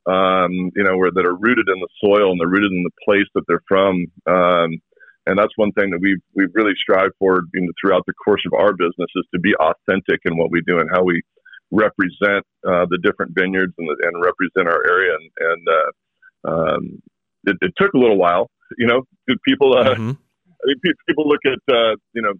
Um, 0.07 0.71
you 0.75 0.83
know, 0.83 0.97
where 0.97 1.11
that 1.11 1.25
are 1.25 1.35
rooted 1.35 1.67
in 1.69 1.79
the 1.79 1.87
soil 2.01 2.31
and 2.31 2.39
they're 2.39 2.47
rooted 2.47 2.71
in 2.71 2.81
the 2.81 2.97
place 3.05 3.27
that 3.35 3.43
they're 3.47 3.61
from. 3.67 4.07
Um, 4.25 4.81
and 5.29 5.37
that's 5.37 5.53
one 5.55 5.71
thing 5.73 5.91
that 5.91 5.99
we've 6.01 6.21
we've 6.33 6.53
really 6.53 6.73
strived 6.81 7.13
for 7.19 7.43
you 7.53 7.61
know, 7.61 7.71
throughout 7.79 8.03
the 8.07 8.13
course 8.13 8.41
of 8.45 8.53
our 8.53 8.73
business 8.73 9.09
is 9.15 9.25
to 9.33 9.39
be 9.39 9.53
authentic 9.55 10.19
in 10.25 10.37
what 10.37 10.49
we 10.51 10.61
do 10.65 10.79
and 10.79 10.89
how 10.91 11.03
we 11.03 11.21
represent 11.71 12.43
uh, 12.67 12.85
the 12.89 12.97
different 13.03 13.31
vineyards 13.37 13.73
and, 13.77 13.87
the, 13.87 13.95
and 14.01 14.23
represent 14.23 14.67
our 14.67 14.81
area. 14.89 15.13
And, 15.13 15.29
and 15.39 15.67
uh, 15.69 16.49
um, 16.49 17.01
it, 17.45 17.57
it, 17.61 17.73
took 17.77 17.93
a 17.93 17.97
little 17.97 18.17
while, 18.17 18.49
you 18.77 18.87
know. 18.87 19.03
People, 19.47 19.77
uh, 19.77 19.93
mm-hmm. 19.93 20.09
I 20.09 20.65
mean, 20.65 20.93
people 21.07 21.27
look 21.29 21.41
at 21.45 21.73
uh, 21.73 21.95
you 22.13 22.21
know, 22.21 22.33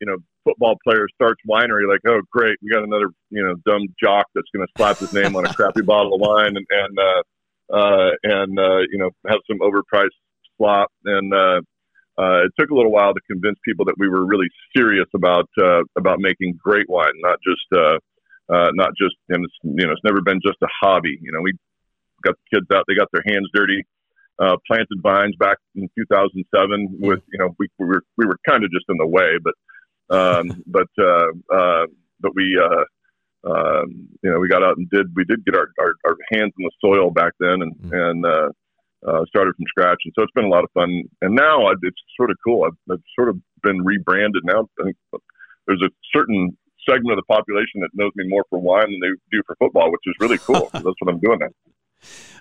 you 0.00 0.06
know, 0.06 0.16
football 0.44 0.76
player 0.82 1.06
starts 1.14 1.40
winery 1.48 1.88
like, 1.88 2.00
oh 2.06 2.20
great, 2.30 2.56
we 2.62 2.70
got 2.70 2.84
another 2.84 3.10
you 3.30 3.44
know 3.44 3.54
dumb 3.66 3.82
jock 4.02 4.26
that's 4.34 4.48
going 4.54 4.66
to 4.66 4.72
slap 4.76 4.98
his 4.98 5.12
name 5.12 5.36
on 5.36 5.44
a 5.44 5.52
crappy 5.52 5.82
bottle 5.84 6.14
of 6.14 6.20
wine 6.20 6.56
and 6.56 6.66
and 6.70 6.98
uh, 6.98 7.76
uh, 7.76 8.10
and 8.22 8.58
uh, 8.58 8.80
you 8.90 8.98
know 8.98 9.10
have 9.28 9.40
some 9.46 9.58
overpriced 9.60 10.08
slop 10.56 10.88
and 11.04 11.32
uh, 12.18 12.44
it 12.44 12.52
took 12.58 12.70
a 12.70 12.74
little 12.74 12.92
while 12.92 13.12
to 13.12 13.20
convince 13.28 13.58
people 13.64 13.84
that 13.86 13.96
we 13.98 14.08
were 14.08 14.24
really 14.24 14.48
serious 14.76 15.08
about 15.14 15.48
uh, 15.60 15.82
about 15.96 16.18
making 16.20 16.58
great 16.62 16.88
wine, 16.88 17.12
not 17.16 17.38
just 17.44 17.66
uh, 17.74 17.98
uh, 18.52 18.70
not 18.74 18.90
just 18.96 19.16
and 19.30 19.44
it's 19.44 19.54
you 19.62 19.86
know 19.86 19.92
it's 19.92 20.04
never 20.04 20.20
been 20.20 20.40
just 20.44 20.58
a 20.62 20.68
hobby. 20.80 21.18
You 21.20 21.32
know, 21.32 21.40
we 21.42 21.52
got 22.22 22.34
the 22.36 22.58
kids 22.58 22.66
out, 22.72 22.84
they 22.86 22.94
got 22.94 23.08
their 23.12 23.24
hands 23.26 23.48
dirty, 23.52 23.82
uh, 24.38 24.56
planted 24.66 25.00
vines 25.02 25.34
back 25.38 25.58
in 25.74 25.88
2007. 25.98 26.98
With 27.00 27.22
you 27.32 27.38
know 27.38 27.54
we, 27.58 27.66
we 27.78 27.86
were 27.86 28.02
we 28.16 28.26
were 28.26 28.38
kind 28.48 28.62
of 28.62 28.70
just 28.70 28.86
in 28.88 28.96
the 28.98 29.06
way, 29.06 29.36
but 29.42 30.16
um, 30.16 30.62
but 30.66 30.88
uh, 30.98 31.28
uh, 31.52 31.86
but 32.20 32.34
we. 32.34 32.58
Uh, 32.60 32.84
um, 33.46 34.08
you 34.22 34.30
know, 34.30 34.38
we 34.38 34.48
got 34.48 34.62
out 34.62 34.78
and 34.78 34.88
did 34.88 35.14
we 35.14 35.22
did 35.24 35.44
get 35.44 35.54
our, 35.54 35.68
our, 35.78 35.92
our 36.06 36.16
hands 36.32 36.54
in 36.58 36.64
the 36.64 36.70
soil 36.80 37.10
back 37.10 37.34
then, 37.38 37.60
and 37.60 37.76
mm-hmm. 37.76 37.94
and 37.94 38.24
uh, 38.24 38.48
uh, 39.06 39.24
started 39.26 39.54
from 39.56 39.66
scratch, 39.68 40.00
and 40.04 40.12
so 40.16 40.22
it's 40.22 40.32
been 40.32 40.44
a 40.44 40.48
lot 40.48 40.64
of 40.64 40.70
fun. 40.72 41.02
And 41.22 41.34
now 41.34 41.68
it's 41.70 42.00
sort 42.16 42.30
of 42.30 42.36
cool. 42.44 42.64
I've, 42.64 42.92
I've 42.92 43.02
sort 43.16 43.28
of 43.28 43.36
been 43.62 43.84
rebranded 43.84 44.42
now. 44.44 44.68
I 44.80 44.84
think 44.84 44.96
there's 45.66 45.82
a 45.82 45.90
certain 46.12 46.56
segment 46.88 47.12
of 47.12 47.16
the 47.16 47.34
population 47.34 47.80
that 47.80 47.90
knows 47.94 48.12
me 48.16 48.24
more 48.28 48.44
for 48.50 48.58
wine 48.58 48.86
than 48.90 49.00
they 49.00 49.08
do 49.36 49.42
for 49.46 49.56
football, 49.56 49.90
which 49.90 50.00
is 50.06 50.14
really 50.20 50.38
cool. 50.38 50.70
That's 50.72 50.84
what 50.84 51.08
I'm 51.08 51.18
doing 51.18 51.38
now. 51.40 51.48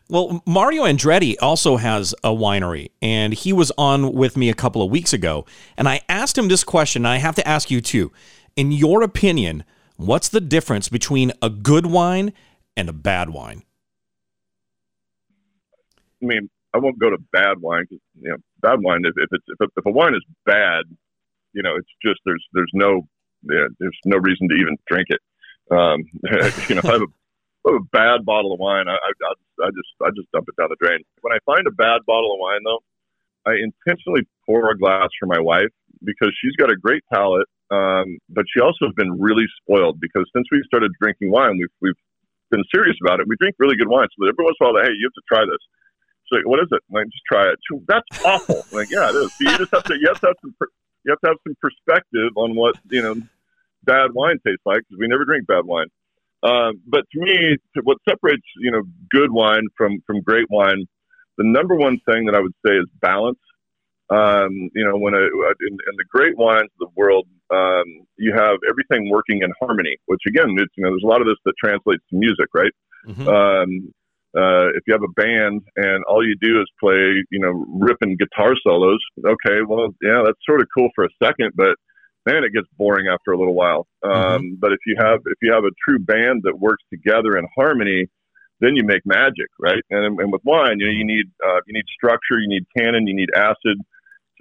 Well, 0.10 0.44
Mario 0.46 0.84
Andretti 0.84 1.36
also 1.42 1.78
has 1.78 2.14
a 2.24 2.30
winery, 2.30 2.92
and 3.02 3.34
he 3.34 3.54
was 3.54 3.72
on 3.78 4.14
with 4.14 4.36
me 4.36 4.50
a 4.50 4.54
couple 4.54 4.82
of 4.82 4.92
weeks 4.92 5.14
ago. 5.14 5.46
And 5.78 5.88
I 5.88 6.02
asked 6.10 6.38
him 6.38 6.50
this 6.50 6.64
question, 6.64 7.06
and 7.06 7.08
I 7.08 7.18
have 7.18 7.36
to 7.36 7.48
ask 7.48 7.72
you 7.72 7.80
too. 7.80 8.12
In 8.56 8.72
your 8.72 9.02
opinion, 9.02 9.64
what's 9.96 10.28
the 10.30 10.42
difference 10.42 10.90
between 10.90 11.32
a 11.42 11.50
good 11.50 11.86
wine 11.86 12.34
and 12.76 12.90
a 12.90 12.94
bad 12.94 13.30
wine? 13.30 13.64
I 16.22 16.26
mean, 16.26 16.50
I 16.74 16.80
won't 16.80 17.00
go 17.00 17.10
to 17.10 17.18
bad 17.32 17.62
wine 17.62 17.86
because 17.90 18.02
you 18.20 18.30
know 18.30 18.38
bad 18.62 18.80
wine. 18.82 19.02
If, 19.06 19.14
if 19.18 19.30
it's 19.32 19.46
if, 19.60 19.70
if 19.78 19.86
a 19.86 19.92
wine 19.92 20.16
is 20.16 20.26
bad, 20.46 20.86
you 21.54 21.62
know 21.64 21.76
it's 21.76 21.90
just 22.04 22.20
there's 22.26 22.44
there's 22.54 22.72
no 22.74 23.08
yeah, 23.50 23.68
there's 23.80 23.98
no 24.06 24.18
reason 24.18 24.50
to 24.50 24.56
even 24.56 24.78
drink 24.88 25.08
it. 25.10 25.22
Um, 25.72 26.04
you 26.70 26.76
know, 26.76 26.82
if 26.84 26.86
I 26.86 26.94
have 26.94 27.02
a, 27.02 27.70
a 27.70 27.84
bad 27.92 28.26
bottle 28.26 28.54
of 28.54 28.60
wine, 28.60 28.88
I, 28.88 28.96
I, 28.96 29.12
I 29.64 29.70
just 29.70 29.92
I 30.02 30.10
just 30.16 30.32
dump 30.32 30.48
it 30.48 30.56
down 30.58 30.70
the 30.70 30.80
drain. 30.80 31.00
When 31.22 31.34
I 31.34 31.40
find 31.46 31.66
a 31.68 31.72
bad 31.72 32.02
bottle 32.06 32.34
of 32.34 32.40
wine, 32.40 32.62
though, 32.64 32.82
I 33.46 33.56
intentionally 33.60 34.28
pour 34.46 34.72
a 34.72 34.78
glass 34.78 35.10
for 35.20 35.28
my 35.28 35.40
wife 35.40 35.72
because 36.04 36.32
she's 36.42 36.56
got 36.58 36.72
a 36.72 36.76
great 36.76 37.04
palate, 37.12 37.48
um, 37.72 38.18
but 38.30 38.46
she 38.52 38.60
also 38.60 38.86
has 38.86 38.96
been 38.96 39.20
really 39.20 39.46
spoiled 39.62 40.00
because 40.00 40.30
since 40.36 40.48
we 40.52 40.64
started 40.66 40.92
drinking 41.02 41.32
wine, 41.32 41.58
we've 41.58 41.74
we've 41.82 42.02
been 42.52 42.64
serious 42.74 42.98
about 43.06 43.20
it. 43.20 43.28
We 43.28 43.36
drink 43.40 43.56
really 43.60 43.76
good 43.76 43.90
wine, 43.90 44.08
so 44.18 44.28
every 44.28 44.44
once 44.44 44.58
in 44.60 44.68
a 44.68 44.72
while, 44.72 44.84
hey, 44.84 44.92
you 44.94 45.10
have 45.10 45.18
to 45.18 45.28
try 45.28 45.44
this. 45.46 45.64
Like, 46.32 46.48
what 46.48 46.60
is 46.60 46.68
it? 46.72 46.82
Like, 46.90 47.06
just 47.06 47.24
try 47.32 47.44
it. 47.50 47.60
She, 47.70 47.80
That's 47.88 48.26
awful. 48.26 48.66
Like, 48.72 48.90
yeah, 48.90 49.10
it 49.10 49.16
is. 49.16 49.34
So 49.34 49.52
you 49.52 49.58
just 49.58 49.72
have 49.74 49.84
to, 49.84 49.96
you 49.96 50.08
have 50.08 50.20
to 50.22 50.28
have 50.28 50.36
some, 50.42 50.56
you 51.06 51.12
have 51.12 51.20
to 51.22 51.28
have 51.30 51.38
some 51.46 51.56
perspective 51.62 52.32
on 52.36 52.56
what 52.56 52.76
you 52.90 53.02
know 53.02 53.16
bad 53.84 54.14
wine 54.14 54.40
tastes 54.46 54.62
like 54.66 54.80
because 54.80 54.98
we 55.00 55.08
never 55.08 55.26
drink 55.26 55.48
bad 55.48 55.66
wine. 55.66 55.88
Um, 56.44 56.82
but 56.88 57.04
to 57.14 57.20
me, 57.20 57.58
what 57.84 57.98
separates 58.08 58.44
you 58.58 58.72
know 58.72 58.84
good 59.10 59.32
wine 59.32 59.68
from 59.78 60.02
from 60.06 60.22
great 60.22 60.50
wine, 60.50 60.86
the 61.38 61.46
number 61.46 61.76
one 61.76 62.00
thing 62.06 62.26
that 62.26 62.36
I 62.36 62.40
would 62.40 62.56
say 62.66 62.74
is 62.74 62.88
balance. 63.02 63.40
Um, 64.10 64.70
you 64.76 64.86
know, 64.86 64.98
when 64.98 65.14
a, 65.14 65.22
in, 65.22 65.74
in 65.74 65.96
the 65.98 66.06
great 66.10 66.38
wines 66.38 66.70
of 66.80 66.88
the 66.88 66.92
world, 66.96 67.26
um, 67.50 67.86
you 68.18 68.34
have 68.36 68.58
everything 68.70 69.10
working 69.10 69.42
in 69.42 69.52
harmony. 69.60 69.98
Which 70.06 70.22
again, 70.28 70.56
it's 70.58 70.74
you 70.76 70.84
know, 70.84 70.92
there's 70.92 71.04
a 71.04 71.08
lot 71.08 71.22
of 71.22 71.28
this 71.28 71.38
that 71.46 71.54
translates 71.64 72.04
to 72.10 72.16
music, 72.16 72.48
right? 72.54 72.72
Mm-hmm. 73.08 73.28
Uh, 74.36 74.70
if 74.74 74.82
you 74.88 74.94
have 74.94 75.04
a 75.04 75.14
band 75.22 75.62
and 75.76 76.04
all 76.06 76.26
you 76.26 76.36
do 76.42 76.60
is 76.60 76.68
play, 76.80 77.24
you 77.30 77.40
know, 77.40 77.66
ripping 77.70 78.18
guitar 78.18 78.56
solos, 78.64 79.00
okay, 79.20 79.62
well, 79.68 79.90
yeah, 80.02 80.24
that's 80.26 80.40
sort 80.46 80.62
of 80.62 80.68
cool 80.76 80.90
for 80.96 81.06
a 81.06 81.10
second, 81.24 81.52
but 81.56 81.76
man, 82.26 82.44
it 82.44 82.54
gets 82.54 82.68
boring 82.78 83.08
after 83.08 83.32
a 83.32 83.38
little 83.38 83.54
while. 83.54 83.88
Um, 84.04 84.12
mm-hmm. 84.14 84.48
But 84.60 84.72
if 84.72 84.80
you 84.86 84.96
have 85.00 85.20
if 85.26 85.38
you 85.42 85.54
have 85.54 85.64
a 85.64 85.76
true 85.88 86.00
band 86.00 86.44
that 86.44 86.60
works 86.60 86.84
together 86.92 87.38
in 87.38 87.48
harmony, 87.56 88.08
then 88.60 88.76
you 88.76 88.84
make 88.84 89.02
magic, 89.06 89.48
right? 89.60 89.84
And, 89.90 90.20
and 90.20 90.32
with 90.32 90.42
wine, 90.44 90.80
you 90.80 90.86
know, 90.86 90.92
you 90.92 91.06
need 91.06 91.26
uh, 91.46 91.60
you 91.68 91.74
need 91.74 91.86
structure, 91.96 92.40
you 92.40 92.48
need 92.48 92.66
tannin, 92.78 93.08
you 93.08 93.16
need 93.16 93.30
acid 93.36 93.78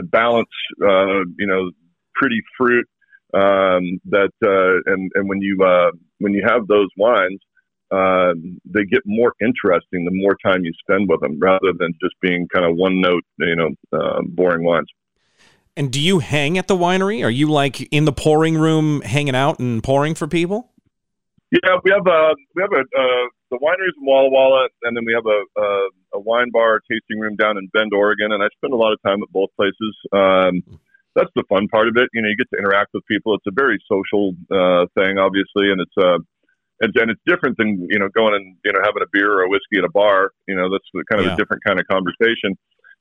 to 0.00 0.06
balance, 0.06 0.48
uh, 0.82 1.24
you 1.38 1.46
know, 1.46 1.70
pretty 2.14 2.40
fruit. 2.56 2.86
Um, 3.34 3.98
that 4.10 4.30
uh, 4.44 4.92
and 4.92 5.10
and 5.14 5.28
when 5.28 5.40
you 5.40 5.58
uh, 5.64 5.90
when 6.18 6.34
you 6.34 6.42
have 6.46 6.66
those 6.66 6.88
wines, 6.96 7.40
uh, 7.92 8.32
they 8.64 8.84
get 8.84 9.02
more 9.04 9.34
interesting 9.40 10.04
the 10.04 10.10
more 10.10 10.36
time 10.44 10.64
you 10.64 10.72
spend 10.80 11.08
with 11.08 11.20
them, 11.20 11.38
rather 11.38 11.72
than 11.78 11.92
just 12.02 12.14
being 12.20 12.48
kind 12.48 12.64
of 12.64 12.76
one 12.76 13.00
note, 13.00 13.24
you 13.38 13.56
know, 13.56 13.70
uh, 13.92 14.20
boring 14.26 14.64
wines. 14.64 14.88
And 15.76 15.90
do 15.90 16.00
you 16.00 16.18
hang 16.18 16.58
at 16.58 16.68
the 16.68 16.76
winery? 16.76 17.24
Are 17.24 17.30
you 17.30 17.50
like 17.50 17.80
in 17.92 18.04
the 18.04 18.12
pouring 18.12 18.56
room, 18.56 19.00
hanging 19.02 19.34
out 19.34 19.58
and 19.58 19.82
pouring 19.82 20.14
for 20.14 20.26
people? 20.26 20.70
Yeah, 21.50 21.76
we 21.84 21.90
have 21.90 22.06
a 22.06 22.10
uh, 22.10 22.34
we 22.54 22.62
have 22.62 22.72
a 22.72 22.80
uh, 22.80 23.26
the 23.50 23.58
wineries 23.58 23.92
in 23.98 24.06
Walla 24.06 24.30
Walla, 24.30 24.68
and 24.82 24.96
then 24.96 25.04
we 25.04 25.12
have 25.12 25.26
a, 25.26 25.60
a, 25.60 25.88
a 26.14 26.20
wine 26.20 26.50
bar 26.50 26.80
tasting 26.90 27.20
room 27.20 27.36
down 27.36 27.58
in 27.58 27.68
Bend, 27.74 27.92
Oregon, 27.92 28.32
and 28.32 28.42
I 28.42 28.48
spend 28.56 28.72
a 28.72 28.76
lot 28.76 28.92
of 28.92 28.98
time 29.02 29.22
at 29.22 29.28
both 29.30 29.50
places. 29.56 29.92
Um, 30.12 30.62
that's 31.14 31.30
the 31.36 31.44
fun 31.48 31.68
part 31.68 31.88
of 31.88 31.96
it. 31.96 32.08
You 32.14 32.22
know, 32.22 32.28
you 32.28 32.36
get 32.36 32.48
to 32.54 32.58
interact 32.58 32.90
with 32.94 33.04
people. 33.06 33.34
It's 33.34 33.46
a 33.46 33.52
very 33.52 33.78
social 33.86 34.32
uh, 34.50 34.86
thing, 34.96 35.18
obviously, 35.18 35.68
and 35.70 35.80
it's 35.80 35.96
uh, 36.00 36.18
and, 36.82 36.92
and 36.96 37.10
it's 37.10 37.20
different 37.24 37.56
than 37.56 37.86
you 37.88 37.98
know 37.98 38.08
going 38.14 38.34
and 38.34 38.56
you 38.64 38.72
know 38.72 38.80
having 38.82 39.02
a 39.02 39.10
beer 39.12 39.32
or 39.32 39.42
a 39.42 39.48
whiskey 39.48 39.78
at 39.78 39.84
a 39.84 39.90
bar. 39.90 40.32
You 40.46 40.56
know, 40.56 40.68
that's 40.68 40.84
kind 41.10 41.20
of 41.22 41.26
yeah. 41.26 41.34
a 41.34 41.36
different 41.36 41.62
kind 41.64 41.78
of 41.78 41.86
conversation. 41.86 42.58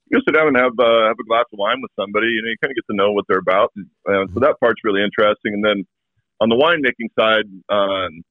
You 0.08 0.20
sit 0.24 0.34
down 0.34 0.48
and 0.48 0.56
have 0.56 0.78
uh, 0.78 1.10
have 1.10 1.18
a 1.18 1.26
glass 1.26 1.44
of 1.52 1.58
wine 1.58 1.82
with 1.82 1.90
somebody. 1.98 2.28
You 2.28 2.42
know, 2.42 2.48
you 2.48 2.56
kind 2.62 2.70
of 2.70 2.76
get 2.76 2.86
to 2.90 2.96
know 2.96 3.12
what 3.12 3.26
they're 3.28 3.42
about. 3.42 3.72
And, 3.76 3.86
uh, 4.06 4.32
so 4.32 4.40
that 4.40 4.56
part's 4.60 4.80
really 4.84 5.02
interesting. 5.02 5.58
And 5.58 5.64
then 5.64 5.84
on 6.40 6.48
the 6.48 6.56
winemaking 6.56 7.10
side, 7.18 7.50
um, 7.68 8.22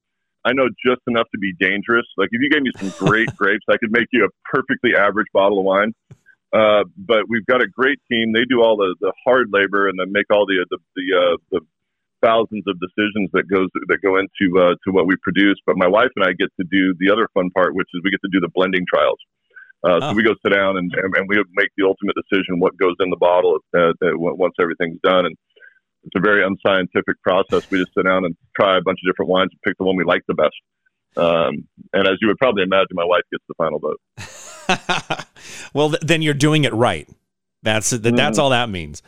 I 0.46 0.54
know 0.54 0.70
just 0.84 1.02
enough 1.08 1.28
to 1.36 1.40
be 1.40 1.54
dangerous. 1.60 2.08
Like 2.18 2.30
if 2.32 2.42
you 2.42 2.50
gave 2.50 2.64
me 2.64 2.72
some 2.80 2.90
great 3.08 3.36
grapes, 3.36 3.66
I 3.70 3.78
could 3.78 3.92
make 3.92 4.08
you 4.12 4.26
a 4.26 4.32
perfectly 4.48 4.96
average 4.96 5.28
bottle 5.34 5.60
of 5.60 5.66
wine. 5.66 5.94
Uh, 6.54 6.84
but 6.98 7.28
we've 7.30 7.46
got 7.46 7.62
a 7.62 7.68
great 7.68 8.00
team. 8.12 8.34
They 8.34 8.44
do 8.44 8.62
all 8.62 8.76
the, 8.76 8.96
the 9.00 9.14
hard 9.24 9.48
labor 9.52 9.88
and 9.88 9.98
then 10.00 10.12
make 10.12 10.26
all 10.32 10.46
the 10.46 10.66
the 10.70 10.78
the, 10.96 11.06
uh, 11.16 11.38
the 11.52 11.60
thousands 12.24 12.64
of 12.68 12.78
decisions 12.80 13.30
that 13.34 13.50
goes 13.50 13.68
that 13.88 14.00
go 14.02 14.18
into 14.18 14.60
uh, 14.60 14.76
to 14.86 14.92
what 14.92 15.08
we 15.08 15.16
produce. 15.22 15.58
But 15.66 15.78
my 15.78 15.88
wife 15.88 16.10
and 16.16 16.26
I 16.26 16.34
get 16.34 16.50
to 16.60 16.66
do 16.72 16.94
the 17.00 17.12
other 17.12 17.28
fun 17.34 17.50
part, 17.52 17.76
which 17.76 17.88
is 17.94 18.02
we 18.04 18.12
get 18.12 18.22
to 18.22 18.32
do 18.32 18.40
the 18.40 18.52
blending 18.54 18.86
trials. 18.88 19.20
Uh, 19.84 20.00
oh. 20.02 20.10
So 20.10 20.14
we 20.14 20.24
go 20.24 20.36
sit 20.46 20.54
down 20.54 20.78
and, 20.78 20.94
and, 20.94 21.28
we 21.28 21.44
make 21.56 21.70
the 21.76 21.86
ultimate 21.88 22.14
decision 22.14 22.60
what 22.60 22.78
goes 22.78 22.94
in 23.00 23.10
the 23.10 23.18
bottle 23.18 23.58
uh, 23.76 23.90
uh 24.06 24.14
once 24.14 24.54
everything's 24.62 25.00
done. 25.04 25.26
And 25.26 25.36
it's 26.04 26.16
a 26.16 26.20
very 26.20 26.46
unscientific 26.46 27.22
process. 27.24 27.70
We 27.72 27.80
just 27.80 27.94
sit 27.98 28.06
down 28.06 28.26
and 28.26 28.36
try 28.56 28.78
a 28.78 28.82
bunch 28.82 29.00
of 29.04 29.12
different 29.12 29.30
wines 29.30 29.50
and 29.52 29.62
pick 29.66 29.78
the 29.78 29.84
one 29.84 29.96
we 29.96 30.04
like 30.04 30.22
the 30.28 30.36
best. 30.36 30.56
Um, 31.18 31.68
and 31.94 32.08
as 32.08 32.18
you 32.22 32.28
would 32.28 32.38
probably 32.38 32.64
imagine, 32.64 32.94
my 32.94 33.06
wife 33.06 33.24
gets 33.32 33.44
the 33.48 33.56
final 33.58 33.80
vote. 33.80 35.26
well, 35.74 35.90
th- 35.90 36.02
then 36.02 36.22
you're 36.22 36.34
doing 36.34 36.64
it 36.64 36.74
right. 36.74 37.10
That's 37.64 37.92
that, 37.92 38.16
that's 38.16 38.40
mm. 38.40 38.42
all 38.42 38.50
that 38.50 38.70
means. 38.70 39.04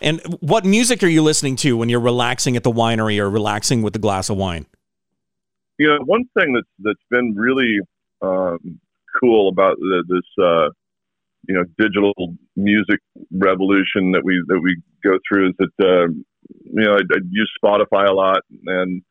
And 0.00 0.20
what 0.40 0.64
music 0.64 1.02
are 1.02 1.08
you 1.08 1.22
listening 1.22 1.56
to 1.56 1.76
when 1.76 1.88
you're 1.88 2.00
relaxing 2.00 2.56
at 2.56 2.62
the 2.62 2.72
winery 2.72 3.18
or 3.18 3.28
relaxing 3.28 3.82
with 3.82 3.94
a 3.96 3.98
glass 3.98 4.30
of 4.30 4.36
wine? 4.36 4.66
You 5.78 5.88
know, 5.88 5.98
one 6.04 6.24
thing 6.38 6.54
that's 6.54 6.68
that's 6.78 7.04
been 7.10 7.34
really 7.36 7.80
um, 8.22 8.80
cool 9.20 9.48
about 9.48 9.76
the, 9.78 10.04
this 10.08 10.44
uh, 10.44 10.70
you 11.46 11.54
know 11.54 11.64
digital 11.78 12.14
music 12.56 13.00
revolution 13.30 14.12
that 14.12 14.22
we 14.24 14.42
that 14.48 14.60
we 14.60 14.80
go 15.04 15.18
through 15.28 15.50
is 15.50 15.54
that 15.58 15.84
uh, 15.84 16.08
you 16.48 16.84
know 16.84 16.94
I, 16.94 17.00
I 17.00 17.18
use 17.30 17.50
Spotify 17.62 18.08
a 18.08 18.12
lot 18.12 18.40
and 18.66 19.02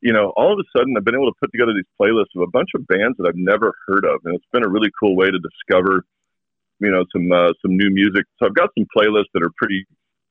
you 0.00 0.12
know, 0.12 0.32
all 0.36 0.52
of 0.52 0.58
a 0.58 0.78
sudden 0.78 0.94
I've 0.96 1.04
been 1.04 1.14
able 1.14 1.30
to 1.30 1.38
put 1.40 1.52
together 1.52 1.72
these 1.74 1.84
playlists 2.00 2.34
of 2.34 2.42
a 2.42 2.50
bunch 2.50 2.70
of 2.74 2.86
bands 2.86 3.16
that 3.18 3.28
I've 3.28 3.36
never 3.36 3.74
heard 3.86 4.04
of, 4.04 4.20
and 4.24 4.34
it's 4.34 4.46
been 4.52 4.64
a 4.64 4.68
really 4.68 4.90
cool 4.98 5.14
way 5.14 5.26
to 5.30 5.38
discover 5.38 6.04
you 6.80 6.90
know 6.90 7.04
some 7.12 7.30
uh, 7.32 7.52
some 7.62 7.76
new 7.76 7.90
music. 7.90 8.24
So 8.38 8.46
I've 8.46 8.54
got 8.54 8.70
some 8.76 8.86
playlists 8.96 9.30
that 9.34 9.42
are 9.42 9.52
pretty 9.56 9.84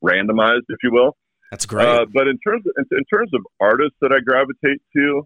randomized, 0.04 0.66
if 0.70 0.78
you 0.84 0.92
will. 0.92 1.16
That's 1.52 1.66
great. 1.66 1.88
Uh, 1.88 2.06
but 2.14 2.28
in 2.28 2.38
terms 2.40 2.64
of, 2.66 2.74
in, 2.78 2.98
in 2.98 3.04
terms 3.12 3.32
of 3.34 3.42
artists 3.60 3.96
that 4.02 4.12
I 4.12 4.20
gravitate 4.20 4.82
to, 4.96 5.24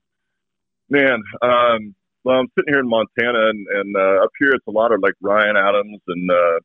man, 0.89 1.21
um, 1.41 1.95
well, 2.24 2.39
I'm 2.39 2.47
sitting 2.57 2.74
here 2.74 2.80
in 2.80 2.88
Montana, 2.88 3.49
and, 3.49 3.67
and 3.67 3.95
uh, 3.95 4.24
up 4.24 4.32
here 4.39 4.51
it's 4.51 4.67
a 4.67 4.71
lot 4.71 4.93
of 4.93 5.01
like 5.01 5.13
Ryan 5.21 5.57
Adams, 5.57 5.99
and 6.07 6.32
uh, 6.32 6.59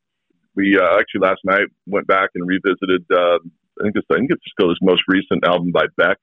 we 0.54 0.78
uh, 0.78 0.98
actually 0.98 1.22
last 1.22 1.40
night 1.44 1.66
went 1.86 2.06
back 2.06 2.30
and 2.34 2.46
revisited. 2.46 3.04
Uh, 3.10 3.38
I 3.80 3.84
think 3.84 3.96
it's 3.96 4.06
I 4.10 4.16
think 4.16 4.30
it's 4.30 4.42
still 4.52 4.68
his 4.68 4.78
most 4.82 5.02
recent 5.08 5.44
album 5.44 5.72
by 5.72 5.86
Beck. 5.96 6.18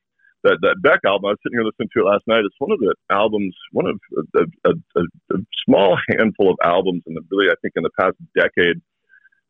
That 0.46 0.62
that 0.62 0.78
Beck 0.86 1.02
album, 1.06 1.26
I 1.26 1.34
was 1.34 1.42
sitting 1.42 1.58
here 1.58 1.66
listening 1.66 1.90
to 1.98 2.06
it 2.06 2.10
last 2.14 2.22
night. 2.30 2.46
It's 2.46 2.62
one 2.62 2.72
of 2.72 2.78
the 2.78 2.94
albums, 3.10 3.56
one 3.74 3.88
of 3.90 3.98
a, 4.14 4.46
a, 4.70 4.74
a, 5.02 5.04
a 5.34 5.38
small 5.66 5.98
handful 6.14 6.54
of 6.54 6.58
albums, 6.64 7.02
in 7.08 7.16
the 7.18 7.22
really 7.32 7.50
I 7.50 7.58
think 7.62 7.74
in 7.76 7.82
the 7.82 7.96
past 7.98 8.16
decade 8.38 8.78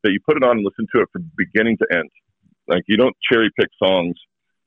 that 0.03 0.11
you 0.15 0.19
put 0.23 0.37
it 0.37 0.43
on 0.43 0.57
and 0.57 0.65
listen 0.65 0.87
to 0.95 1.01
it 1.03 1.09
from 1.11 1.29
beginning 1.35 1.75
to 1.83 1.87
end. 1.91 2.09
Like 2.67 2.83
you 2.87 2.95
don't 2.95 3.15
cherry 3.29 3.51
pick 3.59 3.67
songs 3.75 4.15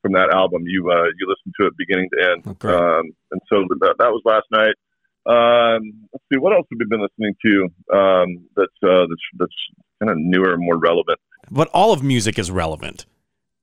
from 0.01 0.13
that 0.13 0.29
album. 0.29 0.63
You 0.65 0.89
uh, 0.91 1.09
you 1.17 1.25
listen 1.25 1.51
to 1.59 1.67
it 1.67 1.73
beginning 1.77 2.09
to 2.13 2.19
end. 2.31 2.47
Okay. 2.47 2.69
Um, 2.69 3.09
and 3.31 3.41
so 3.49 3.65
that, 3.81 3.95
that 3.97 4.11
was 4.13 4.21
last 4.23 4.45
night. 4.51 4.77
Um, 5.25 6.07
let's 6.13 6.23
see, 6.31 6.39
what 6.39 6.53
else 6.53 6.65
have 6.71 6.77
we 6.79 6.85
been 6.89 7.01
listening 7.01 7.35
to 7.45 7.97
um, 7.97 8.45
that's, 8.55 8.79
uh, 8.83 9.05
that's 9.09 9.25
that's 9.37 9.59
kind 9.99 10.09
of 10.09 10.17
newer 10.17 10.53
and 10.53 10.63
more 10.63 10.77
relevant? 10.77 11.19
but 11.51 11.67
all 11.69 11.91
of 11.91 12.03
music 12.03 12.37
is 12.37 12.51
relevant. 12.51 13.05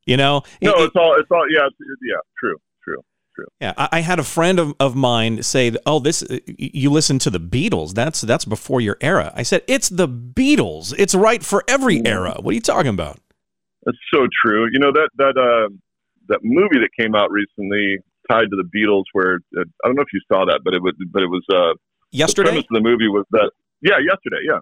You 0.06 0.16
know, 0.16 0.42
No, 0.62 0.70
It- 0.74 0.84
it's 0.86 0.96
all 0.96 1.16
it's 1.18 1.30
all 1.30 1.44
yeah, 1.50 1.66
it's, 1.66 1.76
yeah, 2.02 2.16
true, 2.38 2.56
true, 2.84 3.02
true. 3.34 3.46
Yeah, 3.60 3.74
I, 3.76 3.88
I 3.92 4.00
had 4.00 4.18
a 4.18 4.24
friend 4.24 4.58
of, 4.58 4.74
of 4.78 4.94
mine 4.94 5.42
say, 5.42 5.72
"Oh, 5.84 5.98
this 5.98 6.24
you 6.46 6.90
listen 6.90 7.18
to 7.20 7.30
the 7.30 7.40
Beatles. 7.40 7.94
That's 7.94 8.20
that's 8.20 8.44
before 8.44 8.80
your 8.80 8.96
era." 9.00 9.32
I 9.34 9.42
said, 9.42 9.62
"It's 9.66 9.88
the 9.88 10.08
Beatles. 10.08 10.94
It's 10.96 11.14
right 11.14 11.42
for 11.42 11.64
every 11.68 12.06
era. 12.06 12.36
What 12.40 12.52
are 12.52 12.54
you 12.54 12.60
talking 12.60 12.94
about?" 12.94 13.18
That's 13.84 13.98
so 14.14 14.26
true. 14.44 14.68
You 14.72 14.78
know 14.78 14.92
that 14.92 15.10
that 15.18 15.36
uh, 15.36 15.68
that 16.28 16.40
movie 16.44 16.78
that 16.78 16.90
came 16.98 17.14
out 17.14 17.30
recently 17.30 17.98
tied 18.30 18.50
to 18.50 18.56
the 18.56 18.68
Beatles, 18.74 19.04
where 19.12 19.40
uh, 19.58 19.64
I 19.82 19.88
don't 19.88 19.96
know 19.96 20.02
if 20.02 20.12
you 20.12 20.20
saw 20.32 20.44
that, 20.46 20.60
but 20.64 20.74
it 20.74 20.82
was 20.82 20.94
but 21.12 21.22
it 21.22 21.30
was 21.30 21.44
uh, 21.52 21.74
yesterday. 22.12 22.50
the 22.50 22.62
premise 22.62 22.66
of 22.70 22.82
the 22.82 22.88
movie 22.88 23.08
was 23.08 23.24
that 23.32 23.50
yeah, 23.82 23.98
yesterday, 23.98 24.42
yeah, 24.46 24.58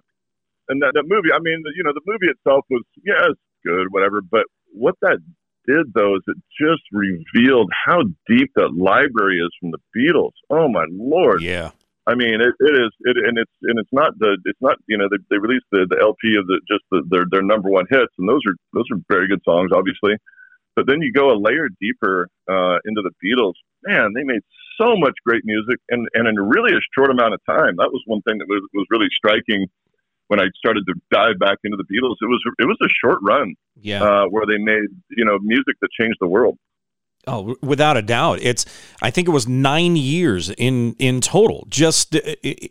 and 0.69 0.81
that 0.81 0.93
that 0.95 1.05
movie. 1.05 1.29
I 1.33 1.39
mean, 1.39 1.61
you 1.75 1.83
know, 1.83 1.93
the 1.93 2.01
movie 2.05 2.27
itself 2.33 2.65
was 2.69 2.81
yeah, 3.05 3.29
it's 3.29 3.39
good, 3.65 3.87
whatever. 3.91 4.21
But 4.21 4.45
what 4.75 4.95
that 5.01 5.19
did 5.67 5.93
though 5.93 6.15
is 6.15 6.21
it 6.27 6.37
just 6.61 6.83
revealed 6.91 7.69
how 7.85 8.03
deep 8.27 8.51
that 8.55 8.75
library 8.75 9.39
is 9.39 9.49
from 9.59 9.71
the 9.71 9.79
Beatles. 9.95 10.33
Oh 10.49 10.67
my 10.67 10.85
lord! 10.89 11.41
yeah, 11.41 11.71
I 12.07 12.13
mean, 12.13 12.35
it, 12.39 12.53
it 12.59 12.75
is, 12.75 12.91
it, 13.01 13.17
and 13.17 13.37
it's 13.37 13.51
and 13.63 13.79
it's 13.79 13.89
not 13.91 14.17
the 14.19 14.37
it's 14.45 14.61
not 14.61 14.77
you 14.87 14.97
know 14.97 15.07
they, 15.09 15.17
they 15.29 15.37
released 15.37 15.65
the, 15.71 15.87
the 15.89 15.97
LP 15.99 16.37
of 16.37 16.45
the 16.45 16.61
just 16.69 16.83
the, 16.91 17.01
their 17.09 17.25
their 17.29 17.41
number 17.41 17.69
one 17.69 17.85
hits, 17.89 18.13
and 18.19 18.29
those 18.29 18.41
are 18.47 18.53
those 18.73 18.85
are 18.91 19.01
very 19.09 19.27
good 19.27 19.41
songs, 19.43 19.71
obviously. 19.73 20.13
But 20.75 20.87
then 20.87 21.01
you 21.01 21.11
go 21.11 21.31
a 21.31 21.39
layer 21.39 21.69
deeper 21.79 22.27
uh, 22.49 22.77
into 22.85 23.01
the 23.01 23.11
Beatles. 23.23 23.55
Man, 23.87 24.11
they 24.13 24.23
made 24.23 24.41
so 24.77 24.95
much 24.95 25.15
great 25.25 25.41
music, 25.45 25.79
and 25.89 26.07
and 26.13 26.27
in 26.27 26.35
really 26.35 26.77
a 26.77 26.81
short 26.93 27.09
amount 27.09 27.33
of 27.33 27.41
time. 27.49 27.75
That 27.77 27.89
was 27.89 28.03
one 28.05 28.21
thing 28.21 28.37
that 28.37 28.47
was 28.47 28.61
was 28.73 28.85
really 28.91 29.09
striking 29.17 29.65
when 30.27 30.39
I 30.39 30.45
started 30.57 30.85
to 30.87 30.93
dive 31.11 31.39
back 31.39 31.57
into 31.63 31.77
the 31.77 31.83
Beatles. 31.83 32.15
It 32.21 32.25
was 32.25 32.41
it 32.59 32.65
was 32.65 32.77
a 32.81 32.89
short 33.01 33.19
run 33.21 33.55
yeah. 33.81 34.03
uh, 34.03 34.25
where 34.25 34.45
they 34.45 34.57
made 34.57 34.89
you 35.09 35.25
know 35.25 35.37
music 35.41 35.75
that 35.81 35.89
changed 35.99 36.17
the 36.19 36.27
world. 36.27 36.57
Oh, 37.27 37.55
without 37.61 37.97
a 37.97 38.03
doubt. 38.03 38.39
It's 38.41 38.65
I 39.01 39.09
think 39.09 39.27
it 39.27 39.31
was 39.31 39.47
9 39.47 39.95
years 39.95 40.49
in 40.51 40.95
in 40.99 41.21
total. 41.21 41.65
Just 41.69 42.15
uh, 42.15 42.19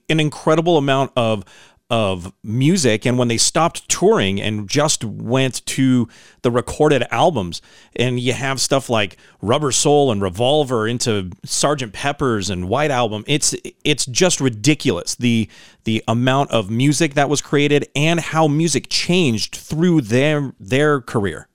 an 0.09 0.21
incredible 0.21 0.77
amount 0.77 1.13
of 1.17 1.45
of 1.91 2.32
music 2.43 3.05
and 3.05 3.18
when 3.18 3.28
they 3.28 3.37
stopped 3.37 3.87
touring 3.89 4.41
and 4.41 4.68
just 4.68 5.05
went 5.05 5.64
to 5.66 6.09
the 6.43 6.51
recorded 6.51 7.05
albums 7.11 7.61
and 7.95 8.18
you 8.18 8.32
have 8.32 8.59
stuff 8.59 8.89
like 8.89 9.18
Rubber 9.43 9.70
Soul 9.70 10.11
and 10.11 10.22
Revolver 10.22 10.89
into 10.89 11.30
Sergeant 11.45 11.93
Pepper's 11.93 12.49
and 12.49 12.68
White 12.68 12.91
Album 12.91 13.22
it's 13.26 13.55
it's 13.85 14.07
just 14.07 14.41
ridiculous 14.41 15.14
the 15.14 15.49
the 15.85 16.03
amount 16.09 16.51
of 16.51 16.70
music 16.70 17.14
that 17.14 17.28
was 17.28 17.43
created 17.43 17.87
and 17.95 18.18
how 18.18 18.49
music 18.49 18.87
changed 18.89 19.55
through 19.55 20.01
their 20.01 20.55
their 20.59 21.01
career. 21.01 21.49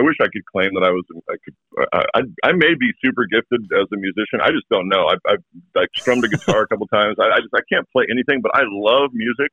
I 0.00 0.02
wish 0.02 0.16
I 0.22 0.32
could 0.32 0.44
claim 0.46 0.72
that 0.74 0.82
I 0.82 0.90
was. 0.90 1.04
I 1.28 1.36
could. 1.44 1.54
I, 1.92 2.04
I, 2.14 2.48
I 2.48 2.52
may 2.52 2.72
be 2.72 2.88
super 3.04 3.26
gifted 3.28 3.60
as 3.76 3.86
a 3.92 3.96
musician. 4.00 4.40
I 4.40 4.48
just 4.48 4.64
don't 4.70 4.88
know. 4.88 5.08
I've, 5.08 5.20
I've 5.28 5.44
like 5.74 5.88
strummed 5.94 6.24
a 6.24 6.28
guitar 6.28 6.62
a 6.62 6.66
couple 6.66 6.86
times. 6.94 7.16
I, 7.20 7.36
I 7.36 7.38
just 7.40 7.52
I 7.54 7.60
can't 7.70 7.86
play 7.92 8.06
anything, 8.10 8.40
but 8.40 8.52
I 8.54 8.62
love 8.64 9.10
music. 9.12 9.52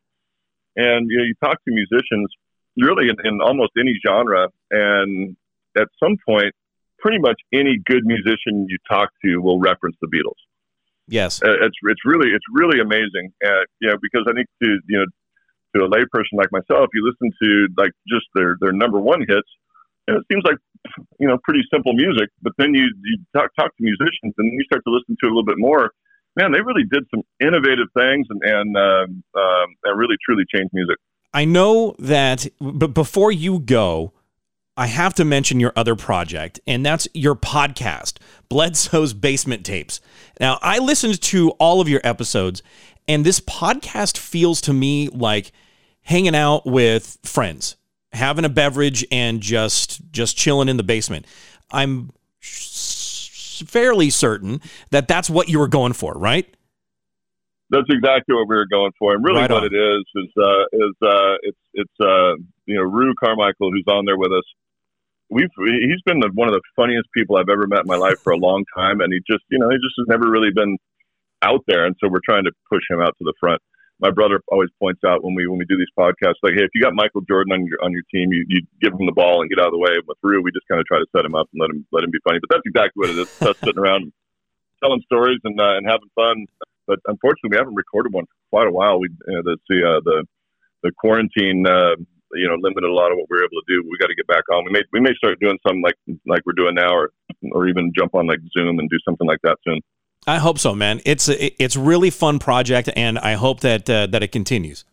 And 0.77 1.11
you 1.11 1.17
know, 1.17 1.23
you 1.25 1.35
talk 1.43 1.59
to 1.65 1.71
musicians 1.71 2.31
really 2.77 3.09
in, 3.09 3.15
in 3.27 3.41
almost 3.41 3.71
any 3.77 3.99
genre, 4.05 4.47
and 4.71 5.35
at 5.75 5.89
some 6.01 6.15
point, 6.25 6.53
pretty 6.99 7.19
much 7.19 7.39
any 7.51 7.77
good 7.85 8.05
musician 8.05 8.67
you 8.69 8.77
talk 8.89 9.09
to 9.25 9.41
will 9.41 9.59
reference 9.59 9.97
the 10.01 10.07
Beatles. 10.07 10.39
Yes. 11.07 11.43
Uh, 11.43 11.59
it's 11.61 11.75
it's 11.83 12.05
really 12.05 12.29
it's 12.29 12.45
really 12.53 12.79
amazing. 12.79 13.33
Uh, 13.43 13.67
yeah, 13.81 13.95
because 14.01 14.23
I 14.29 14.33
think 14.33 14.47
to 14.63 14.79
you 14.87 14.99
know 14.99 15.05
to 15.75 15.85
a 15.85 15.89
layperson 15.89 16.37
like 16.37 16.51
myself, 16.51 16.87
you 16.93 17.03
listen 17.03 17.31
to 17.43 17.67
like 17.77 17.91
just 18.07 18.25
their 18.35 18.55
their 18.61 18.71
number 18.71 18.99
one 18.99 19.19
hits, 19.27 19.49
and 20.07 20.17
it 20.17 20.23
seems 20.31 20.43
like 20.45 20.57
you 21.19 21.27
know 21.27 21.37
pretty 21.43 21.61
simple 21.71 21.93
music. 21.93 22.29
But 22.41 22.53
then 22.57 22.73
you 22.73 22.85
you 23.03 23.19
talk 23.35 23.51
talk 23.55 23.75
to 23.75 23.83
musicians, 23.83 24.33
and 24.37 24.51
you 24.53 24.63
start 24.65 24.83
to 24.87 24.93
listen 24.93 25.15
to 25.21 25.27
it 25.27 25.31
a 25.31 25.33
little 25.33 25.45
bit 25.45 25.57
more. 25.57 25.91
Man, 26.35 26.51
they 26.51 26.61
really 26.61 26.83
did 26.89 27.03
some 27.13 27.23
innovative 27.39 27.87
things, 27.97 28.27
and 28.29 28.41
and 28.43 28.77
um, 28.77 29.23
um, 29.35 29.67
and 29.83 29.99
really 29.99 30.15
truly 30.25 30.43
changed 30.53 30.73
music. 30.73 30.97
I 31.33 31.45
know 31.45 31.95
that, 31.99 32.47
but 32.59 32.93
before 32.93 33.31
you 33.31 33.59
go, 33.59 34.13
I 34.77 34.87
have 34.87 35.13
to 35.15 35.25
mention 35.25 35.59
your 35.59 35.73
other 35.75 35.95
project, 35.95 36.59
and 36.67 36.85
that's 36.85 37.07
your 37.13 37.35
podcast, 37.35 38.17
Bledsoe's 38.47 39.13
Basement 39.13 39.65
Tapes. 39.65 39.99
Now, 40.39 40.59
I 40.61 40.79
listened 40.79 41.19
to 41.21 41.49
all 41.51 41.81
of 41.81 41.89
your 41.89 42.01
episodes, 42.03 42.61
and 43.07 43.25
this 43.25 43.39
podcast 43.39 44.17
feels 44.17 44.61
to 44.61 44.73
me 44.73 45.09
like 45.09 45.51
hanging 46.01 46.35
out 46.35 46.65
with 46.65 47.17
friends, 47.23 47.75
having 48.17 48.45
a 48.45 48.49
beverage, 48.49 49.05
and 49.11 49.41
just 49.41 50.01
just 50.11 50.37
chilling 50.37 50.67
in 50.69 50.77
the 50.77 50.83
basement. 50.83 51.25
I'm 51.71 52.11
fairly 52.41 54.09
certain 54.09 54.61
that 54.91 55.07
that's 55.07 55.29
what 55.29 55.49
you 55.49 55.59
were 55.59 55.67
going 55.67 55.93
for, 55.93 56.13
right? 56.13 56.47
That's 57.69 57.87
exactly 57.89 58.33
what 58.33 58.47
we 58.47 58.55
were 58.55 58.67
going 58.67 58.91
for, 58.97 59.13
and 59.13 59.23
really 59.23 59.41
Right 59.41 59.51
what 59.51 59.63
on. 59.63 59.73
it 59.73 59.75
is 59.75 60.05
is 60.15 60.31
uh, 60.37 60.63
is 60.71 60.95
uh, 61.01 61.35
it's 61.41 61.57
it's 61.73 61.99
uh, 61.99 62.35
you 62.65 62.75
know 62.75 62.83
Rue 62.83 63.13
Carmichael 63.19 63.71
who's 63.71 63.83
on 63.87 64.05
there 64.05 64.17
with 64.17 64.31
us. 64.31 64.43
We've 65.29 65.49
he's 65.57 66.01
been 66.05 66.21
the, 66.21 66.31
one 66.33 66.47
of 66.47 66.53
the 66.53 66.61
funniest 66.77 67.09
people 67.13 67.35
I've 67.35 67.49
ever 67.49 67.67
met 67.67 67.81
in 67.81 67.87
my 67.87 67.97
life 67.97 68.19
for 68.23 68.31
a 68.31 68.37
long 68.37 68.63
time, 68.75 69.01
and 69.01 69.11
he 69.11 69.19
just 69.29 69.43
you 69.49 69.59
know 69.59 69.69
he 69.69 69.75
just 69.75 69.95
has 69.99 70.07
never 70.07 70.31
really 70.31 70.51
been 70.55 70.77
out 71.41 71.63
there, 71.67 71.85
and 71.85 71.95
so 71.99 72.07
we're 72.09 72.23
trying 72.23 72.45
to 72.45 72.51
push 72.71 72.83
him 72.89 73.01
out 73.01 73.15
to 73.17 73.23
the 73.25 73.33
front. 73.39 73.61
My 73.99 74.11
brother 74.11 74.41
always 74.49 74.69
points 74.79 75.01
out 75.05 75.23
when 75.23 75.33
we 75.33 75.47
when 75.47 75.57
we 75.57 75.65
do 75.65 75.77
these 75.77 75.91
podcasts, 75.97 76.41
like, 76.43 76.53
hey, 76.53 76.63
if 76.63 76.69
you 76.75 76.81
got 76.81 76.93
Michael 76.93 77.21
Jordan 77.21 77.53
on 77.53 77.65
your 77.65 77.81
on 77.83 77.91
your 77.91 78.03
team, 78.13 78.31
you, 78.31 78.45
you 78.47 78.61
give 78.81 78.93
him 78.93 79.05
the 79.05 79.15
ball 79.15 79.41
and 79.41 79.49
get 79.49 79.59
out 79.59 79.67
of 79.67 79.73
the 79.73 79.81
way. 79.81 79.97
With 80.05 80.17
Rue, 80.21 80.41
we 80.41 80.51
just 80.51 80.67
kind 80.69 80.79
of 80.79 80.85
try 80.85 80.99
to 80.99 81.07
set 81.15 81.25
him 81.25 81.33
up 81.33 81.49
and 81.53 81.61
let 81.61 81.69
him 81.71 81.85
let 81.91 82.03
him 82.03 82.11
be 82.11 82.19
funny. 82.23 82.39
But 82.39 82.49
that's 82.55 82.65
exactly 82.65 83.01
what 83.01 83.09
it 83.09 83.17
is. 83.17 83.29
Us 83.41 83.57
sitting 83.57 83.79
around 83.81 84.13
telling 84.83 85.01
stories 85.05 85.39
and 85.43 85.59
uh, 85.59 85.77
and 85.77 85.87
having 85.89 86.09
fun 86.13 86.45
but 86.87 86.99
unfortunately, 87.05 87.51
we 87.51 87.57
haven't 87.57 87.75
recorded 87.75 88.13
one 88.13 88.25
for 88.25 88.49
quite 88.49 88.67
a 88.67 88.71
while. 88.71 88.99
We 88.99 89.09
you 89.27 89.35
know, 89.35 89.43
the 89.43 89.77
uh, 89.83 89.99
the, 90.03 90.23
the 90.83 90.91
quarantine 90.97 91.67
uh, 91.67 91.99
you 92.33 92.47
know 92.47 92.55
limited 92.55 92.87
a 92.87 92.93
lot 92.93 93.11
of 93.11 93.17
what 93.17 93.27
we 93.29 93.37
were 93.37 93.43
able 93.43 93.61
to 93.61 93.67
do. 93.67 93.83
We 93.83 93.99
got 93.99 94.07
to 94.07 94.15
get 94.15 94.25
back 94.25 94.47
on. 94.51 94.63
We 94.65 94.71
may 94.71 94.83
we 94.93 95.01
may 95.01 95.13
start 95.15 95.39
doing 95.39 95.59
something 95.67 95.83
like 95.83 95.99
like 96.25 96.41
we're 96.45 96.57
doing 96.57 96.75
now, 96.75 96.95
or 96.95 97.11
or 97.51 97.67
even 97.67 97.91
jump 97.95 98.15
on 98.15 98.25
like 98.25 98.39
Zoom 98.57 98.79
and 98.79 98.89
do 98.89 98.97
something 99.03 99.27
like 99.27 99.43
that 99.43 99.57
soon. 99.67 99.81
I 100.27 100.39
hope 100.39 100.59
so, 100.59 100.75
man. 100.75 100.99
It's 101.05 101.29
a, 101.29 101.63
it's 101.63 101.77
really 101.77 102.09
fun 102.09 102.37
project, 102.37 102.89
and 102.95 103.17
I 103.17 103.33
hope 103.33 103.61
that 103.61 103.89
uh, 103.89 104.07
that 104.07 104.21
it 104.21 104.31
continues. 104.33 104.83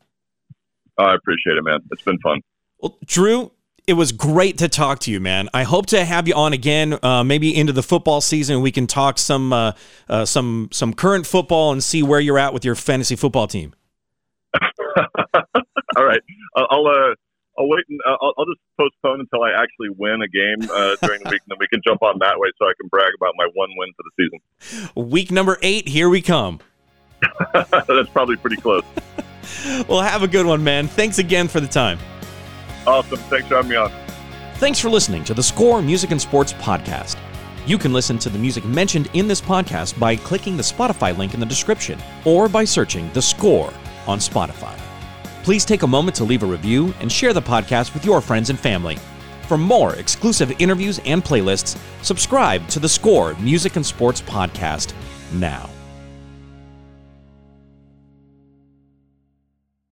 Oh, 0.97 1.05
I 1.05 1.15
appreciate 1.15 1.57
it, 1.57 1.63
man. 1.63 1.81
It's 1.91 2.03
been 2.03 2.19
fun. 2.21 2.41
Well, 2.79 2.97
Drew, 3.05 3.51
it 3.87 3.95
was 3.95 4.13
great 4.13 4.59
to 4.59 4.69
talk 4.69 5.01
to 5.01 5.11
you, 5.11 5.19
man. 5.19 5.49
I 5.53 5.65
hope 5.65 5.87
to 5.87 6.05
have 6.05 6.29
you 6.29 6.35
on 6.35 6.53
again, 6.53 6.99
uh, 7.03 7.25
maybe 7.25 7.55
into 7.55 7.73
the 7.73 7.83
football 7.83 8.21
season. 8.21 8.63
We 8.63 8.71
can 8.71 8.87
talk 8.87 9.19
some 9.19 9.53
uh, 9.53 9.73
uh, 10.09 10.25
some 10.25 10.69
some 10.71 10.95
current 10.95 11.27
football 11.27 11.73
and 11.73 11.83
see 11.83 12.03
where 12.03 12.21
you're 12.21 12.39
at 12.39 12.55
with 12.55 12.65
your 12.65 12.77
fantasy 12.77 13.17
football 13.17 13.49
team. 13.49 13.75
All 15.97 16.05
right, 16.05 16.21
I'll. 16.57 17.15
I'll 17.59 17.69
wait 17.69 17.85
and 17.89 18.01
uh, 18.07 18.17
I'll, 18.21 18.35
I'll 18.39 18.47
just 18.47 18.61
postpone 18.79 19.21
until 19.21 19.43
I 19.43 19.51
actually 19.51 19.91
win 19.97 20.21
a 20.23 20.29
game 20.29 20.69
uh, 20.71 20.97
during 21.03 21.23
the 21.23 21.31
week, 21.31 21.43
and 21.43 21.51
then 21.51 21.59
we 21.61 21.69
can 21.69 21.81
jump 21.87 22.03
on 22.03 22.19
that 22.19 22.39
way 22.39 22.49
so 22.59 22.67
I 22.67 22.73
can 22.81 22.89
brag 22.89 23.13
about 23.17 23.35
my 23.37 23.47
one 23.55 23.69
win 23.77 23.93
for 23.97 24.03
the 24.03 24.13
season. 24.19 25.11
Week 25.11 25.31
number 25.31 25.59
eight, 25.63 25.89
here 25.89 26.09
we 26.09 26.21
come. 26.21 26.61
That's 27.53 28.09
probably 28.11 28.37
pretty 28.37 28.57
close. 28.57 28.85
Well, 29.89 30.01
have 30.01 30.23
a 30.23 30.29
good 30.29 30.47
one, 30.47 30.65
man. 30.65 30.89
Thanks 30.89 31.19
again 31.19 31.49
for 31.49 31.61
the 31.61 31.67
time. 31.67 31.99
Awesome. 32.87 33.19
Thanks 33.19 33.47
for 33.47 33.57
having 33.57 33.71
me 33.71 33.77
on. 33.77 33.93
Thanks 34.55 34.79
for 34.79 34.89
listening 34.89 35.23
to 35.25 35.35
the 35.35 35.43
Score 35.43 35.83
Music 35.83 36.11
and 36.13 36.21
Sports 36.21 36.55
Podcast. 36.55 37.19
You 37.67 37.79
can 37.79 37.93
listen 37.93 38.19
to 38.21 38.29
the 38.29 38.39
music 38.39 38.65
mentioned 38.65 39.09
in 39.15 39.27
this 39.27 39.41
podcast 39.41 39.99
by 39.99 40.17
clicking 40.17 40.57
the 40.57 40.63
Spotify 40.63 41.17
link 41.17 41.35
in 41.35 41.41
the 41.41 41.47
description 41.47 41.99
or 42.25 42.49
by 42.49 42.65
searching 42.65 43.11
The 43.13 43.23
Score 43.23 43.73
on 44.07 44.19
Spotify. 44.19 44.79
Please 45.45 45.67
take 45.67 45.83
a 45.83 45.87
moment 45.87 46.17
to 46.17 46.25
leave 46.25 46.43
a 46.43 46.47
review 46.47 46.95
and 47.01 47.13
share 47.13 47.35
the 47.35 47.43
podcast 47.43 47.93
with 47.93 48.07
your 48.07 48.23
friends 48.23 48.49
and 48.49 48.59
family. 48.59 48.97
For 49.47 49.59
more 49.59 49.95
exclusive 49.97 50.51
interviews 50.59 51.01
and 51.05 51.23
playlists, 51.23 51.79
subscribe 52.01 52.67
to 52.69 52.81
the 52.81 52.89
Score 52.89 53.35
Music 53.35 53.77
and 53.77 53.85
Sports 53.85 54.23
Podcast 54.23 54.95
now. 55.35 55.69